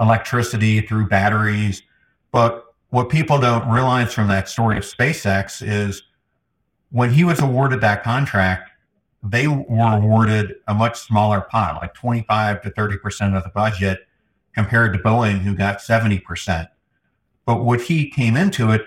electricity 0.00 0.80
through 0.80 1.08
batteries. 1.08 1.82
But 2.32 2.64
what 2.90 3.08
people 3.08 3.38
don't 3.38 3.68
realize 3.68 4.12
from 4.12 4.28
that 4.28 4.48
story 4.48 4.78
of 4.78 4.84
SpaceX 4.84 5.66
is 5.66 6.02
when 6.90 7.12
he 7.12 7.24
was 7.24 7.40
awarded 7.40 7.80
that 7.80 8.02
contract, 8.04 8.70
they 9.22 9.48
were 9.48 9.96
awarded 9.96 10.54
a 10.68 10.74
much 10.74 10.98
smaller 10.98 11.40
pot, 11.40 11.78
like 11.80 11.94
25 11.94 12.62
to 12.62 12.70
30% 12.70 13.36
of 13.36 13.42
the 13.42 13.50
budget 13.50 14.05
compared 14.56 14.92
to 14.94 14.98
Boeing, 14.98 15.40
who 15.40 15.54
got 15.54 15.78
70%. 15.78 16.68
But 17.44 17.62
what 17.62 17.82
he 17.82 18.10
came 18.10 18.36
into 18.36 18.70
it 18.72 18.82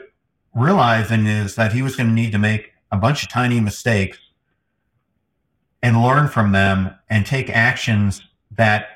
realizing 0.54 1.28
is 1.28 1.56
that 1.56 1.74
he 1.74 1.82
was 1.82 1.96
going 1.96 2.10
to 2.10 2.16
need 2.16 2.32
to 2.32 2.40
make 2.40 2.74
a 2.92 2.98
bunch 2.98 3.24
of 3.24 3.30
tiny 3.30 3.60
mistakes 3.60 4.18
and 5.84 6.02
learn 6.02 6.28
from 6.28 6.52
them 6.52 6.96
and 7.10 7.26
take 7.26 7.50
actions 7.50 8.22
that 8.52 8.88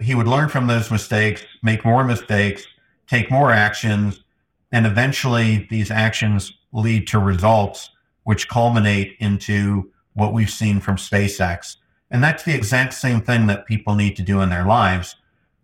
he 0.00 0.14
would 0.14 0.26
learn 0.26 0.48
from 0.48 0.66
those 0.66 0.90
mistakes, 0.90 1.42
make 1.62 1.84
more 1.84 2.04
mistakes, 2.04 2.66
take 3.06 3.30
more 3.30 3.50
actions, 3.52 4.24
and 4.72 4.86
eventually 4.86 5.66
these 5.70 5.90
actions 5.90 6.52
lead 6.72 7.06
to 7.06 7.18
results 7.18 7.90
which 8.24 8.48
culminate 8.48 9.16
into 9.20 9.90
what 10.14 10.32
we've 10.32 10.50
seen 10.50 10.80
from 10.80 10.96
SpaceX. 10.96 11.76
And 12.10 12.22
that's 12.22 12.42
the 12.42 12.54
exact 12.54 12.94
same 12.94 13.20
thing 13.20 13.46
that 13.46 13.66
people 13.66 13.94
need 13.94 14.16
to 14.16 14.22
do 14.22 14.40
in 14.40 14.50
their 14.50 14.66
lives. 14.66 15.14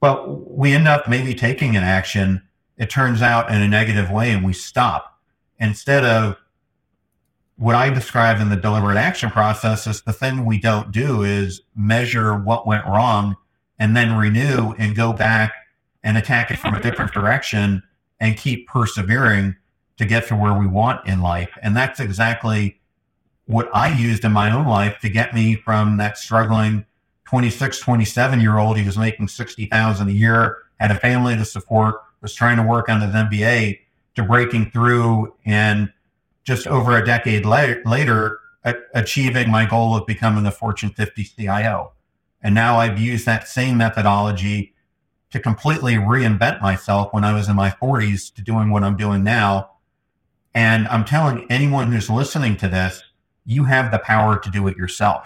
But 0.01 0.51
we 0.51 0.73
end 0.73 0.89
up 0.89 1.09
maybe 1.09 1.35
taking 1.35 1.77
an 1.77 1.83
action, 1.83 2.43
it 2.79 2.91
turns 2.91 3.23
out 3.23 3.51
in 3.51 3.61
a 3.61 3.69
negative 3.69 4.11
way, 4.11 4.31
and 4.31 4.45
we 4.45 4.53
stop. 4.53 5.19
Instead 5.59 6.05
of 6.05 6.37
what 7.57 7.75
I 7.75 7.91
describe 7.91 8.41
in 8.41 8.49
the 8.49 8.57
deliberate 8.57 8.97
action 8.97 9.31
process 9.31 9.87
is 9.87 10.01
the 10.01 10.15
thing 10.15 10.47
we 10.47 10.59
don't 10.59 10.91
do 10.91 11.23
is 11.23 11.61
measure 11.77 12.35
what 12.35 12.67
went 12.67 12.87
wrong 12.87 13.37
and 13.79 13.95
then 13.95 14.17
renew 14.17 14.73
and 14.79 14.97
go 14.97 15.13
back 15.13 15.53
and 16.03 16.17
attack 16.17 16.51
it 16.51 16.59
from 16.59 16.75
a 16.75 16.81
different 16.81 17.13
direction 17.13 17.83
and 18.19 18.39
keep 18.39 18.67
persevering 18.67 19.57
to 19.99 20.07
get 20.07 20.27
to 20.29 20.37
where 20.37 20.55
we 20.55 20.67
want 20.67 21.07
in 21.07 21.21
life. 21.21 21.51
And 21.63 21.77
that's 21.77 22.01
exactly 22.01 22.81
what 23.45 23.69
I 23.75 23.93
used 23.93 24.25
in 24.25 24.33
my 24.33 24.51
own 24.51 24.67
life 24.67 24.99
to 25.01 25.11
get 25.11 25.35
me 25.35 25.57
from 25.57 25.99
that 25.99 26.17
struggling 26.17 26.87
26, 27.31 27.79
27 27.79 28.41
year 28.41 28.59
old 28.59 28.77
He 28.77 28.85
was 28.85 28.99
making 28.99 29.29
60,000 29.29 30.09
a 30.09 30.11
year, 30.11 30.59
had 30.81 30.91
a 30.91 30.97
family 30.97 31.37
to 31.37 31.45
support, 31.45 32.03
was 32.21 32.35
trying 32.35 32.57
to 32.57 32.63
work 32.65 32.89
on 32.89 33.01
his 33.01 33.15
MBA 33.15 33.79
to 34.17 34.23
breaking 34.25 34.73
through 34.73 35.33
and 35.47 35.93
just 36.43 36.67
over 36.67 36.97
a 36.97 37.07
decade 37.07 37.47
la- 37.47 37.75
later 37.85 38.41
a- 38.65 38.75
achieving 38.95 39.49
my 39.49 39.65
goal 39.65 39.95
of 39.95 40.09
becoming 40.09 40.45
a 40.45 40.51
Fortune 40.51 40.91
50 40.91 41.23
CIO. 41.23 41.93
And 42.43 42.53
now 42.53 42.79
I've 42.79 42.99
used 42.99 43.27
that 43.27 43.47
same 43.47 43.77
methodology 43.77 44.75
to 45.31 45.39
completely 45.39 45.95
reinvent 45.95 46.61
myself 46.61 47.13
when 47.13 47.23
I 47.23 47.33
was 47.33 47.49
in 47.49 47.55
my 47.55 47.71
40s 47.71 48.35
to 48.35 48.43
doing 48.43 48.71
what 48.71 48.83
I'm 48.83 48.97
doing 48.97 49.23
now. 49.23 49.71
And 50.53 50.89
I'm 50.89 51.05
telling 51.05 51.47
anyone 51.49 51.93
who's 51.93 52.11
listening 52.11 52.57
to 52.57 52.67
this, 52.67 53.05
you 53.45 53.65
have 53.65 53.93
the 53.93 54.01
power 54.01 54.37
to 54.37 54.51
do 54.51 54.67
it 54.67 54.77
yourself. 54.77 55.25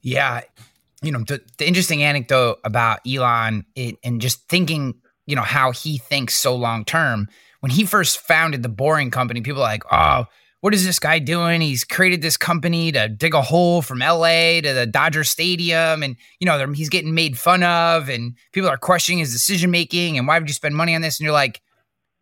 Yeah. 0.00 0.42
You 1.02 1.12
know, 1.12 1.20
the, 1.20 1.40
the 1.58 1.66
interesting 1.66 2.02
anecdote 2.02 2.58
about 2.64 3.00
Elon 3.06 3.64
it, 3.74 3.96
and 4.04 4.20
just 4.20 4.48
thinking, 4.48 4.94
you 5.26 5.36
know, 5.36 5.42
how 5.42 5.72
he 5.72 5.98
thinks 5.98 6.34
so 6.34 6.54
long 6.54 6.84
term. 6.84 7.28
When 7.60 7.70
he 7.70 7.84
first 7.84 8.18
founded 8.18 8.62
the 8.62 8.68
Boring 8.68 9.10
Company, 9.10 9.40
people 9.40 9.60
are 9.60 9.64
like, 9.64 9.82
oh, 9.90 10.26
what 10.60 10.74
is 10.74 10.84
this 10.84 10.98
guy 10.98 11.18
doing? 11.18 11.60
He's 11.60 11.84
created 11.84 12.20
this 12.20 12.36
company 12.36 12.92
to 12.92 13.08
dig 13.08 13.34
a 13.34 13.40
hole 13.40 13.80
from 13.80 14.00
LA 14.00 14.60
to 14.60 14.72
the 14.74 14.86
Dodger 14.86 15.24
Stadium. 15.24 16.02
And, 16.02 16.16
you 16.38 16.46
know, 16.46 16.72
he's 16.72 16.90
getting 16.90 17.14
made 17.14 17.38
fun 17.38 17.62
of 17.62 18.08
and 18.08 18.34
people 18.52 18.68
are 18.68 18.76
questioning 18.76 19.18
his 19.18 19.32
decision 19.32 19.70
making. 19.70 20.18
And 20.18 20.26
why 20.26 20.38
would 20.38 20.48
you 20.48 20.54
spend 20.54 20.76
money 20.76 20.94
on 20.94 21.00
this? 21.00 21.18
And 21.18 21.24
you're 21.24 21.32
like, 21.32 21.62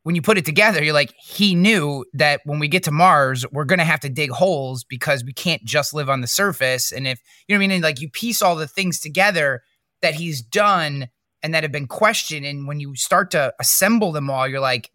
when 0.08 0.14
you 0.14 0.22
put 0.22 0.38
it 0.38 0.46
together, 0.46 0.82
you're 0.82 0.94
like, 0.94 1.12
he 1.18 1.54
knew 1.54 2.02
that 2.14 2.40
when 2.46 2.58
we 2.58 2.66
get 2.66 2.82
to 2.84 2.90
Mars, 2.90 3.44
we're 3.52 3.66
going 3.66 3.78
to 3.78 3.84
have 3.84 4.00
to 4.00 4.08
dig 4.08 4.30
holes 4.30 4.82
because 4.82 5.22
we 5.22 5.34
can't 5.34 5.62
just 5.66 5.92
live 5.92 6.08
on 6.08 6.22
the 6.22 6.26
surface. 6.26 6.92
And 6.92 7.06
if, 7.06 7.20
you 7.46 7.54
know 7.54 7.58
what 7.58 7.64
I 7.64 7.68
mean? 7.68 7.70
And 7.72 7.82
like 7.82 8.00
you 8.00 8.08
piece 8.08 8.40
all 8.40 8.56
the 8.56 8.66
things 8.66 9.00
together 9.00 9.60
that 10.00 10.14
he's 10.14 10.40
done 10.40 11.08
and 11.42 11.52
that 11.52 11.62
have 11.62 11.72
been 11.72 11.86
questioned. 11.86 12.46
And 12.46 12.66
when 12.66 12.80
you 12.80 12.94
start 12.94 13.30
to 13.32 13.52
assemble 13.60 14.10
them 14.10 14.30
all, 14.30 14.48
you're 14.48 14.60
like, 14.60 14.90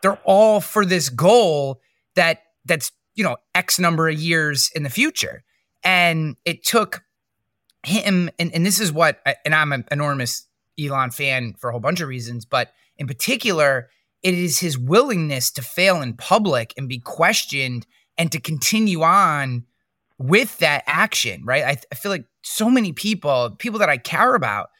they're 0.00 0.18
all 0.24 0.62
for 0.62 0.86
this 0.86 1.10
goal 1.10 1.82
that 2.14 2.44
that's 2.64 2.90
you 3.16 3.22
know 3.22 3.36
x 3.54 3.78
number 3.78 4.08
of 4.08 4.18
years 4.18 4.70
in 4.74 4.82
the 4.82 4.88
future 4.88 5.44
and 5.82 6.36
it 6.46 6.64
took 6.64 7.02
him 7.84 8.30
and, 8.38 8.50
and 8.54 8.64
this 8.64 8.80
is 8.80 8.92
what 8.92 9.20
and 9.44 9.54
i'm 9.54 9.72
an 9.72 9.84
enormous 9.90 10.46
elon 10.78 11.10
fan 11.10 11.54
for 11.58 11.68
a 11.68 11.72
whole 11.72 11.80
bunch 11.80 12.00
of 12.00 12.08
reasons 12.08 12.44
but 12.44 12.72
in 12.96 13.06
particular 13.06 13.88
it 14.24 14.34
is 14.34 14.58
his 14.58 14.76
willingness 14.76 15.52
to 15.52 15.62
fail 15.62 16.02
in 16.02 16.14
public 16.14 16.74
and 16.76 16.88
be 16.88 16.98
questioned 16.98 17.86
and 18.18 18.32
to 18.32 18.40
continue 18.40 19.02
on 19.02 19.64
with 20.18 20.58
that 20.58 20.82
action 20.86 21.44
right 21.44 21.64
I, 21.64 21.76
I 21.92 21.94
feel 21.94 22.10
like 22.10 22.24
so 22.42 22.68
many 22.68 22.92
people 22.92 23.54
people 23.58 23.78
that 23.78 23.88
i 23.88 23.96
care 23.96 24.34
about 24.34 24.70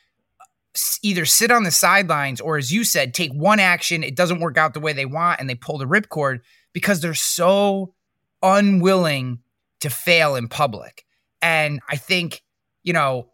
either 1.03 1.25
sit 1.25 1.53
on 1.53 1.63
the 1.63 1.71
sidelines 1.71 2.41
or 2.41 2.57
as 2.57 2.73
you 2.73 2.83
said 2.83 3.15
take 3.15 3.33
one 3.33 3.61
action 3.61 4.03
it 4.03 4.17
doesn't 4.17 4.41
work 4.41 4.59
out 4.59 4.75
the 4.75 4.81
way 4.81 4.93
they 4.93 5.07
want 5.07 5.41
and 5.41 5.49
they 5.49 5.55
pull 5.55 5.79
the 5.79 5.87
ripcord 5.87 6.41
because 6.73 7.01
they're 7.01 7.15
so 7.15 7.95
unwilling 8.43 9.39
to 9.81 9.91
fail 9.91 10.37
in 10.37 10.49
public. 10.49 11.05
And 11.43 11.81
I 11.89 11.97
think, 11.97 12.43
you 12.83 12.93
know, 12.93 13.31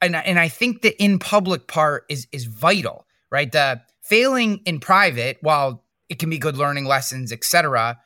and 0.00 0.16
and 0.16 0.38
I 0.38 0.48
think 0.48 0.82
the 0.82 1.00
in 1.02 1.18
public 1.18 1.66
part 1.66 2.04
is 2.08 2.26
is 2.32 2.44
vital, 2.44 3.06
right? 3.30 3.50
The 3.50 3.82
failing 4.02 4.60
in 4.66 4.80
private, 4.80 5.38
while 5.40 5.84
it 6.08 6.18
can 6.18 6.28
be 6.28 6.38
good 6.38 6.56
learning 6.56 6.84
lessons, 6.84 7.32
etc., 7.32 7.98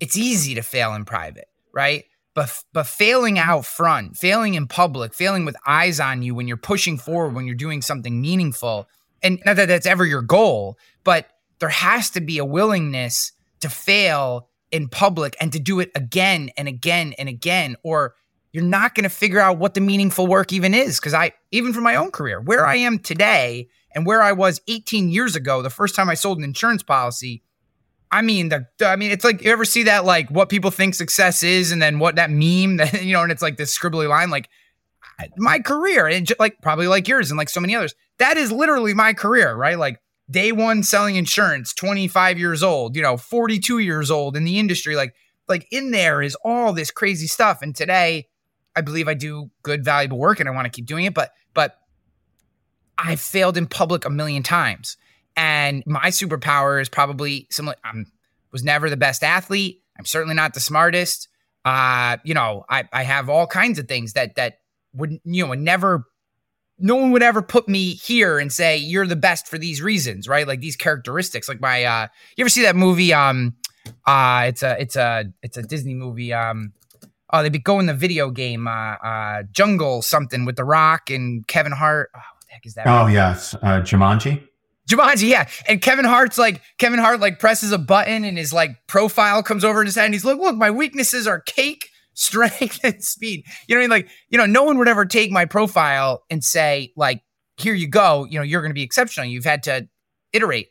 it's 0.00 0.16
easy 0.16 0.54
to 0.54 0.62
fail 0.62 0.94
in 0.94 1.04
private, 1.04 1.48
right? 1.72 2.04
But 2.34 2.62
but 2.72 2.86
failing 2.86 3.38
out 3.38 3.66
front, 3.66 4.16
failing 4.16 4.54
in 4.54 4.66
public, 4.66 5.14
failing 5.14 5.44
with 5.44 5.56
eyes 5.66 6.00
on 6.00 6.22
you 6.22 6.34
when 6.34 6.48
you're 6.48 6.56
pushing 6.56 6.98
forward, 6.98 7.34
when 7.34 7.46
you're 7.46 7.54
doing 7.54 7.82
something 7.82 8.20
meaningful, 8.20 8.88
and 9.22 9.40
not 9.44 9.56
that 9.56 9.66
that's 9.66 9.86
ever 9.86 10.04
your 10.04 10.22
goal, 10.22 10.78
but 11.04 11.26
there 11.58 11.68
has 11.68 12.10
to 12.10 12.20
be 12.20 12.38
a 12.38 12.44
willingness 12.44 13.32
to 13.60 13.68
fail 13.68 14.48
in 14.70 14.88
public 14.88 15.36
and 15.40 15.52
to 15.52 15.58
do 15.58 15.80
it 15.80 15.90
again 15.94 16.50
and 16.56 16.68
again 16.68 17.14
and 17.18 17.28
again 17.28 17.76
or 17.82 18.14
you're 18.52 18.64
not 18.64 18.94
going 18.94 19.04
to 19.04 19.10
figure 19.10 19.40
out 19.40 19.58
what 19.58 19.74
the 19.74 19.80
meaningful 19.80 20.26
work 20.26 20.52
even 20.52 20.74
is 20.74 20.98
because 20.98 21.14
i 21.14 21.32
even 21.50 21.72
for 21.72 21.80
my 21.80 21.94
own 21.96 22.10
career 22.10 22.40
where 22.40 22.66
i 22.66 22.76
am 22.76 22.98
today 22.98 23.68
and 23.94 24.06
where 24.06 24.22
i 24.22 24.32
was 24.32 24.60
18 24.68 25.08
years 25.08 25.36
ago 25.36 25.62
the 25.62 25.70
first 25.70 25.94
time 25.94 26.08
i 26.08 26.14
sold 26.14 26.38
an 26.38 26.44
insurance 26.44 26.82
policy 26.82 27.42
i 28.10 28.22
mean 28.22 28.48
the 28.48 28.66
i 28.82 28.96
mean 28.96 29.10
it's 29.10 29.24
like 29.24 29.42
you 29.42 29.50
ever 29.50 29.64
see 29.64 29.82
that 29.84 30.04
like 30.04 30.30
what 30.30 30.48
people 30.48 30.70
think 30.70 30.94
success 30.94 31.42
is 31.42 31.72
and 31.72 31.80
then 31.80 31.98
what 31.98 32.16
that 32.16 32.30
meme 32.30 32.76
that 32.78 33.04
you 33.04 33.12
know 33.12 33.22
and 33.22 33.32
it's 33.32 33.42
like 33.42 33.56
this 33.56 33.76
scribbly 33.76 34.08
line 34.08 34.30
like 34.30 34.48
my 35.36 35.58
career 35.58 36.06
and 36.06 36.32
like 36.38 36.60
probably 36.62 36.86
like 36.86 37.08
yours 37.08 37.30
and 37.30 37.38
like 37.38 37.48
so 37.48 37.60
many 37.60 37.74
others 37.74 37.94
that 38.18 38.36
is 38.36 38.52
literally 38.52 38.94
my 38.94 39.12
career 39.12 39.54
right 39.54 39.78
like 39.78 40.00
day 40.30 40.52
one 40.52 40.82
selling 40.82 41.16
insurance, 41.16 41.72
25 41.74 42.38
years 42.38 42.62
old, 42.62 42.96
you 42.96 43.02
know, 43.02 43.16
42 43.16 43.78
years 43.78 44.10
old 44.10 44.36
in 44.36 44.44
the 44.44 44.58
industry. 44.58 44.96
Like, 44.96 45.14
like 45.48 45.66
in 45.70 45.90
there 45.90 46.20
is 46.20 46.36
all 46.44 46.72
this 46.72 46.90
crazy 46.90 47.26
stuff. 47.26 47.62
And 47.62 47.74
today, 47.74 48.26
I 48.78 48.80
believe 48.80 49.08
I 49.08 49.14
do 49.14 49.50
good, 49.62 49.84
valuable 49.84 50.18
work 50.18 50.40
and 50.40 50.48
I 50.48 50.52
want 50.52 50.66
to 50.66 50.70
keep 50.70 50.86
doing 50.86 51.04
it. 51.04 51.14
But, 51.14 51.32
but 51.54 51.76
I 52.96 53.16
failed 53.16 53.56
in 53.56 53.66
public 53.66 54.04
a 54.04 54.10
million 54.10 54.42
times. 54.42 54.96
And 55.36 55.82
my 55.86 56.08
superpower 56.08 56.80
is 56.80 56.88
probably 56.88 57.46
similar. 57.50 57.76
I 57.84 57.92
was 58.52 58.64
never 58.64 58.88
the 58.88 58.96
best 58.96 59.22
athlete. 59.22 59.82
I'm 59.98 60.04
certainly 60.04 60.34
not 60.34 60.54
the 60.54 60.60
smartest. 60.60 61.28
Uh, 61.64 62.16
you 62.24 62.34
know, 62.34 62.64
I, 62.70 62.88
I 62.92 63.02
have 63.02 63.28
all 63.28 63.46
kinds 63.46 63.78
of 63.78 63.88
things 63.88 64.14
that, 64.14 64.36
that 64.36 64.60
would, 64.94 65.20
you 65.24 65.46
know, 65.46 65.52
never 65.54 66.06
no 66.78 66.94
one 66.94 67.10
would 67.10 67.22
ever 67.22 67.42
put 67.42 67.68
me 67.68 67.94
here 67.94 68.38
and 68.38 68.52
say 68.52 68.76
you're 68.76 69.06
the 69.06 69.16
best 69.16 69.48
for 69.48 69.58
these 69.58 69.82
reasons, 69.82 70.28
right? 70.28 70.46
Like 70.46 70.60
these 70.60 70.76
characteristics. 70.76 71.48
Like 71.48 71.60
my 71.60 71.84
uh 71.84 72.06
you 72.36 72.42
ever 72.42 72.48
see 72.48 72.62
that 72.62 72.76
movie 72.76 73.12
um 73.12 73.56
uh 74.06 74.44
it's 74.46 74.62
a 74.62 74.80
it's 74.80 74.96
a 74.96 75.24
it's 75.42 75.56
a 75.56 75.62
Disney 75.62 75.94
movie 75.94 76.32
um 76.32 76.72
oh 77.30 77.42
they'd 77.42 77.52
be 77.52 77.58
going 77.58 77.86
the 77.86 77.94
video 77.94 78.30
game 78.30 78.66
uh 78.66 78.94
uh 78.94 79.42
Jungle 79.52 80.02
something 80.02 80.44
with 80.44 80.56
The 80.56 80.64
Rock 80.64 81.10
and 81.10 81.46
Kevin 81.46 81.72
Hart. 81.72 82.10
Oh, 82.14 82.18
what 82.18 82.46
the 82.46 82.52
heck 82.52 82.66
is 82.66 82.74
that? 82.74 82.86
Oh 82.86 83.02
movie? 83.02 83.14
yes, 83.14 83.54
uh 83.54 83.80
Jumanji. 83.80 84.42
Jumanji, 84.88 85.28
yeah. 85.28 85.48
And 85.68 85.82
Kevin 85.82 86.06
Hart's 86.06 86.38
like 86.38 86.62
Kevin 86.78 86.98
Hart 86.98 87.20
like 87.20 87.38
presses 87.38 87.72
a 87.72 87.78
button 87.78 88.24
and 88.24 88.38
his 88.38 88.52
like 88.52 88.86
profile 88.86 89.42
comes 89.42 89.62
over 89.62 89.80
in 89.80 89.86
his 89.86 89.96
head 89.96 90.06
and 90.06 90.14
he's 90.14 90.24
like, 90.24 90.38
look, 90.38 90.56
my 90.56 90.70
weaknesses 90.70 91.26
are 91.26 91.40
cake, 91.40 91.90
strength, 92.14 92.80
and 92.82 93.04
speed. 93.04 93.44
You 93.66 93.74
know 93.74 93.80
what 93.80 93.84
I 93.84 93.88
mean? 93.88 93.90
Like, 93.90 94.08
you 94.30 94.38
know, 94.38 94.46
no 94.46 94.62
one 94.62 94.78
would 94.78 94.88
ever 94.88 95.04
take 95.04 95.30
my 95.30 95.44
profile 95.44 96.24
and 96.30 96.42
say, 96.42 96.92
like, 96.96 97.22
here 97.58 97.74
you 97.74 97.86
go, 97.86 98.24
you 98.24 98.38
know, 98.38 98.42
you're 98.42 98.62
gonna 98.62 98.72
be 98.72 98.82
exceptional. 98.82 99.26
You've 99.26 99.44
had 99.44 99.62
to 99.64 99.88
iterate. 100.32 100.68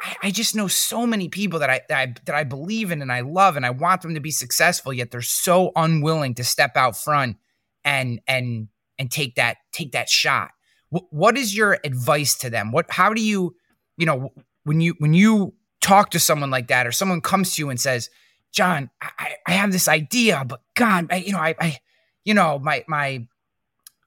I, 0.00 0.16
I 0.24 0.30
just 0.30 0.54
know 0.54 0.68
so 0.68 1.06
many 1.06 1.28
people 1.28 1.58
that 1.60 1.70
I, 1.70 1.80
that 1.88 1.98
I 1.98 2.14
that 2.26 2.34
I 2.34 2.44
believe 2.44 2.90
in 2.90 3.02
and 3.02 3.12
I 3.12 3.20
love 3.20 3.56
and 3.56 3.64
I 3.64 3.70
want 3.70 4.02
them 4.02 4.14
to 4.14 4.20
be 4.20 4.30
successful, 4.30 4.92
yet 4.92 5.10
they're 5.10 5.22
so 5.22 5.72
unwilling 5.76 6.34
to 6.34 6.44
step 6.44 6.76
out 6.76 6.96
front 6.96 7.36
and 7.84 8.20
and 8.26 8.68
and 8.98 9.10
take 9.10 9.36
that 9.36 9.58
take 9.72 9.92
that 9.92 10.08
shot 10.08 10.50
what 10.90 11.36
is 11.36 11.56
your 11.56 11.78
advice 11.84 12.36
to 12.38 12.50
them? 12.50 12.72
What, 12.72 12.90
how 12.90 13.12
do 13.12 13.22
you, 13.22 13.56
you 13.96 14.06
know, 14.06 14.32
when 14.64 14.80
you, 14.80 14.94
when 14.98 15.14
you 15.14 15.54
talk 15.80 16.10
to 16.10 16.18
someone 16.18 16.50
like 16.50 16.68
that, 16.68 16.86
or 16.86 16.92
someone 16.92 17.20
comes 17.20 17.54
to 17.54 17.62
you 17.62 17.70
and 17.70 17.80
says, 17.80 18.10
John, 18.52 18.90
I, 19.00 19.36
I 19.46 19.52
have 19.52 19.72
this 19.72 19.88
idea, 19.88 20.44
but 20.46 20.60
God, 20.74 21.08
I, 21.10 21.16
you 21.16 21.32
know, 21.32 21.38
I, 21.38 21.54
I, 21.60 21.78
you 22.24 22.34
know, 22.34 22.58
my, 22.58 22.84
my, 22.88 23.26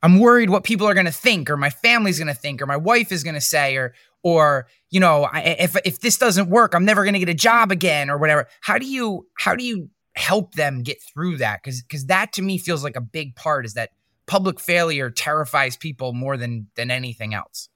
I'm 0.02 0.20
worried 0.20 0.50
what 0.50 0.64
people 0.64 0.88
are 0.88 0.94
going 0.94 1.06
to 1.06 1.12
think, 1.12 1.50
or 1.50 1.58
my 1.58 1.70
family's 1.70 2.20
going 2.20 2.34
to 2.34 2.34
think, 2.34 2.62
or 2.62 2.66
my 2.66 2.78
wife 2.78 3.12
is 3.12 3.24
going 3.24 3.36
to 3.36 3.42
say, 3.42 3.76
or, 3.76 3.94
or, 4.24 4.68
you 4.90 5.00
know, 5.00 5.30
if, 5.34 5.76
if 5.86 6.00
this 6.00 6.18
doesn't 6.18 6.50
work, 6.50 6.74
I'm 6.74 6.86
never 6.86 7.04
going 7.04 7.14
to 7.14 7.20
get 7.20 7.30
a 7.30 7.34
job 7.34 7.72
again 7.72 8.10
or 8.10 8.18
whatever. 8.18 8.48
How 8.62 8.78
do 8.78 8.86
you, 8.86 9.28
how 9.38 9.56
do 9.56 9.64
you 9.64 9.90
help 10.16 10.56
them 10.56 10.84
get 10.84 10.98
through 11.02 11.38
that? 11.38 11.64
Cause, 11.64 11.84
cause 11.90 12.06
that 12.08 12.34
to 12.34 12.42
me 12.42 12.58
feels 12.58 12.84
like 12.84 12.96
a 12.96 13.02
big 13.02 13.36
part 13.36 13.66
is 13.66 13.74
that 13.76 13.92
public 14.30 14.60
failure 14.60 15.10
terrifies 15.10 15.76
people 15.76 16.14
more 16.14 16.38
than 16.38 16.68
than 16.76 16.92
anything 16.92 17.34
else. 17.34 17.68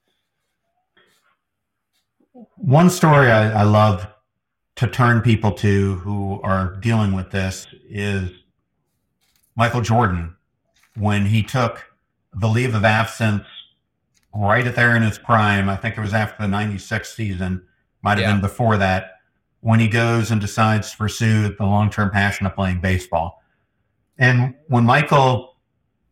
One 2.56 2.90
story 2.90 3.30
I, 3.30 3.60
I 3.60 3.62
love 3.64 4.06
to 4.76 4.86
turn 4.86 5.20
people 5.20 5.50
to 5.52 5.96
who 5.96 6.40
are 6.42 6.76
dealing 6.76 7.12
with 7.12 7.32
this 7.32 7.66
is 7.88 8.30
Michael 9.56 9.80
Jordan 9.80 10.36
when 10.96 11.26
he 11.26 11.42
took 11.42 11.86
the 12.32 12.48
leave 12.48 12.74
of 12.74 12.84
absence 12.84 13.46
right 14.34 14.66
at 14.66 14.74
there 14.74 14.96
in 14.96 15.02
his 15.02 15.18
prime. 15.18 15.68
I 15.68 15.76
think 15.76 15.96
it 15.96 16.00
was 16.00 16.14
after 16.14 16.42
the 16.42 16.48
96 16.48 17.14
season, 17.14 17.66
might 18.02 18.18
have 18.18 18.20
yeah. 18.20 18.32
been 18.32 18.40
before 18.40 18.76
that, 18.78 19.20
when 19.60 19.80
he 19.80 19.88
goes 19.88 20.30
and 20.30 20.40
decides 20.40 20.90
to 20.90 20.96
pursue 20.96 21.54
the 21.56 21.64
long 21.64 21.90
term 21.90 22.10
passion 22.10 22.46
of 22.46 22.54
playing 22.54 22.80
baseball. 22.80 23.42
And 24.18 24.54
when 24.68 24.84
Michael 24.84 25.56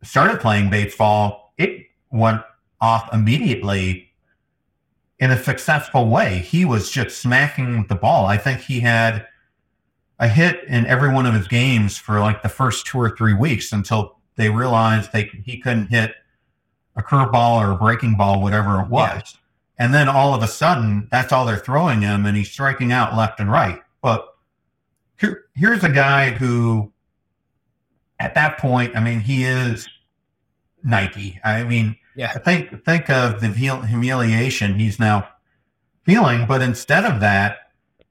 started 0.03 0.39
playing 0.39 0.69
baseball, 0.69 1.53
it 1.57 1.85
went 2.11 2.41
off 2.81 3.13
immediately 3.13 4.11
in 5.19 5.31
a 5.31 5.41
successful 5.41 6.09
way. 6.09 6.39
He 6.39 6.65
was 6.65 6.91
just 6.91 7.21
smacking 7.21 7.85
the 7.87 7.95
ball. 7.95 8.25
I 8.25 8.37
think 8.37 8.59
he 8.59 8.81
had 8.81 9.25
a 10.19 10.27
hit 10.27 10.63
in 10.67 10.85
every 10.85 11.13
one 11.13 11.25
of 11.25 11.33
his 11.33 11.47
games 11.47 11.97
for 11.97 12.19
like 12.19 12.41
the 12.41 12.49
first 12.49 12.85
two 12.85 12.97
or 12.97 13.15
three 13.15 13.33
weeks 13.33 13.71
until 13.71 14.19
they 14.35 14.49
realized 14.49 15.11
they 15.13 15.29
he 15.45 15.59
couldn't 15.59 15.87
hit 15.87 16.15
a 16.95 17.03
curveball 17.03 17.59
or 17.59 17.71
a 17.71 17.75
breaking 17.75 18.15
ball, 18.15 18.41
whatever 18.41 18.81
it 18.81 18.89
was. 18.89 19.21
Yeah. 19.33 19.39
And 19.79 19.93
then 19.93 20.07
all 20.07 20.33
of 20.33 20.43
a 20.43 20.47
sudden, 20.47 21.07
that's 21.11 21.31
all 21.31 21.45
they're 21.45 21.57
throwing 21.57 22.01
him, 22.01 22.25
and 22.25 22.37
he's 22.37 22.51
striking 22.51 22.91
out 22.91 23.15
left 23.15 23.39
and 23.39 23.51
right. 23.51 23.81
But 24.01 24.27
here, 25.19 25.45
here's 25.55 25.83
a 25.83 25.89
guy 25.89 26.31
who, 26.31 26.91
at 28.19 28.35
that 28.35 28.59
point, 28.59 28.95
I 28.95 28.99
mean, 28.99 29.19
he 29.19 29.43
is 29.43 29.87
Nike. 30.83 31.39
I 31.43 31.63
mean, 31.63 31.97
yeah. 32.15 32.37
Think 32.37 32.85
think 32.85 33.09
of 33.09 33.41
the 33.41 33.47
humiliation 33.49 34.75
he's 34.77 34.99
now 34.99 35.27
feeling, 36.03 36.45
but 36.45 36.61
instead 36.61 37.05
of 37.05 37.19
that, 37.21 37.57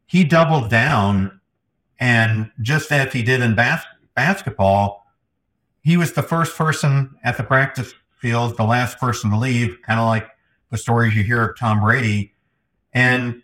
he 0.06 0.24
doubled 0.24 0.70
down, 0.70 1.40
and 2.00 2.50
just 2.60 2.90
as 2.90 3.12
he 3.12 3.22
did 3.22 3.40
in 3.40 3.54
bas- 3.54 3.84
basketball, 4.14 5.06
he 5.82 5.96
was 5.96 6.14
the 6.14 6.22
first 6.22 6.56
person 6.56 7.14
at 7.22 7.36
the 7.36 7.44
practice 7.44 7.94
field, 8.22 8.56
the 8.56 8.64
last 8.64 8.98
person 8.98 9.30
to 9.30 9.36
leave, 9.36 9.82
kind 9.82 10.00
of 10.00 10.06
like 10.06 10.28
the 10.70 10.78
stories 10.78 11.14
you 11.14 11.24
hear 11.24 11.42
of 11.50 11.58
Tom 11.58 11.80
Brady, 11.80 12.32
and 12.94 13.42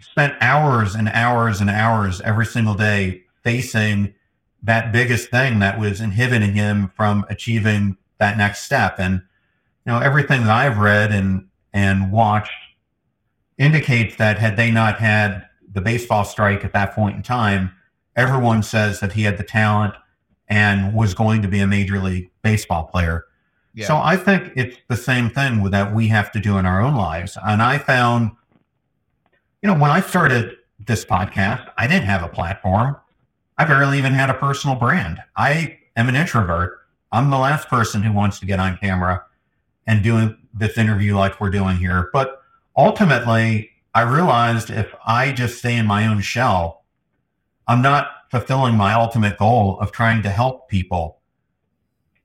spent 0.00 0.34
hours 0.40 0.94
and 0.94 1.08
hours 1.08 1.60
and 1.60 1.70
hours 1.70 2.20
every 2.22 2.44
single 2.44 2.74
day 2.74 3.22
facing 3.42 4.12
that 4.62 4.92
biggest 4.92 5.30
thing 5.30 5.60
that 5.60 5.78
was 5.78 6.00
inhibiting 6.00 6.54
him 6.54 6.92
from 6.96 7.24
achieving 7.30 7.96
that 8.18 8.36
next 8.36 8.62
step. 8.62 8.96
And 8.98 9.22
you 9.86 9.92
know, 9.92 10.00
everything 10.00 10.42
that 10.42 10.50
I've 10.50 10.78
read 10.78 11.12
and 11.12 11.48
and 11.72 12.12
watched 12.12 12.52
indicates 13.56 14.16
that 14.16 14.38
had 14.38 14.56
they 14.56 14.70
not 14.70 14.98
had 14.98 15.46
the 15.72 15.80
baseball 15.80 16.24
strike 16.24 16.64
at 16.64 16.72
that 16.72 16.94
point 16.94 17.16
in 17.16 17.22
time, 17.22 17.72
everyone 18.16 18.62
says 18.62 19.00
that 19.00 19.12
he 19.12 19.22
had 19.22 19.38
the 19.38 19.44
talent 19.44 19.94
and 20.48 20.94
was 20.94 21.14
going 21.14 21.42
to 21.42 21.48
be 21.48 21.60
a 21.60 21.66
major 21.66 21.98
league 21.98 22.30
baseball 22.42 22.84
player. 22.84 23.24
So 23.86 23.96
I 23.96 24.16
think 24.16 24.52
it's 24.54 24.76
the 24.88 24.96
same 24.96 25.30
thing 25.30 25.62
that 25.70 25.94
we 25.94 26.08
have 26.08 26.30
to 26.32 26.40
do 26.40 26.58
in 26.58 26.66
our 26.66 26.80
own 26.80 26.94
lives. 26.94 27.38
And 27.42 27.62
I 27.62 27.78
found, 27.78 28.32
you 29.62 29.68
know, 29.68 29.74
when 29.74 29.90
I 29.90 30.00
started 30.00 30.56
this 30.86 31.04
podcast, 31.04 31.70
I 31.78 31.86
didn't 31.86 32.04
have 32.04 32.22
a 32.22 32.28
platform. 32.28 32.96
I 33.56 33.64
barely 33.64 33.98
even 33.98 34.12
had 34.12 34.28
a 34.28 34.34
personal 34.34 34.76
brand. 34.76 35.20
I 35.36 35.78
am 35.96 36.08
an 36.08 36.16
introvert. 36.16 36.80
I'm 37.12 37.30
the 37.30 37.38
last 37.38 37.68
person 37.68 38.02
who 38.02 38.12
wants 38.12 38.40
to 38.40 38.46
get 38.46 38.58
on 38.58 38.76
camera 38.78 39.24
and 39.86 40.02
doing 40.02 40.36
this 40.54 40.76
interview 40.76 41.16
like 41.16 41.40
we're 41.40 41.50
doing 41.50 41.76
here. 41.76 42.10
But 42.12 42.42
ultimately, 42.76 43.70
I 43.94 44.02
realized 44.02 44.70
if 44.70 44.94
I 45.04 45.32
just 45.32 45.58
stay 45.58 45.76
in 45.76 45.86
my 45.86 46.06
own 46.06 46.20
shell, 46.20 46.84
I'm 47.66 47.82
not 47.82 48.08
fulfilling 48.30 48.76
my 48.76 48.94
ultimate 48.94 49.38
goal 49.38 49.78
of 49.80 49.92
trying 49.92 50.22
to 50.22 50.30
help 50.30 50.68
people. 50.68 51.20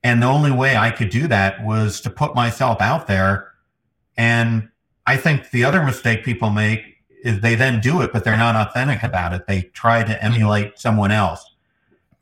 And 0.07 0.23
the 0.23 0.27
only 0.27 0.51
way 0.51 0.77
I 0.77 0.89
could 0.89 1.09
do 1.09 1.27
that 1.27 1.65
was 1.65 1.99
to 1.99 2.09
put 2.09 2.33
myself 2.33 2.79
out 2.79 3.07
there. 3.07 3.51
And 4.15 4.69
I 5.05 5.17
think 5.17 5.49
the 5.49 5.65
other 5.65 5.83
mistake 5.83 6.23
people 6.23 6.49
make 6.49 6.79
is 7.25 7.41
they 7.41 7.55
then 7.55 7.81
do 7.81 8.01
it, 8.01 8.13
but 8.13 8.23
they're 8.23 8.37
not 8.37 8.55
authentic 8.55 9.03
about 9.03 9.33
it. 9.33 9.47
They 9.47 9.63
try 9.63 10.05
to 10.05 10.23
emulate 10.23 10.79
someone 10.79 11.11
else. 11.11 11.53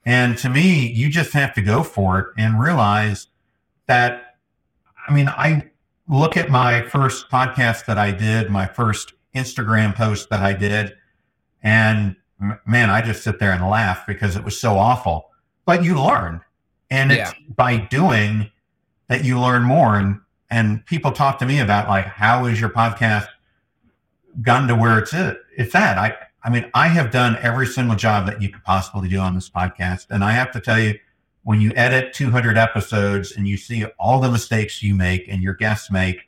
And 0.04 0.36
to 0.40 0.50
me, 0.50 0.88
you 0.88 1.12
just 1.12 1.32
have 1.34 1.54
to 1.54 1.62
go 1.62 1.84
for 1.84 2.18
it 2.18 2.28
and 2.40 2.60
realize 2.60 3.28
that, 3.86 4.38
I 5.08 5.14
mean, 5.14 5.28
I 5.28 5.70
look 6.10 6.38
at 6.38 6.50
my 6.50 6.82
first 6.82 7.30
podcast 7.30 7.86
that 7.86 8.00
I 8.00 8.10
did, 8.10 8.50
my 8.50 8.66
first 8.66 9.14
Instagram 9.36 9.94
post 9.94 10.32
that 10.32 10.40
I 10.40 10.54
did, 10.54 10.96
and 11.62 12.16
man, 12.66 12.90
I 12.90 13.04
just 13.04 13.24
sit 13.24 13.38
there 13.38 13.52
and 13.52 13.70
laugh 13.70 14.08
because 14.08 14.36
it 14.36 14.44
was 14.44 14.60
so 14.60 14.76
awful. 14.76 15.30
But 15.66 15.84
you 15.84 16.02
learn. 16.02 16.42
And 16.96 17.12
it's 17.12 17.32
yeah. 17.32 17.54
by 17.56 17.78
doing 17.78 18.50
that 19.08 19.24
you 19.24 19.40
learn 19.40 19.64
more. 19.64 19.98
And, 19.98 20.22
and 20.50 20.86
people 20.86 21.12
talk 21.12 21.40
to 21.40 21.46
me 21.46 21.60
about 21.60 21.90
like, 21.90 22.06
how 22.06 22.46
is 22.46 22.60
your 22.60 22.70
podcast 22.70 23.28
gotten 24.42 24.68
to 24.70 24.76
where 24.76 24.98
it's 25.00 25.14
at? 25.14 25.38
It's 25.58 25.76
at. 25.76 25.98
I, 25.98 26.16
I 26.44 26.50
mean, 26.50 26.70
I 26.74 26.88
have 26.88 27.12
done 27.12 27.38
every 27.42 27.68
single 27.68 27.96
job 27.96 28.28
that 28.28 28.42
you 28.42 28.50
could 28.50 28.64
possibly 28.64 29.10
do 29.10 29.20
on 29.20 29.36
this 29.36 29.50
podcast. 29.50 30.08
And 30.10 30.24
I 30.24 30.32
have 30.32 30.52
to 30.54 30.60
tell 30.60 30.80
you, 30.80 30.98
when 31.44 31.62
you 31.62 31.72
edit 31.76 32.14
200 32.14 32.58
episodes 32.58 33.34
and 33.34 33.48
you 33.48 33.58
see 33.58 33.86
all 34.00 34.20
the 34.20 34.32
mistakes 34.32 34.82
you 34.82 34.96
make 34.96 35.28
and 35.28 35.44
your 35.44 35.54
guests 35.54 35.92
make, 35.92 36.22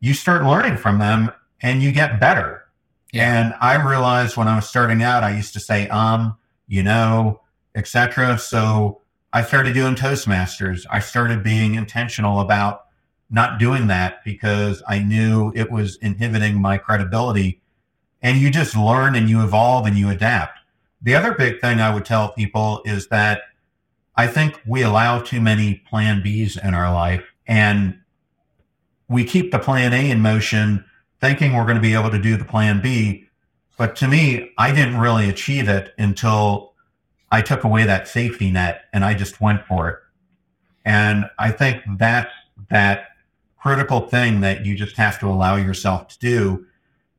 you 0.00 0.14
start 0.14 0.42
learning 0.42 0.76
from 0.76 0.98
them 0.98 1.30
and 1.60 1.82
you 1.82 1.92
get 1.92 2.18
better. 2.18 2.64
Yeah. 3.12 3.40
And 3.40 3.54
I 3.60 3.76
realized 3.76 4.36
when 4.36 4.48
I 4.48 4.56
was 4.56 4.68
starting 4.68 5.02
out, 5.02 5.22
I 5.22 5.36
used 5.36 5.52
to 5.52 5.60
say, 5.60 5.86
um, 5.88 6.36
you 6.66 6.82
know, 6.82 7.40
etc. 7.74 8.38
So 8.38 9.01
I 9.32 9.42
started 9.42 9.72
doing 9.74 9.94
Toastmasters. 9.94 10.84
I 10.90 10.98
started 10.98 11.42
being 11.42 11.74
intentional 11.74 12.40
about 12.40 12.84
not 13.30 13.58
doing 13.58 13.86
that 13.86 14.22
because 14.24 14.82
I 14.86 14.98
knew 14.98 15.52
it 15.54 15.70
was 15.70 15.96
inhibiting 15.96 16.60
my 16.60 16.76
credibility 16.76 17.62
and 18.20 18.38
you 18.38 18.50
just 18.50 18.76
learn 18.76 19.14
and 19.14 19.30
you 19.30 19.42
evolve 19.42 19.86
and 19.86 19.96
you 19.96 20.10
adapt. 20.10 20.58
The 21.00 21.14
other 21.14 21.32
big 21.32 21.60
thing 21.60 21.80
I 21.80 21.92
would 21.92 22.04
tell 22.04 22.32
people 22.32 22.82
is 22.84 23.08
that 23.08 23.42
I 24.14 24.26
think 24.26 24.60
we 24.66 24.82
allow 24.82 25.20
too 25.20 25.40
many 25.40 25.82
plan 25.88 26.22
Bs 26.22 26.62
in 26.62 26.74
our 26.74 26.92
life 26.92 27.24
and 27.46 27.98
we 29.08 29.24
keep 29.24 29.50
the 29.50 29.58
plan 29.58 29.94
A 29.94 30.10
in 30.10 30.20
motion 30.20 30.84
thinking 31.20 31.54
we're 31.54 31.64
going 31.64 31.76
to 31.76 31.80
be 31.80 31.94
able 31.94 32.10
to 32.10 32.20
do 32.20 32.36
the 32.36 32.44
plan 32.44 32.82
B. 32.82 33.26
But 33.78 33.96
to 33.96 34.08
me, 34.08 34.52
I 34.58 34.72
didn't 34.72 34.98
really 34.98 35.30
achieve 35.30 35.68
it 35.68 35.94
until 35.96 36.71
I 37.32 37.40
took 37.42 37.64
away 37.64 37.84
that 37.84 38.06
safety 38.06 38.50
net 38.50 38.84
and 38.92 39.04
I 39.04 39.14
just 39.14 39.40
went 39.40 39.66
for 39.66 39.88
it. 39.88 39.98
And 40.84 41.24
I 41.38 41.50
think 41.50 41.82
that's 41.98 42.30
that 42.70 43.06
critical 43.58 44.06
thing 44.08 44.42
that 44.42 44.66
you 44.66 44.76
just 44.76 44.96
have 44.96 45.18
to 45.20 45.28
allow 45.28 45.56
yourself 45.56 46.08
to 46.08 46.18
do 46.18 46.66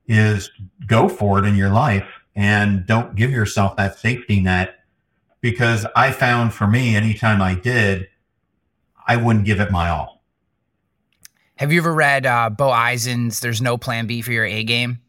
is 0.07 0.51
go 0.86 1.09
for 1.09 1.39
it 1.39 1.45
in 1.45 1.55
your 1.55 1.72
life 1.72 2.07
and 2.36 2.86
don't 2.86 3.16
give 3.16 3.32
yourself 3.32 3.76
that 3.78 3.97
safety 3.97 4.39
net 4.39 4.76
because 5.41 5.86
I 5.95 6.11
found 6.11 6.53
for 6.53 6.68
me, 6.68 6.95
anytime 6.95 7.41
I 7.41 7.55
did, 7.55 8.07
I 9.07 9.18
wouldn't 9.18 9.45
give 9.45 9.59
it 9.59 9.72
my 9.72 9.89
all. 9.89 10.24
Have 11.55 11.72
you 11.72 11.80
ever 11.80 11.93
read 11.93 12.26
uh, 12.26 12.49
Bo 12.49 12.74
Eason's 12.74 13.39
"There's 13.39 13.61
No 13.61 13.78
Plan 13.78 14.07
B 14.07 14.22
for 14.22 14.32
Your 14.32 14.45
A 14.45 14.64
Game"? 14.64 14.99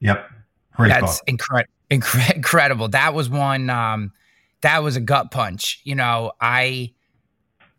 Yep, 0.00 0.30
Great 0.76 0.88
that's 0.88 1.20
incre- 1.22 1.64
incre- 1.90 2.34
incredible. 2.36 2.88
That 2.88 3.14
was 3.14 3.28
one. 3.28 3.70
Um, 3.70 4.12
that 4.62 4.82
was 4.82 4.96
a 4.96 5.00
gut 5.00 5.30
punch. 5.30 5.80
You 5.84 5.94
know, 5.94 6.32
I 6.40 6.92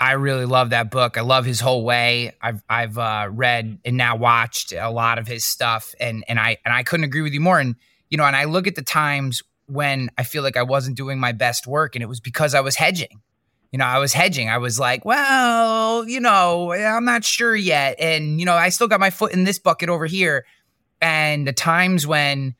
I 0.01 0.13
really 0.13 0.45
love 0.45 0.71
that 0.71 0.89
book. 0.89 1.15
I 1.15 1.21
love 1.21 1.45
his 1.45 1.59
whole 1.59 1.84
way. 1.84 2.34
I've 2.41 2.63
I've 2.67 2.97
uh, 2.97 3.27
read 3.29 3.77
and 3.86 3.97
now 3.97 4.15
watched 4.15 4.73
a 4.73 4.89
lot 4.89 5.19
of 5.19 5.27
his 5.27 5.45
stuff, 5.45 5.93
and 5.99 6.23
and 6.27 6.39
I 6.39 6.57
and 6.65 6.73
I 6.73 6.82
couldn't 6.82 7.03
agree 7.03 7.21
with 7.21 7.34
you 7.34 7.39
more. 7.39 7.59
And 7.59 7.75
you 8.09 8.17
know, 8.17 8.25
and 8.25 8.36
I 8.36 8.45
look 8.45 8.65
at 8.65 8.73
the 8.75 8.82
times 8.82 9.43
when 9.67 10.09
I 10.17 10.23
feel 10.23 10.41
like 10.41 10.57
I 10.57 10.63
wasn't 10.63 10.97
doing 10.97 11.19
my 11.19 11.34
best 11.34 11.67
work, 11.67 11.95
and 11.95 12.01
it 12.01 12.07
was 12.07 12.19
because 12.19 12.55
I 12.55 12.61
was 12.61 12.75
hedging. 12.75 13.21
You 13.71 13.77
know, 13.77 13.86
I 13.86 13.99
was 13.99 14.11
hedging. 14.11 14.49
I 14.49 14.57
was 14.57 14.79
like, 14.79 15.05
well, 15.05 16.05
you 16.05 16.19
know, 16.19 16.73
I'm 16.73 17.05
not 17.05 17.23
sure 17.23 17.55
yet, 17.55 17.99
and 17.99 18.39
you 18.39 18.45
know, 18.45 18.55
I 18.55 18.69
still 18.69 18.88
got 18.88 18.99
my 18.99 19.11
foot 19.11 19.34
in 19.34 19.43
this 19.43 19.59
bucket 19.59 19.88
over 19.88 20.07
here. 20.07 20.45
And 20.99 21.47
the 21.47 21.53
times 21.53 22.07
when 22.07 22.55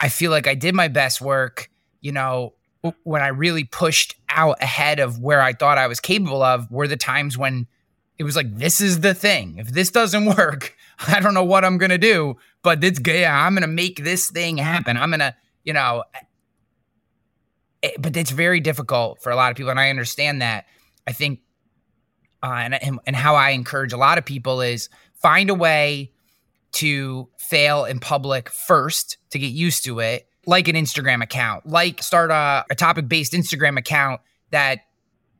I 0.00 0.08
feel 0.08 0.32
like 0.32 0.48
I 0.48 0.56
did 0.56 0.74
my 0.74 0.88
best 0.88 1.20
work, 1.20 1.70
you 2.00 2.10
know, 2.10 2.54
when 3.02 3.22
I 3.22 3.28
really 3.28 3.64
pushed 3.64 4.14
out 4.28 4.62
ahead 4.62 5.00
of 5.00 5.18
where 5.18 5.42
I 5.42 5.52
thought 5.52 5.78
I 5.78 5.86
was 5.86 6.00
capable 6.00 6.42
of 6.42 6.70
were 6.70 6.86
the 6.86 6.96
times 6.96 7.36
when 7.36 7.66
it 8.18 8.24
was 8.24 8.36
like, 8.36 8.56
this 8.56 8.80
is 8.80 9.00
the 9.00 9.14
thing. 9.14 9.58
If 9.58 9.68
this 9.68 9.90
doesn't 9.90 10.24
work, 10.36 10.76
I 11.06 11.20
don't 11.20 11.34
know 11.34 11.44
what 11.44 11.64
I'm 11.64 11.78
going 11.78 11.90
to 11.90 11.98
do, 11.98 12.36
but 12.62 12.82
it's 12.82 13.00
yeah, 13.04 13.44
I'm 13.44 13.54
going 13.54 13.62
to 13.62 13.68
make 13.68 14.04
this 14.04 14.30
thing 14.30 14.58
happen. 14.58 14.96
I'm 14.96 15.10
going 15.10 15.20
to, 15.20 15.34
you 15.64 15.72
know, 15.72 16.04
it, 17.82 17.92
eh, 17.94 17.96
but 17.98 18.16
it's 18.16 18.30
very 18.30 18.60
difficult 18.60 19.22
for 19.22 19.30
a 19.30 19.36
lot 19.36 19.50
of 19.50 19.56
people. 19.56 19.70
And 19.70 19.80
I 19.80 19.90
understand 19.90 20.42
that. 20.42 20.66
I 21.06 21.12
think, 21.12 21.40
uh, 22.42 22.68
and, 22.70 23.00
and 23.06 23.16
how 23.16 23.34
I 23.34 23.50
encourage 23.50 23.92
a 23.92 23.96
lot 23.96 24.18
of 24.18 24.24
people 24.24 24.60
is 24.60 24.88
find 25.14 25.50
a 25.50 25.54
way 25.54 26.12
to 26.72 27.28
fail 27.38 27.84
in 27.84 27.98
public 27.98 28.50
first 28.50 29.16
to 29.30 29.38
get 29.38 29.52
used 29.52 29.84
to 29.84 30.00
it 30.00 30.27
like 30.48 30.66
an 30.66 30.76
Instagram 30.76 31.22
account, 31.22 31.66
like 31.66 32.02
start 32.02 32.30
a, 32.30 32.64
a 32.70 32.74
topic 32.74 33.06
based 33.06 33.34
Instagram 33.34 33.78
account 33.78 34.22
that 34.50 34.80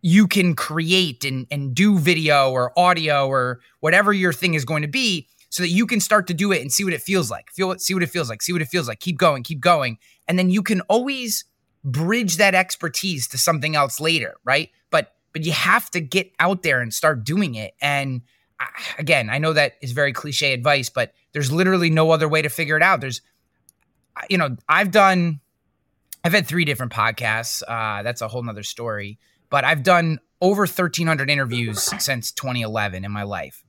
you 0.03 0.27
can 0.29 0.55
create 0.55 1.25
and, 1.25 1.47
and 1.51 1.75
do 1.75 1.99
video 1.99 2.51
or 2.51 2.79
audio 2.79 3.27
or 3.27 3.61
whatever 3.81 4.13
your 4.13 4.35
thing 4.35 4.53
is 4.53 4.67
going 4.67 4.83
to 4.83 4.89
be 4.89 5.27
so 5.49 5.63
that 5.63 5.71
you 5.71 5.87
can 5.87 5.99
start 5.99 6.27
to 6.27 6.35
do 6.35 6.53
it 6.53 6.61
and 6.61 6.71
see 6.71 6.85
what 6.85 6.93
it 6.93 7.01
feels 7.01 7.31
like. 7.31 7.51
Feel 7.53 7.73
it, 7.73 7.81
see 7.81 7.95
what 7.95 8.03
it 8.03 8.11
feels 8.11 8.29
like, 8.29 8.43
see 8.43 8.53
what 8.53 8.61
it 8.61 8.69
feels 8.69 8.87
like. 8.87 9.01
Keep 9.01 9.17
going, 9.17 9.43
keep 9.43 9.61
going. 9.61 9.97
And 10.29 10.39
then 10.39 10.51
you 10.51 10.63
can 10.63 10.83
always 10.83 11.47
bridge 11.83 12.37
that 12.37 12.55
expertise 12.55 13.27
to 13.29 13.39
something 13.39 13.75
else 13.75 14.01
later, 14.01 14.35
right? 14.45 14.69
But 14.91 15.15
but 15.33 15.43
you 15.43 15.53
have 15.53 15.91
to 15.93 16.01
get 16.01 16.31
out 16.39 16.63
there 16.63 16.83
and 16.83 16.93
start 16.93 17.25
doing 17.25 17.55
it. 17.55 17.73
And 17.81 18.21
again, 18.99 19.31
I 19.31 19.39
know 19.39 19.55
that 19.55 19.77
is 19.81 19.93
very 19.93 20.13
cliche 20.13 20.53
advice, 20.53 20.91
but 20.91 21.15
there's 21.33 21.51
literally 21.51 21.89
no 21.89 22.11
other 22.11 22.29
way 22.29 22.43
to 22.43 22.51
figure 22.51 22.77
it 22.77 22.83
out. 22.83 23.01
There's 23.01 23.23
you 24.29 24.39
know, 24.39 24.57
I've 24.69 24.91
done, 24.91 25.41
I've 26.25 26.33
had 26.33 26.47
three 26.47 26.65
different 26.65 26.93
podcasts. 26.93 27.63
Uh, 27.67 28.03
that's 28.03 28.21
a 28.21 28.29
whole 28.29 28.43
nother 28.43 28.63
story. 28.63 29.19
But 29.51 29.65
I've 29.65 29.83
done 29.83 30.19
over 30.41 30.63
1,300 30.63 31.31
interviews 31.31 31.83
since 32.03 32.33
2011 32.33 33.05
in 33.05 33.11
my 33.11 33.23
life. 33.23 33.65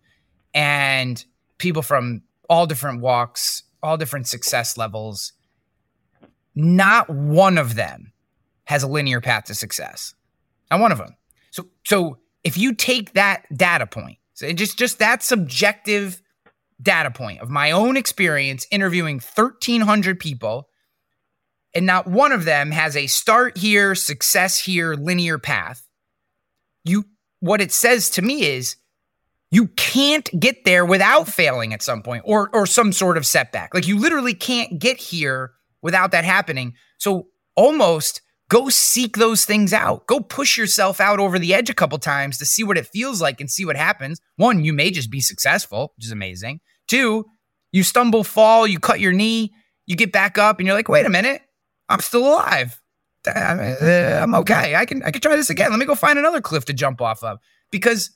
And 0.54 1.24
people 1.58 1.82
from 1.82 2.24
all 2.50 2.66
different 2.66 3.02
walks, 3.02 3.64
all 3.82 3.98
different 3.98 4.28
success 4.28 4.78
levels. 4.78 5.34
Not 6.56 7.10
one 7.10 7.58
of 7.58 7.76
them 7.76 8.12
has 8.66 8.84
a 8.84 8.88
linear 8.88 9.22
path 9.22 9.46
to 9.46 9.56
success. 9.56 10.14
Not 10.70 10.80
one 10.80 10.92
of 10.92 10.98
them. 10.98 11.16
So, 11.52 11.68
so 11.86 12.18
if 12.44 12.58
you 12.58 12.74
take 12.74 13.14
that 13.14 13.46
data 13.56 13.88
point, 13.88 14.18
so 14.34 14.52
just 14.54 14.78
just 14.78 15.00
that 15.00 15.22
subjective 15.24 16.22
data 16.82 17.12
point 17.12 17.42
of 17.42 17.50
my 17.50 17.72
own 17.72 17.98
experience 17.98 18.66
interviewing 18.72 19.16
1,300 19.16 20.20
people, 20.20 20.70
and 21.74 21.86
not 21.86 22.08
one 22.08 22.32
of 22.32 22.46
them 22.46 22.72
has 22.72 22.96
a 22.96 23.08
start 23.08 23.58
here, 23.58 23.96
success 23.96 24.60
here, 24.60 24.94
linear 24.96 25.38
path. 25.38 25.86
You, 26.84 27.06
what 27.40 27.62
it 27.62 27.72
says 27.72 28.10
to 28.12 28.22
me 28.22 28.46
is 28.46 28.76
you 29.52 29.68
can't 29.70 30.30
get 30.40 30.64
there 30.64 30.86
without 30.86 31.28
failing 31.28 31.74
at 31.74 31.82
some 31.82 32.04
point 32.04 32.24
or 32.26 32.50
or 32.54 32.66
some 32.66 32.94
sort 32.94 33.18
of 33.18 33.26
setback. 33.26 33.74
Like 33.74 33.88
you 33.88 33.98
literally 33.98 34.34
can't 34.34 34.80
get 34.80 34.98
here 34.98 35.52
without 35.82 36.12
that 36.12 36.24
happening. 36.24 36.74
So 36.98 37.28
almost 37.56 38.22
go 38.50 38.70
seek 38.70 39.18
those 39.18 39.46
things 39.46 39.74
out. 39.74 40.06
Go 40.08 40.20
push 40.20 40.58
yourself 40.58 41.00
out 41.00 41.20
over 41.20 41.40
the 41.40 41.54
edge 41.54 41.70
a 41.70 41.74
couple 41.74 41.98
times 41.98 42.38
to 42.38 42.46
see 42.46 42.64
what 42.64 42.78
it 42.78 42.88
feels 42.88 43.22
like 43.22 43.40
and 43.40 43.50
see 43.50 43.66
what 43.66 43.76
happens. 43.76 44.20
One, 44.36 44.64
you 44.64 44.74
may 44.74 44.92
just 44.92 45.10
be 45.10 45.22
successful, 45.22 45.94
which 45.96 46.06
is 46.06 46.12
amazing. 46.12 46.60
Two, 46.90 47.26
you 47.72 47.84
stumble, 47.84 48.26
fall, 48.26 48.68
you 48.68 48.80
cut 48.80 49.00
your 49.00 49.14
knee, 49.14 49.54
you 49.86 49.96
get 49.96 50.12
back 50.12 50.38
up, 50.38 50.60
and 50.60 50.68
you're 50.68 50.76
like, 50.76 50.90
wait 50.90 51.06
a 51.06 51.10
minute, 51.10 51.42
I'm 51.88 52.02
still 52.02 52.28
alive. 52.28 52.82
Uh, 53.28 54.20
I'm 54.22 54.34
okay. 54.36 54.76
I 54.76 54.86
can 54.86 55.04
I 55.04 55.12
can 55.12 55.22
try 55.22 55.36
this 55.36 55.50
again. 55.50 55.70
Let 55.72 55.80
me 55.80 55.86
go 55.86 55.96
find 55.96 56.18
another 56.18 56.42
cliff 56.42 56.66
to 56.66 56.74
jump 56.74 57.02
off 57.02 57.24
of 57.24 57.40
because 57.70 58.12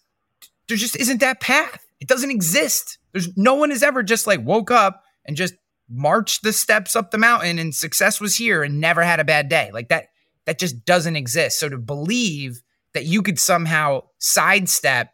there 0.67 0.77
just 0.77 0.95
isn't 0.95 1.19
that 1.19 1.39
path. 1.39 1.85
It 1.99 2.07
doesn't 2.07 2.31
exist. 2.31 2.97
There's 3.11 3.29
no 3.37 3.53
one 3.53 3.69
has 3.69 3.83
ever 3.83 4.01
just 4.01 4.27
like 4.27 4.43
woke 4.43 4.71
up 4.71 5.03
and 5.25 5.37
just 5.37 5.53
marched 5.89 6.43
the 6.43 6.53
steps 6.53 6.95
up 6.95 7.11
the 7.11 7.17
mountain 7.17 7.59
and 7.59 7.75
success 7.75 8.19
was 8.19 8.37
here 8.37 8.63
and 8.63 8.79
never 8.79 9.03
had 9.03 9.19
a 9.19 9.25
bad 9.25 9.49
day. 9.49 9.69
Like 9.73 9.89
that 9.89 10.07
that 10.45 10.57
just 10.57 10.85
doesn't 10.85 11.15
exist. 11.15 11.59
So 11.59 11.69
to 11.69 11.77
believe 11.77 12.61
that 12.93 13.05
you 13.05 13.21
could 13.21 13.39
somehow 13.39 14.03
sidestep 14.19 15.09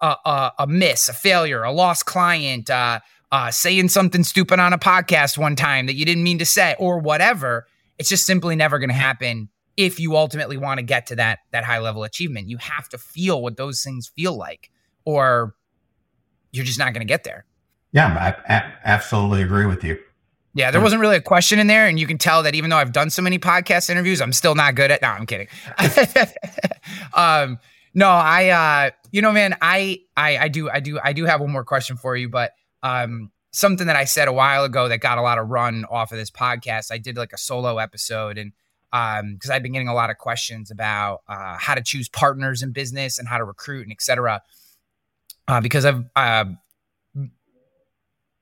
a, 0.00 0.16
a, 0.24 0.52
a 0.60 0.66
miss, 0.66 1.08
a 1.08 1.12
failure, 1.12 1.62
a 1.62 1.72
lost 1.72 2.06
client, 2.06 2.70
uh, 2.70 3.00
uh, 3.32 3.50
saying 3.50 3.88
something 3.88 4.22
stupid 4.22 4.60
on 4.60 4.72
a 4.72 4.78
podcast 4.78 5.38
one 5.38 5.56
time 5.56 5.86
that 5.86 5.94
you 5.94 6.04
didn't 6.04 6.22
mean 6.22 6.38
to 6.38 6.46
say, 6.46 6.76
or 6.78 6.98
whatever. 6.98 7.66
It's 7.98 8.08
just 8.08 8.26
simply 8.26 8.56
never 8.56 8.78
going 8.78 8.90
to 8.90 8.94
happen 8.94 9.48
if 9.76 9.98
you 9.98 10.16
ultimately 10.16 10.56
want 10.56 10.78
to 10.78 10.84
get 10.84 11.06
to 11.08 11.16
that 11.16 11.40
that 11.50 11.64
high 11.64 11.78
level 11.78 12.04
achievement. 12.04 12.48
You 12.48 12.58
have 12.58 12.88
to 12.90 12.98
feel 12.98 13.42
what 13.42 13.56
those 13.56 13.82
things 13.82 14.08
feel 14.08 14.36
like, 14.36 14.70
or 15.04 15.54
you're 16.52 16.64
just 16.64 16.78
not 16.78 16.92
going 16.92 17.06
to 17.06 17.10
get 17.10 17.24
there. 17.24 17.44
Yeah, 17.92 18.36
I, 18.48 18.54
I 18.54 18.72
absolutely 18.84 19.42
agree 19.42 19.66
with 19.66 19.84
you. 19.84 19.98
Yeah, 20.56 20.70
there 20.70 20.80
wasn't 20.80 21.00
really 21.00 21.16
a 21.16 21.20
question 21.20 21.58
in 21.58 21.66
there, 21.66 21.88
and 21.88 21.98
you 21.98 22.06
can 22.06 22.16
tell 22.16 22.44
that 22.44 22.54
even 22.54 22.70
though 22.70 22.76
I've 22.76 22.92
done 22.92 23.10
so 23.10 23.22
many 23.22 23.40
podcast 23.40 23.90
interviews, 23.90 24.20
I'm 24.20 24.32
still 24.32 24.54
not 24.54 24.76
good 24.76 24.92
at. 24.92 25.02
No, 25.02 25.08
I'm 25.08 25.26
kidding. 25.26 25.48
um, 27.14 27.58
no, 27.94 28.08
I 28.08 28.48
uh 28.48 28.90
you 29.12 29.22
know 29.22 29.32
man, 29.32 29.56
I 29.62 30.00
I 30.16 30.38
I 30.38 30.48
do 30.48 30.68
I 30.68 30.80
do 30.80 30.98
I 31.02 31.12
do 31.12 31.24
have 31.24 31.40
one 31.40 31.50
more 31.50 31.64
question 31.64 31.96
for 31.96 32.16
you, 32.16 32.28
but 32.28 32.52
um 32.82 33.30
something 33.52 33.86
that 33.86 33.96
I 33.96 34.04
said 34.04 34.26
a 34.26 34.32
while 34.32 34.64
ago 34.64 34.88
that 34.88 34.98
got 34.98 35.16
a 35.16 35.22
lot 35.22 35.38
of 35.38 35.48
run 35.48 35.84
off 35.88 36.10
of 36.10 36.18
this 36.18 36.30
podcast. 36.30 36.90
I 36.90 36.98
did 36.98 37.16
like 37.16 37.32
a 37.32 37.38
solo 37.38 37.78
episode 37.78 38.36
and 38.36 38.52
um 38.92 39.34
because 39.34 39.50
I've 39.50 39.62
been 39.62 39.72
getting 39.72 39.88
a 39.88 39.94
lot 39.94 40.10
of 40.10 40.18
questions 40.18 40.70
about 40.70 41.22
uh 41.28 41.56
how 41.58 41.74
to 41.74 41.82
choose 41.82 42.08
partners 42.08 42.62
in 42.62 42.72
business 42.72 43.18
and 43.18 43.28
how 43.28 43.38
to 43.38 43.44
recruit 43.44 43.82
and 43.82 43.92
etc. 43.92 44.42
Uh 45.46 45.60
because 45.60 45.84
I've 45.84 46.04
uh 46.16 46.46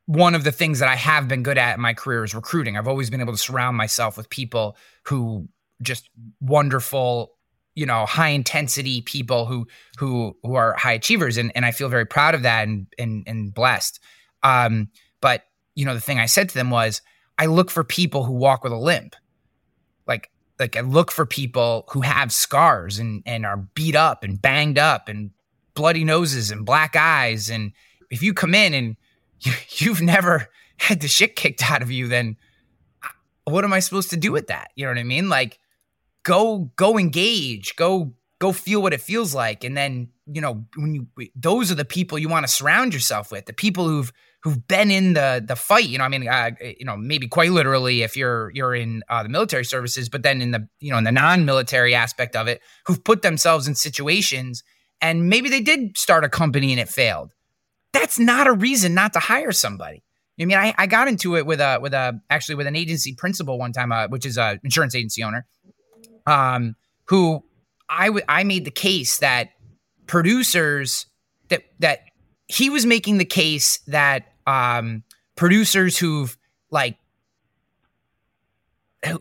one 0.07 0.35
of 0.35 0.45
the 0.45 0.53
things 0.53 0.81
that 0.81 0.89
I 0.89 0.97
have 0.97 1.29
been 1.29 1.43
good 1.43 1.59
at 1.59 1.77
in 1.77 1.81
my 1.81 1.95
career 1.95 2.25
is 2.25 2.35
recruiting. 2.35 2.77
I've 2.77 2.89
always 2.89 3.09
been 3.09 3.21
able 3.21 3.33
to 3.33 3.39
surround 3.39 3.77
myself 3.77 4.17
with 4.17 4.29
people 4.31 4.77
who 5.05 5.49
just 5.81 6.09
wonderful 6.41 7.32
you 7.75 7.87
know 7.87 8.07
high 8.07 8.29
intensity 8.29 9.01
people 9.03 9.47
who 9.47 9.67
who 9.99 10.37
who 10.43 10.55
are 10.55 10.75
high 10.75 10.93
achievers 10.93 11.37
and 11.37 11.53
and 11.55 11.65
I 11.65 11.71
feel 11.71 11.89
very 11.89 12.07
proud 12.07 12.35
of 12.35 12.43
that 12.43 12.69
and 12.69 12.87
and 12.99 13.25
and 13.27 13.55
blessed. 13.55 14.01
Um 14.43 14.89
but 15.21 15.45
you 15.75 15.85
know 15.85 15.95
the 15.95 16.01
thing 16.01 16.19
I 16.19 16.27
said 16.27 16.49
to 16.51 16.55
them 16.55 16.71
was 16.71 17.01
I 17.39 17.47
look 17.47 17.71
for 17.71 17.85
people 17.85 18.25
who 18.25 18.33
walk 18.33 18.63
with 18.63 18.73
a 18.73 18.79
limp. 18.79 19.17
Like 20.07 20.31
like 20.59 20.77
I 20.77 20.81
look 20.81 21.11
for 21.11 21.27
people 21.27 21.85
who 21.91 22.03
have 22.03 22.33
scars 22.33 22.99
and 22.99 23.23
and 23.27 23.47
are 23.47 23.57
beat 23.57 23.97
up 23.97 24.23
and 24.23 24.41
banged 24.41 24.79
up 24.79 25.09
and 25.09 25.31
bloody 25.75 26.05
noses 26.05 26.51
and 26.51 26.67
black 26.67 26.95
eyes 26.97 27.49
and 27.49 27.73
if 28.11 28.23
you 28.23 28.35
come 28.35 28.55
in 28.55 28.75
and 28.75 28.97
you, 29.41 29.53
you've 29.79 30.03
never 30.03 30.49
had 30.77 31.01
the 31.01 31.09
shit 31.09 31.37
kicked 31.37 31.69
out 31.71 31.83
of 31.83 31.91
you 31.91 32.07
then 32.07 32.37
uh, 33.03 33.09
what 33.45 33.65
am 33.65 33.73
I 33.73 33.81
supposed 33.81 34.11
to 34.11 34.17
do 34.17 34.31
with 34.31 34.49
that? 34.49 34.71
You 34.77 34.85
know 34.85 34.93
what 34.93 34.99
I 34.99 35.05
mean? 35.05 35.29
Like 35.29 35.59
go 36.25 36.71
go 36.77 36.99
engage 36.99 37.75
go 37.77 38.13
go 38.39 38.53
feel 38.53 38.83
what 38.83 38.93
it 38.93 39.01
feels 39.01 39.35
like. 39.35 39.65
And 39.65 39.77
then 39.77 40.09
you 40.27 40.41
know 40.41 40.65
when 40.77 40.95
you 40.95 41.07
those 41.35 41.71
are 41.71 41.77
the 41.77 41.85
people 41.85 42.19
you 42.19 42.29
want 42.29 42.47
to 42.47 42.53
surround 42.53 42.95
yourself 42.95 43.31
with 43.33 43.47
the 43.47 43.53
people 43.53 43.87
who've 43.87 44.13
who've 44.43 44.67
been 44.67 44.91
in 44.91 45.15
the 45.15 45.45
the 45.45 45.57
fight 45.57 45.89
you 45.89 45.99
know 45.99 46.05
i 46.05 46.09
mean 46.09 46.29
uh, 46.29 46.51
you 46.61 46.85
know 46.85 46.97
maybe 46.97 47.27
quite 47.27 47.51
literally 47.51 48.03
if 48.03 48.17
you're 48.17 48.53
you're 48.55 48.73
in 48.73 49.03
uh, 49.09 49.25
the 49.25 49.29
military 49.29 49.65
services 49.65 50.09
but 50.09 50.23
then 50.23 50.41
in 50.41 50.53
the 50.53 50.67
you 50.79 50.93
know 50.93 50.99
in 50.99 51.03
the 51.03 51.11
non-military 51.11 51.93
aspect 51.93 52.37
of 52.37 52.47
it 52.47 52.61
who've 52.87 53.03
put 53.03 53.23
themselves 53.23 53.67
in 53.67 53.75
situations 53.75 54.63
and 55.03 55.29
maybe 55.29 55.51
they 55.51 55.61
did 55.61 55.99
start 55.99 56.25
a 56.25 56.29
company 56.29 56.71
and 56.71 56.81
it 56.81 56.89
failed. 56.89 57.33
That's 57.93 58.19
not 58.19 58.47
a 58.47 58.53
reason 58.53 58.95
not 58.95 59.13
to 59.15 59.19
hire 59.19 59.53
somebody. 59.53 60.05
I 60.41 60.45
mean, 60.47 60.57
I, 60.57 60.75
I 60.79 60.87
got 60.87 61.09
into 61.09 61.37
it 61.37 61.45
with 61.45 61.61
a 61.61 61.79
with 61.83 61.93
a 61.93 62.21
actually 62.31 62.55
with 62.55 62.67
an 62.67 62.77
agency 62.77 63.15
principal 63.15 63.59
one 63.59 63.73
time, 63.73 63.93
uh, 63.93 64.09
which 64.09 64.25
is 64.25 64.39
a 64.39 64.59
insurance 64.65 64.95
agency 64.95 65.23
owner, 65.23 65.47
um, 66.27 66.77
who 67.05 67.43
I, 67.89 68.07
w- 68.07 68.25
I 68.29 68.45
made 68.45 68.65
the 68.65 68.71
case 68.71 69.19
that 69.19 69.51
producers 70.07 71.07
that 71.49 71.63
that 71.79 72.01
he 72.49 72.71
was 72.71 72.85
making 72.87 73.19
the 73.19 73.25
case 73.25 73.79
that 73.87 74.33
um, 74.47 75.03
producers 75.37 75.99
who've 75.99 76.37
like 76.71 76.97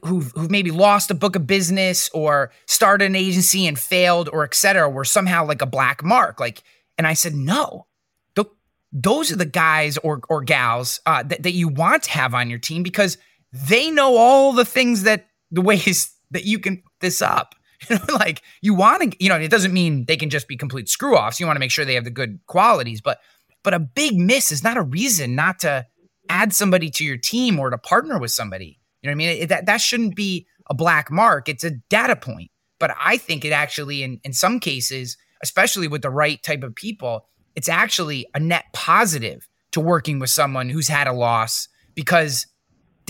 who've, 0.03 0.31
who've 0.31 0.51
maybe 0.51 0.71
lost 0.71 1.11
a 1.11 1.15
book 1.15 1.35
of 1.35 1.47
business 1.47 2.09
or 2.13 2.51
started 2.67 3.05
an 3.05 3.15
agency 3.15 3.65
and 3.67 3.79
failed 3.79 4.29
or 4.31 4.43
et 4.43 4.53
cetera 4.53 4.89
were 4.89 5.05
somehow 5.05 5.45
like 5.45 5.61
a 5.61 5.65
black 5.65 6.03
mark. 6.03 6.39
Like 6.39 6.63
and 6.97 7.07
i 7.07 7.13
said 7.13 7.33
no. 7.33 7.87
Th- 8.35 8.47
those 8.91 9.31
are 9.31 9.37
the 9.37 9.45
guys 9.45 9.97
or 9.97 10.21
or 10.29 10.41
gals 10.41 10.99
uh, 11.05 11.23
that, 11.23 11.43
that 11.43 11.53
you 11.53 11.67
want 11.67 12.03
to 12.03 12.11
have 12.11 12.33
on 12.33 12.49
your 12.49 12.59
team 12.59 12.83
because 12.83 13.17
they 13.51 13.89
know 13.89 14.17
all 14.17 14.53
the 14.53 14.65
things 14.65 15.03
that 15.03 15.27
the 15.51 15.61
ways 15.61 16.13
that 16.31 16.45
you 16.45 16.59
can 16.59 16.83
this 17.01 17.21
up 17.21 17.55
like 18.13 18.41
you 18.61 18.73
want 18.73 19.11
to 19.11 19.23
you 19.23 19.29
know 19.29 19.35
it 19.35 19.51
doesn't 19.51 19.73
mean 19.73 20.05
they 20.05 20.17
can 20.17 20.29
just 20.29 20.47
be 20.47 20.55
complete 20.55 20.87
screw 20.87 21.17
offs 21.17 21.39
you 21.39 21.45
want 21.45 21.55
to 21.55 21.59
make 21.59 21.71
sure 21.71 21.83
they 21.83 21.95
have 21.95 22.03
the 22.03 22.11
good 22.11 22.39
qualities 22.47 23.01
but 23.01 23.19
but 23.63 23.73
a 23.73 23.79
big 23.79 24.17
miss 24.17 24.51
is 24.51 24.63
not 24.63 24.77
a 24.77 24.81
reason 24.81 25.35
not 25.35 25.59
to 25.59 25.85
add 26.29 26.53
somebody 26.53 26.89
to 26.89 27.03
your 27.03 27.17
team 27.17 27.59
or 27.59 27.69
to 27.69 27.77
partner 27.77 28.19
with 28.19 28.31
somebody 28.31 28.79
you 29.01 29.09
know 29.09 29.11
what 29.11 29.15
I 29.15 29.33
mean? 29.33 29.41
It, 29.43 29.49
that 29.49 29.65
that 29.65 29.81
shouldn't 29.81 30.15
be 30.15 30.47
a 30.69 30.73
black 30.73 31.09
mark. 31.09 31.49
It's 31.49 31.63
a 31.63 31.71
data 31.71 32.15
point. 32.15 32.51
But 32.79 32.95
I 32.99 33.17
think 33.17 33.45
it 33.45 33.51
actually, 33.51 34.03
in 34.03 34.19
in 34.23 34.33
some 34.33 34.59
cases, 34.59 35.17
especially 35.41 35.87
with 35.87 36.01
the 36.01 36.09
right 36.09 36.41
type 36.41 36.63
of 36.63 36.75
people, 36.75 37.25
it's 37.55 37.69
actually 37.69 38.25
a 38.33 38.39
net 38.39 38.65
positive 38.73 39.47
to 39.71 39.79
working 39.79 40.19
with 40.19 40.29
someone 40.29 40.69
who's 40.69 40.87
had 40.87 41.07
a 41.07 41.13
loss 41.13 41.67
because 41.95 42.47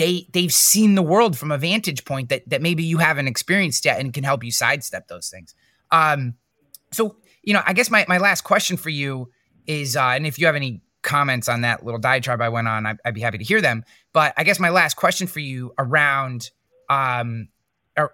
they 0.01 0.27
they've 0.33 0.51
seen 0.51 0.95
the 0.95 1.03
world 1.03 1.37
from 1.37 1.51
a 1.51 1.57
vantage 1.57 2.03
point 2.05 2.29
that 2.29 2.49
that 2.49 2.61
maybe 2.61 2.83
you 2.83 2.97
haven't 2.97 3.27
experienced 3.27 3.85
yet 3.85 3.99
and 3.99 4.13
can 4.13 4.23
help 4.23 4.43
you 4.43 4.51
sidestep 4.51 5.07
those 5.07 5.29
things. 5.29 5.53
Um, 5.91 6.33
so 6.91 7.17
you 7.43 7.53
know, 7.53 7.61
I 7.65 7.73
guess 7.73 7.91
my 7.91 8.05
my 8.07 8.17
last 8.17 8.41
question 8.41 8.77
for 8.77 8.89
you 8.89 9.29
is, 9.67 9.95
uh, 9.95 10.01
and 10.01 10.25
if 10.25 10.39
you 10.39 10.47
have 10.47 10.55
any 10.55 10.81
comments 11.03 11.47
on 11.47 11.61
that 11.61 11.85
little 11.85 11.99
diatribe 11.99 12.41
I 12.41 12.49
went 12.49 12.67
on, 12.67 12.85
I'd, 12.85 12.97
I'd, 13.05 13.13
be 13.13 13.21
happy 13.21 13.39
to 13.39 13.43
hear 13.43 13.61
them. 13.61 13.83
But 14.13 14.33
I 14.37 14.43
guess 14.43 14.59
my 14.59 14.69
last 14.69 14.95
question 14.95 15.25
for 15.27 15.39
you 15.39 15.73
around 15.77 16.49
um, 16.89 17.49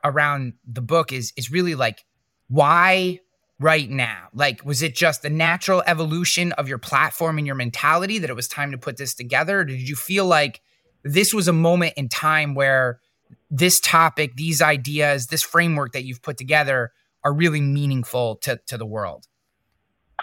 around 0.04 0.54
the 0.66 0.82
book 0.82 1.14
is 1.14 1.32
is 1.38 1.50
really 1.50 1.76
like 1.76 2.04
why 2.50 3.20
right 3.60 3.90
now? 3.90 4.28
Like, 4.34 4.64
was 4.66 4.82
it 4.84 4.94
just 4.94 5.22
the 5.22 5.30
natural 5.30 5.84
evolution 5.88 6.52
of 6.54 6.68
your 6.68 6.78
platform 6.78 7.38
and 7.38 7.48
your 7.48 7.56
mentality 7.56 8.20
that 8.20 8.30
it 8.30 8.36
was 8.36 8.48
time 8.48 8.72
to 8.72 8.78
put 8.78 8.98
this 8.98 9.14
together? 9.14 9.62
Or 9.62 9.64
did 9.64 9.88
you 9.88 9.96
feel 9.96 10.26
like 10.26 10.62
this 11.04 11.34
was 11.34 11.48
a 11.48 11.54
moment 11.54 11.94
in 11.98 12.10
time 12.10 12.54
where 12.54 13.00
this 13.50 13.80
topic, 13.80 14.36
these 14.36 14.62
ideas, 14.62 15.28
this 15.28 15.44
framework 15.44 15.94
that 15.94 16.04
you've 16.04 16.22
put 16.22 16.38
together 16.38 16.92
are 17.24 17.34
really 17.34 17.62
meaningful 17.62 18.38
to, 18.38 18.60
to 18.68 18.78
the 18.78 18.86
world? 18.86 19.28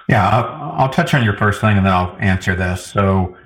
Yeah, 0.09 0.29
I'll, 0.29 0.73
I'll, 0.83 0.89
touch 0.89 1.15
on 1.15 1.25
your 1.25 1.37
first 1.37 1.61
thing 1.61 1.77
and 1.77 1.87
then 1.87 1.93
I'll 1.93 2.17
answer 2.21 2.55
this. 2.55 2.85
So, 2.85 3.37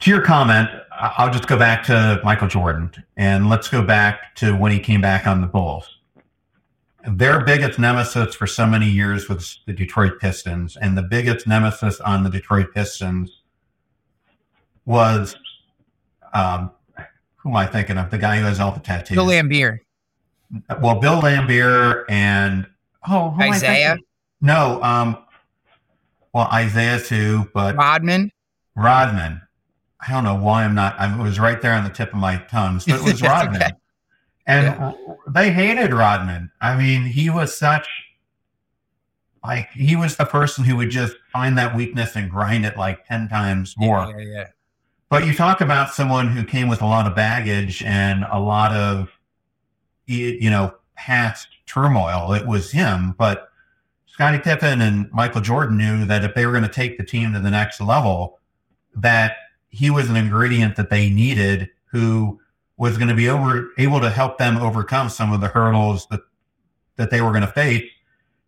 to 0.00 0.10
your 0.10 0.20
comment, 0.20 0.68
I'll 0.92 1.30
just 1.30 1.46
go 1.46 1.58
back 1.58 1.84
to 1.84 2.20
Michael 2.24 2.48
Jordan 2.48 2.90
and 3.16 3.48
let's 3.48 3.68
go 3.68 3.82
back 3.82 4.34
to 4.36 4.54
when 4.56 4.72
he 4.72 4.78
came 4.78 5.00
back 5.00 5.26
on 5.26 5.40
the 5.40 5.46
Bulls. 5.46 5.98
Their 7.06 7.44
biggest 7.44 7.78
nemesis 7.78 8.34
for 8.34 8.46
so 8.46 8.66
many 8.66 8.88
years 8.88 9.28
was 9.28 9.60
the 9.66 9.72
Detroit 9.72 10.18
Pistons, 10.20 10.76
and 10.76 10.98
the 10.98 11.02
biggest 11.02 11.46
nemesis 11.46 12.00
on 12.00 12.24
the 12.24 12.30
Detroit 12.30 12.74
Pistons 12.74 13.42
was 14.84 15.36
um, 16.36 16.70
who 17.36 17.50
am 17.50 17.56
I 17.56 17.66
thinking 17.66 17.98
of? 17.98 18.10
The 18.10 18.18
guy 18.18 18.38
who 18.38 18.44
has 18.44 18.60
all 18.60 18.72
the 18.72 18.80
tattoos. 18.80 19.16
Bill 19.16 19.26
Laimbeer. 19.26 19.78
Well, 20.80 21.00
Bill 21.00 21.20
Laimbeer 21.20 22.04
and 22.08 22.66
oh, 23.08 23.36
Isiah. 23.40 23.98
No, 24.40 24.82
um, 24.82 25.18
well, 26.32 26.48
Isiah 26.54 27.00
too, 27.00 27.48
but 27.54 27.76
Rodman. 27.76 28.30
Rodman. 28.74 29.40
I 30.06 30.12
don't 30.12 30.24
know 30.24 30.36
why 30.36 30.64
I'm 30.64 30.74
not. 30.74 30.98
I 30.98 31.20
was 31.20 31.40
right 31.40 31.60
there 31.60 31.72
on 31.72 31.84
the 31.84 31.90
tip 31.90 32.10
of 32.12 32.18
my 32.18 32.36
tongue. 32.50 32.80
So 32.80 32.94
it 32.94 33.02
was 33.02 33.22
Rodman, 33.22 33.62
okay. 33.62 33.72
and 34.46 34.66
yeah. 34.66 34.92
they 35.28 35.50
hated 35.50 35.92
Rodman. 35.92 36.50
I 36.60 36.76
mean, 36.76 37.02
he 37.02 37.30
was 37.30 37.56
such 37.56 37.88
like 39.42 39.70
he 39.70 39.96
was 39.96 40.16
the 40.16 40.26
person 40.26 40.64
who 40.64 40.76
would 40.76 40.90
just 40.90 41.16
find 41.32 41.56
that 41.58 41.74
weakness 41.74 42.14
and 42.14 42.30
grind 42.30 42.66
it 42.66 42.76
like 42.76 43.06
ten 43.06 43.28
times 43.28 43.74
more. 43.78 44.14
Yeah, 44.18 44.24
yeah. 44.24 44.46
But 45.08 45.24
you 45.24 45.34
talk 45.34 45.60
about 45.60 45.94
someone 45.94 46.28
who 46.28 46.44
came 46.44 46.68
with 46.68 46.82
a 46.82 46.86
lot 46.86 47.06
of 47.06 47.14
baggage 47.14 47.82
and 47.82 48.24
a 48.30 48.40
lot 48.40 48.72
of 48.72 49.10
you 50.06 50.50
know 50.50 50.74
past 50.96 51.48
turmoil. 51.66 52.32
It 52.32 52.46
was 52.46 52.70
him, 52.70 53.14
but 53.18 53.48
Scottie 54.06 54.38
Pippen 54.38 54.80
and 54.80 55.10
Michael 55.12 55.42
Jordan 55.42 55.76
knew 55.76 56.06
that 56.06 56.24
if 56.24 56.34
they 56.34 56.46
were 56.46 56.52
going 56.52 56.64
to 56.64 56.70
take 56.70 56.96
the 56.96 57.04
team 57.04 57.34
to 57.34 57.40
the 57.40 57.50
next 57.50 57.80
level, 57.80 58.38
that 58.94 59.36
he 59.68 59.90
was 59.90 60.08
an 60.08 60.16
ingredient 60.16 60.76
that 60.76 60.88
they 60.88 61.10
needed 61.10 61.68
who 61.84 62.40
was 62.78 62.96
going 62.96 63.08
to 63.08 63.14
be 63.14 63.28
over, 63.28 63.70
able 63.76 64.00
to 64.00 64.08
help 64.08 64.38
them 64.38 64.56
overcome 64.56 65.10
some 65.10 65.32
of 65.32 65.42
the 65.42 65.48
hurdles 65.48 66.06
that, 66.06 66.20
that 66.96 67.10
they 67.10 67.20
were 67.20 67.30
going 67.30 67.42
to 67.42 67.46
face. 67.46 67.84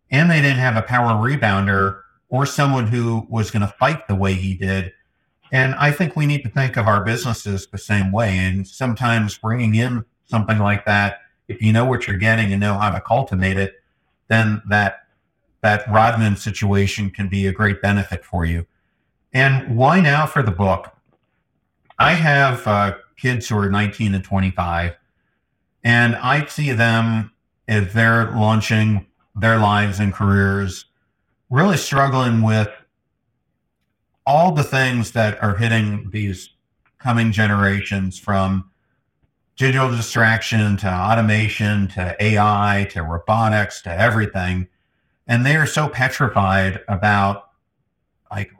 And 0.09 0.29
they 0.29 0.41
didn't 0.41 0.57
have 0.57 0.75
a 0.75 0.81
power 0.81 1.13
rebounder 1.13 2.01
or 2.29 2.47
someone 2.47 2.87
who 2.87 3.27
was 3.29 3.51
going 3.51 3.61
to 3.61 3.75
fight 3.79 4.07
the 4.07 4.15
way 4.15 4.33
he 4.33 4.55
did. 4.55 4.91
And 5.51 5.73
I 5.75 5.91
think 5.91 6.15
we 6.15 6.25
need 6.25 6.43
to 6.43 6.49
think 6.49 6.77
of 6.77 6.87
our 6.87 7.03
businesses 7.03 7.67
the 7.67 7.77
same 7.77 8.11
way. 8.11 8.37
And 8.37 8.67
sometimes 8.67 9.37
bringing 9.37 9.75
in 9.75 10.05
something 10.25 10.59
like 10.59 10.85
that, 10.85 11.21
if 11.47 11.61
you 11.61 11.73
know 11.73 11.85
what 11.85 12.07
you're 12.07 12.17
getting 12.17 12.51
and 12.51 12.59
know 12.59 12.75
how 12.75 12.91
to 12.91 13.01
cultivate 13.01 13.57
it, 13.57 13.81
then 14.27 14.61
that 14.69 15.05
that 15.61 15.89
Rodman 15.89 16.37
situation 16.37 17.09
can 17.09 17.27
be 17.27 17.45
a 17.45 17.51
great 17.51 17.81
benefit 17.81 18.23
for 18.23 18.45
you. 18.45 18.65
And 19.33 19.75
why 19.75 19.99
now 19.99 20.25
for 20.25 20.41
the 20.41 20.51
book? 20.51 20.95
I 21.97 22.13
have 22.13 22.65
uh, 22.65 22.95
kids 23.17 23.49
who 23.49 23.57
are 23.57 23.69
19 23.69 24.15
and 24.15 24.23
25, 24.23 24.95
and 25.83 26.15
I 26.15 26.45
see 26.45 26.71
them 26.71 27.31
as 27.67 27.93
they're 27.93 28.31
launching 28.31 29.05
their 29.35 29.59
lives 29.59 29.99
and 29.99 30.13
careers, 30.13 30.85
really 31.49 31.77
struggling 31.77 32.41
with 32.41 32.69
all 34.29 34.51
the 34.51 34.63
things 34.63 35.13
that 35.13 35.41
are 35.41 35.55
hitting 35.55 36.07
these 36.11 36.51
coming 36.99 37.31
generations 37.31 38.19
from 38.19 38.69
digital 39.55 39.89
distraction 39.89 40.77
to 40.77 40.87
automation 40.87 41.87
to 41.87 42.15
AI 42.19 42.87
to 42.91 43.01
robotics 43.01 43.81
to 43.81 43.89
everything. 43.89 44.67
And 45.25 45.43
they 45.43 45.55
are 45.55 45.65
so 45.65 45.89
petrified 45.89 46.79
about 46.87 47.49
like 48.29 48.51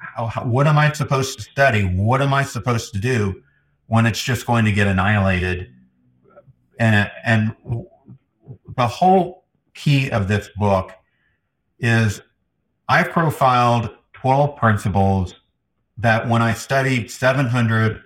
how, 0.00 0.24
how, 0.24 0.46
what 0.46 0.66
am 0.66 0.78
i 0.78 0.90
supposed 0.90 1.36
to 1.36 1.44
study? 1.44 1.82
What 1.82 2.22
am 2.22 2.32
i 2.32 2.42
supposed 2.42 2.94
to 2.94 2.98
do 2.98 3.42
when 3.88 4.06
it's 4.06 4.22
just 4.22 4.46
going 4.46 4.64
to 4.64 4.72
get 4.72 4.86
annihilated? 4.86 5.70
And 6.78 7.10
and 7.24 7.54
the 8.74 8.86
whole 8.86 9.44
key 9.74 10.10
of 10.10 10.28
this 10.28 10.48
book 10.56 10.92
is 11.78 12.22
I've 12.88 13.10
profiled 13.10 13.98
12 14.20 14.56
principles 14.56 15.34
that 15.96 16.28
when 16.28 16.42
i 16.42 16.52
studied 16.52 17.10
700 17.10 18.02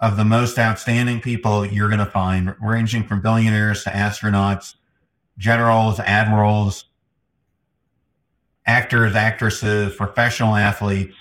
of 0.00 0.16
the 0.16 0.24
most 0.24 0.58
outstanding 0.58 1.20
people 1.20 1.66
you're 1.66 1.88
going 1.88 1.98
to 1.98 2.06
find 2.06 2.54
ranging 2.60 3.02
from 3.04 3.20
billionaires 3.20 3.84
to 3.84 3.90
astronauts 3.90 4.76
generals 5.38 6.00
admirals 6.00 6.84
actors, 8.70 9.16
actresses, 9.16 9.96
professional 9.96 10.54
athletes. 10.54 11.16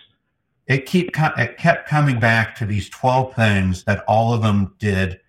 It 0.68 0.86
keep 0.86 1.10
it 1.18 1.58
kept 1.58 1.90
coming 1.90 2.20
back 2.20 2.56
to 2.58 2.66
these 2.66 2.90
twelve 2.90 3.34
things 3.34 3.84
that 3.86 4.04
all 4.08 4.34
of 4.34 4.44
them 4.44 4.76
did 4.78 5.20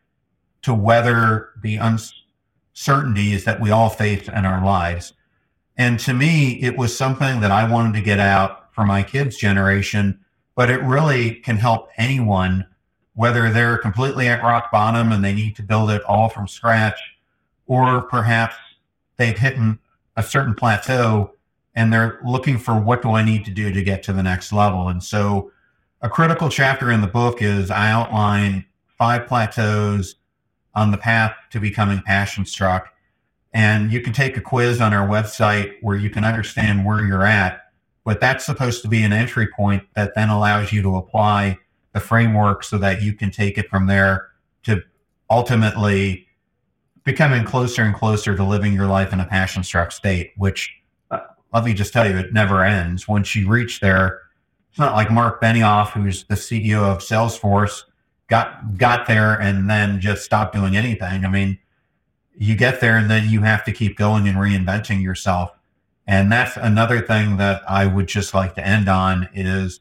to 0.62 0.74
weather 0.74 1.50
the 1.62 1.76
uncertainties 1.76 3.44
that 3.44 3.58
we 3.58 3.70
all 3.70 3.88
face 3.88 4.28
in 4.28 4.44
our 4.44 4.62
lives. 4.62 5.14
And 5.78 5.98
to 6.00 6.12
me, 6.12 6.60
it 6.60 6.76
was 6.76 6.94
something 6.94 7.40
that 7.40 7.50
I 7.50 7.70
wanted 7.70 7.94
to 7.94 8.02
get 8.02 8.18
out 8.18 8.59
for 8.72 8.84
my 8.84 9.02
kids' 9.02 9.36
generation, 9.36 10.20
but 10.54 10.70
it 10.70 10.82
really 10.82 11.36
can 11.36 11.56
help 11.56 11.88
anyone, 11.96 12.66
whether 13.14 13.50
they're 13.50 13.78
completely 13.78 14.28
at 14.28 14.42
rock 14.42 14.70
bottom 14.70 15.12
and 15.12 15.24
they 15.24 15.32
need 15.32 15.56
to 15.56 15.62
build 15.62 15.90
it 15.90 16.02
all 16.04 16.28
from 16.28 16.48
scratch, 16.48 17.00
or 17.66 18.02
perhaps 18.02 18.56
they've 19.16 19.38
hit 19.38 19.56
a 20.16 20.22
certain 20.22 20.54
plateau 20.54 21.32
and 21.74 21.92
they're 21.92 22.20
looking 22.24 22.58
for 22.58 22.78
what 22.78 23.02
do 23.02 23.10
I 23.10 23.22
need 23.22 23.44
to 23.44 23.50
do 23.50 23.72
to 23.72 23.82
get 23.82 24.02
to 24.04 24.12
the 24.12 24.22
next 24.22 24.52
level. 24.52 24.88
And 24.88 25.02
so 25.02 25.52
a 26.02 26.08
critical 26.08 26.48
chapter 26.48 26.90
in 26.90 27.00
the 27.00 27.06
book 27.06 27.42
is 27.42 27.70
I 27.70 27.90
outline 27.90 28.64
five 28.98 29.26
plateaus 29.26 30.16
on 30.74 30.90
the 30.90 30.98
path 30.98 31.34
to 31.50 31.60
becoming 31.60 32.00
passion 32.02 32.44
struck. 32.44 32.88
And 33.52 33.92
you 33.92 34.00
can 34.00 34.12
take 34.12 34.36
a 34.36 34.40
quiz 34.40 34.80
on 34.80 34.94
our 34.94 35.06
website 35.06 35.74
where 35.80 35.96
you 35.96 36.10
can 36.10 36.24
understand 36.24 36.84
where 36.84 37.04
you're 37.04 37.26
at. 37.26 37.69
But 38.10 38.18
that's 38.18 38.44
supposed 38.44 38.82
to 38.82 38.88
be 38.88 39.04
an 39.04 39.12
entry 39.12 39.46
point 39.46 39.84
that 39.94 40.16
then 40.16 40.30
allows 40.30 40.72
you 40.72 40.82
to 40.82 40.96
apply 40.96 41.60
the 41.92 42.00
framework 42.00 42.64
so 42.64 42.76
that 42.78 43.02
you 43.02 43.12
can 43.12 43.30
take 43.30 43.56
it 43.56 43.70
from 43.70 43.86
there 43.86 44.30
to 44.64 44.82
ultimately 45.30 46.26
becoming 47.04 47.44
closer 47.44 47.84
and 47.84 47.94
closer 47.94 48.34
to 48.34 48.42
living 48.42 48.72
your 48.72 48.88
life 48.88 49.12
in 49.12 49.20
a 49.20 49.24
passion 49.24 49.62
struck 49.62 49.92
state, 49.92 50.32
which 50.36 50.76
uh, 51.12 51.20
let 51.54 51.62
me 51.62 51.72
just 51.72 51.92
tell 51.92 52.04
you, 52.04 52.18
it 52.18 52.32
never 52.32 52.64
ends. 52.64 53.06
Once 53.06 53.36
you 53.36 53.48
reach 53.48 53.78
there, 53.78 54.22
it's 54.70 54.78
not 54.80 54.94
like 54.94 55.12
Mark 55.12 55.40
Benioff, 55.40 55.90
who's 55.90 56.24
the 56.24 56.34
CEO 56.34 56.82
of 56.82 56.98
Salesforce, 56.98 57.84
got 58.26 58.76
got 58.76 59.06
there 59.06 59.40
and 59.40 59.70
then 59.70 60.00
just 60.00 60.24
stopped 60.24 60.52
doing 60.52 60.76
anything. 60.76 61.24
I 61.24 61.28
mean, 61.28 61.60
you 62.36 62.56
get 62.56 62.80
there 62.80 62.96
and 62.96 63.08
then 63.08 63.28
you 63.28 63.42
have 63.42 63.64
to 63.66 63.72
keep 63.72 63.96
going 63.96 64.26
and 64.26 64.36
reinventing 64.36 65.00
yourself. 65.00 65.52
And 66.10 66.32
that's 66.32 66.56
another 66.56 67.00
thing 67.00 67.36
that 67.36 67.62
I 67.70 67.86
would 67.86 68.08
just 68.08 68.34
like 68.34 68.56
to 68.56 68.66
end 68.66 68.88
on 68.88 69.28
is 69.32 69.78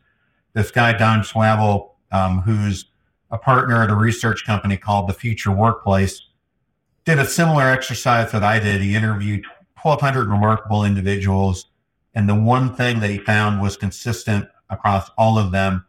this 0.53 0.69
guy 0.69 0.93
Dan 0.93 1.21
Schawbel, 1.21 1.93
um, 2.11 2.41
who's 2.41 2.85
a 3.31 3.37
partner 3.39 3.81
at 3.81 3.89
a 3.89 3.95
research 3.95 4.45
company 4.45 4.77
called 4.77 5.09
the 5.09 5.13
Future 5.13 5.51
Workplace, 5.51 6.21
did 7.03 7.17
a 7.17 7.25
similar 7.25 7.63
exercise 7.63 8.31
that 8.31 8.43
I 8.43 8.59
did. 8.59 8.79
He 8.79 8.93
interviewed 8.93 9.43
1,200 9.81 10.29
remarkable 10.29 10.85
individuals, 10.85 11.65
and 12.13 12.29
the 12.29 12.35
one 12.35 12.75
thing 12.75 12.99
that 12.99 13.09
he 13.09 13.17
found 13.17 13.59
was 13.59 13.75
consistent 13.75 14.47
across 14.69 15.09
all 15.17 15.39
of 15.39 15.51
them 15.51 15.83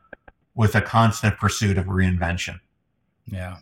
was 0.55 0.74
a 0.74 0.80
constant 0.80 1.36
pursuit 1.36 1.76
of 1.76 1.84
reinvention. 1.84 2.61
Yeah. 3.26 3.59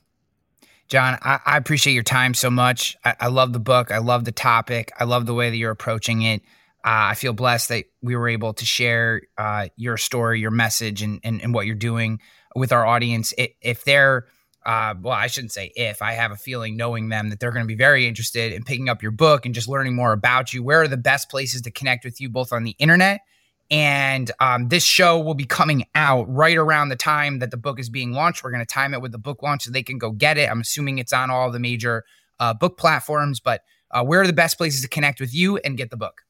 John, 0.86 1.18
I, 1.22 1.40
I 1.44 1.56
appreciate 1.56 1.94
your 1.94 2.04
time 2.04 2.34
so 2.34 2.50
much. 2.50 2.96
I, 3.04 3.16
I, 3.18 3.26
love 3.26 3.52
the 3.52 3.58
book. 3.58 3.90
I 3.90 3.98
love 3.98 4.24
the 4.24 4.32
topic. 4.32 4.92
I 4.96 5.04
love 5.04 5.26
the 5.26 5.34
way 5.34 5.50
that 5.50 5.56
you're 5.56 5.72
approaching 5.72 6.22
it. 6.22 6.40
Uh, 6.84 7.10
I 7.12 7.14
feel 7.14 7.32
blessed 7.32 7.68
that 7.70 7.84
we 8.02 8.16
were 8.16 8.28
able 8.28 8.54
to 8.54 8.64
share 8.64 9.22
uh, 9.36 9.68
your 9.76 9.96
story, 9.96 10.40
your 10.40 10.50
message, 10.50 11.02
and, 11.02 11.20
and, 11.24 11.42
and 11.42 11.52
what 11.52 11.66
you're 11.66 11.74
doing 11.74 12.20
with 12.54 12.72
our 12.72 12.86
audience. 12.86 13.34
If 13.36 13.84
they're, 13.84 14.26
uh, 14.64 14.94
well, 15.00 15.14
I 15.14 15.26
shouldn't 15.26 15.52
say 15.52 15.72
if, 15.74 16.02
I 16.02 16.12
have 16.12 16.30
a 16.30 16.36
feeling 16.36 16.76
knowing 16.76 17.08
them 17.08 17.30
that 17.30 17.40
they're 17.40 17.52
going 17.52 17.64
to 17.64 17.68
be 17.68 17.74
very 17.74 18.06
interested 18.06 18.52
in 18.52 18.64
picking 18.64 18.88
up 18.88 19.02
your 19.02 19.12
book 19.12 19.44
and 19.44 19.54
just 19.54 19.68
learning 19.68 19.94
more 19.94 20.12
about 20.12 20.52
you. 20.52 20.62
Where 20.62 20.82
are 20.82 20.88
the 20.88 20.96
best 20.96 21.30
places 21.30 21.62
to 21.62 21.70
connect 21.70 22.04
with 22.04 22.20
you, 22.20 22.28
both 22.28 22.52
on 22.52 22.64
the 22.64 22.76
internet 22.78 23.20
and 23.70 24.30
um, 24.40 24.68
this 24.68 24.84
show 24.84 25.18
will 25.18 25.34
be 25.34 25.44
coming 25.44 25.84
out 25.94 26.24
right 26.34 26.56
around 26.56 26.88
the 26.88 26.96
time 26.96 27.40
that 27.40 27.50
the 27.50 27.56
book 27.56 27.78
is 27.78 27.90
being 27.90 28.12
launched. 28.12 28.42
We're 28.42 28.50
going 28.50 28.64
to 28.64 28.66
time 28.66 28.94
it 28.94 29.02
with 29.02 29.12
the 29.12 29.18
book 29.18 29.42
launch 29.42 29.64
so 29.64 29.70
they 29.70 29.82
can 29.82 29.98
go 29.98 30.10
get 30.10 30.38
it. 30.38 30.50
I'm 30.50 30.60
assuming 30.60 30.98
it's 30.98 31.12
on 31.12 31.30
all 31.30 31.50
the 31.50 31.58
major 31.58 32.04
uh, 32.40 32.54
book 32.54 32.78
platforms, 32.78 33.40
but 33.40 33.62
uh, 33.90 34.02
where 34.04 34.22
are 34.22 34.26
the 34.26 34.32
best 34.32 34.56
places 34.56 34.80
to 34.82 34.88
connect 34.88 35.20
with 35.20 35.34
you 35.34 35.58
and 35.58 35.76
get 35.76 35.90
the 35.90 35.96
book? 35.96 36.22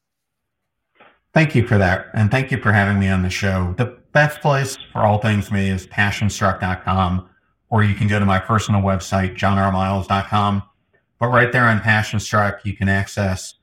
Thank 1.33 1.55
you 1.55 1.67
for 1.67 1.77
that. 1.77 2.07
And 2.13 2.31
thank 2.31 2.51
you 2.51 2.59
for 2.59 2.71
having 2.71 2.99
me 2.99 3.07
on 3.07 3.21
the 3.21 3.29
show. 3.29 3.75
The 3.77 3.97
best 4.13 4.41
place 4.41 4.77
for 4.91 5.05
all 5.05 5.19
things 5.19 5.51
me 5.51 5.69
is 5.69 5.85
passionstruck.com, 5.87 7.29
or 7.69 7.83
you 7.83 7.93
can 7.93 8.07
go 8.07 8.17
to 8.17 8.25
my 8.25 8.39
personal 8.39 8.81
website, 8.81 9.37
johnrmiles.com. 9.37 10.63
But 11.19 11.27
right 11.27 11.51
there 11.51 11.65
on 11.65 11.79
Passionstruck, 11.79 12.63
you 12.63 12.75
can 12.75 12.89
access 12.89 13.55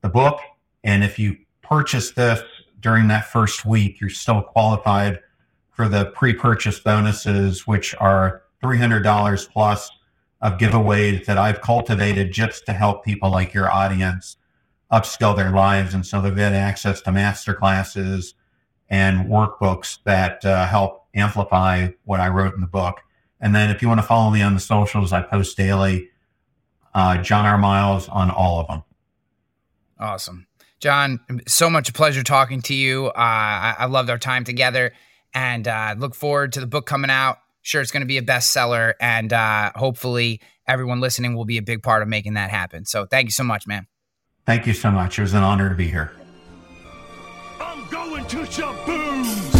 the 0.00 0.08
book. 0.08 0.40
And 0.84 1.02
if 1.04 1.18
you 1.18 1.36
purchase 1.62 2.12
this 2.12 2.40
during 2.80 3.08
that 3.08 3.26
first 3.26 3.64
week, 3.64 4.00
you're 4.00 4.10
still 4.10 4.40
qualified 4.40 5.20
for 5.70 5.88
the 5.88 6.06
pre-purchase 6.06 6.78
bonuses, 6.80 7.66
which 7.66 7.94
are 7.98 8.42
$300 8.62 9.50
plus 9.50 9.90
of 10.40 10.58
giveaways 10.58 11.24
that 11.26 11.38
I've 11.38 11.60
cultivated 11.60 12.32
just 12.32 12.66
to 12.66 12.72
help 12.72 13.04
people 13.04 13.30
like 13.30 13.52
your 13.52 13.70
audience 13.70 14.36
upskill 14.92 15.34
their 15.34 15.50
lives. 15.50 15.94
And 15.94 16.04
so 16.04 16.20
they've 16.20 16.36
had 16.36 16.52
access 16.52 17.00
to 17.02 17.12
master 17.12 17.54
classes 17.54 18.34
and 18.88 19.26
workbooks 19.26 19.98
that 20.04 20.44
uh, 20.44 20.66
help 20.66 21.06
amplify 21.14 21.88
what 22.04 22.20
I 22.20 22.28
wrote 22.28 22.54
in 22.54 22.60
the 22.60 22.66
book. 22.66 23.00
And 23.40 23.54
then 23.54 23.70
if 23.70 23.82
you 23.82 23.88
want 23.88 24.00
to 24.00 24.06
follow 24.06 24.30
me 24.30 24.42
on 24.42 24.54
the 24.54 24.60
socials, 24.60 25.12
I 25.12 25.22
post 25.22 25.56
daily, 25.56 26.10
uh, 26.94 27.22
John 27.22 27.46
R. 27.46 27.58
Miles 27.58 28.08
on 28.08 28.30
all 28.30 28.60
of 28.60 28.68
them. 28.68 28.84
Awesome. 29.98 30.46
John, 30.78 31.20
so 31.46 31.70
much 31.70 31.88
a 31.88 31.92
pleasure 31.92 32.22
talking 32.22 32.60
to 32.62 32.74
you. 32.74 33.06
Uh, 33.06 33.12
I, 33.16 33.76
I, 33.78 33.84
loved 33.86 34.10
our 34.10 34.18
time 34.18 34.42
together 34.42 34.92
and 35.32 35.66
uh, 35.68 35.94
look 35.96 36.14
forward 36.14 36.54
to 36.54 36.60
the 36.60 36.66
book 36.66 36.86
coming 36.86 37.10
out. 37.10 37.38
Sure, 37.62 37.80
it's 37.80 37.92
going 37.92 38.00
to 38.00 38.06
be 38.06 38.18
a 38.18 38.22
bestseller, 38.22 38.94
and 39.00 39.32
uh, 39.32 39.70
hopefully, 39.76 40.40
everyone 40.66 41.00
listening 41.00 41.36
will 41.36 41.44
be 41.44 41.58
a 41.58 41.62
big 41.62 41.84
part 41.84 42.02
of 42.02 42.08
making 42.08 42.34
that 42.34 42.50
happen. 42.50 42.84
So, 42.84 43.06
thank 43.06 43.26
you 43.26 43.30
so 43.30 43.44
much, 43.44 43.68
man. 43.68 43.86
Thank 44.44 44.66
you 44.66 44.74
so 44.74 44.90
much. 44.90 45.18
It 45.18 45.22
was 45.22 45.34
an 45.34 45.42
honor 45.42 45.68
to 45.68 45.74
be 45.74 45.88
here. 45.88 46.12
I'm 47.60 47.88
going 47.90 48.24
to 48.26 48.38
Shaboom! 48.38 49.51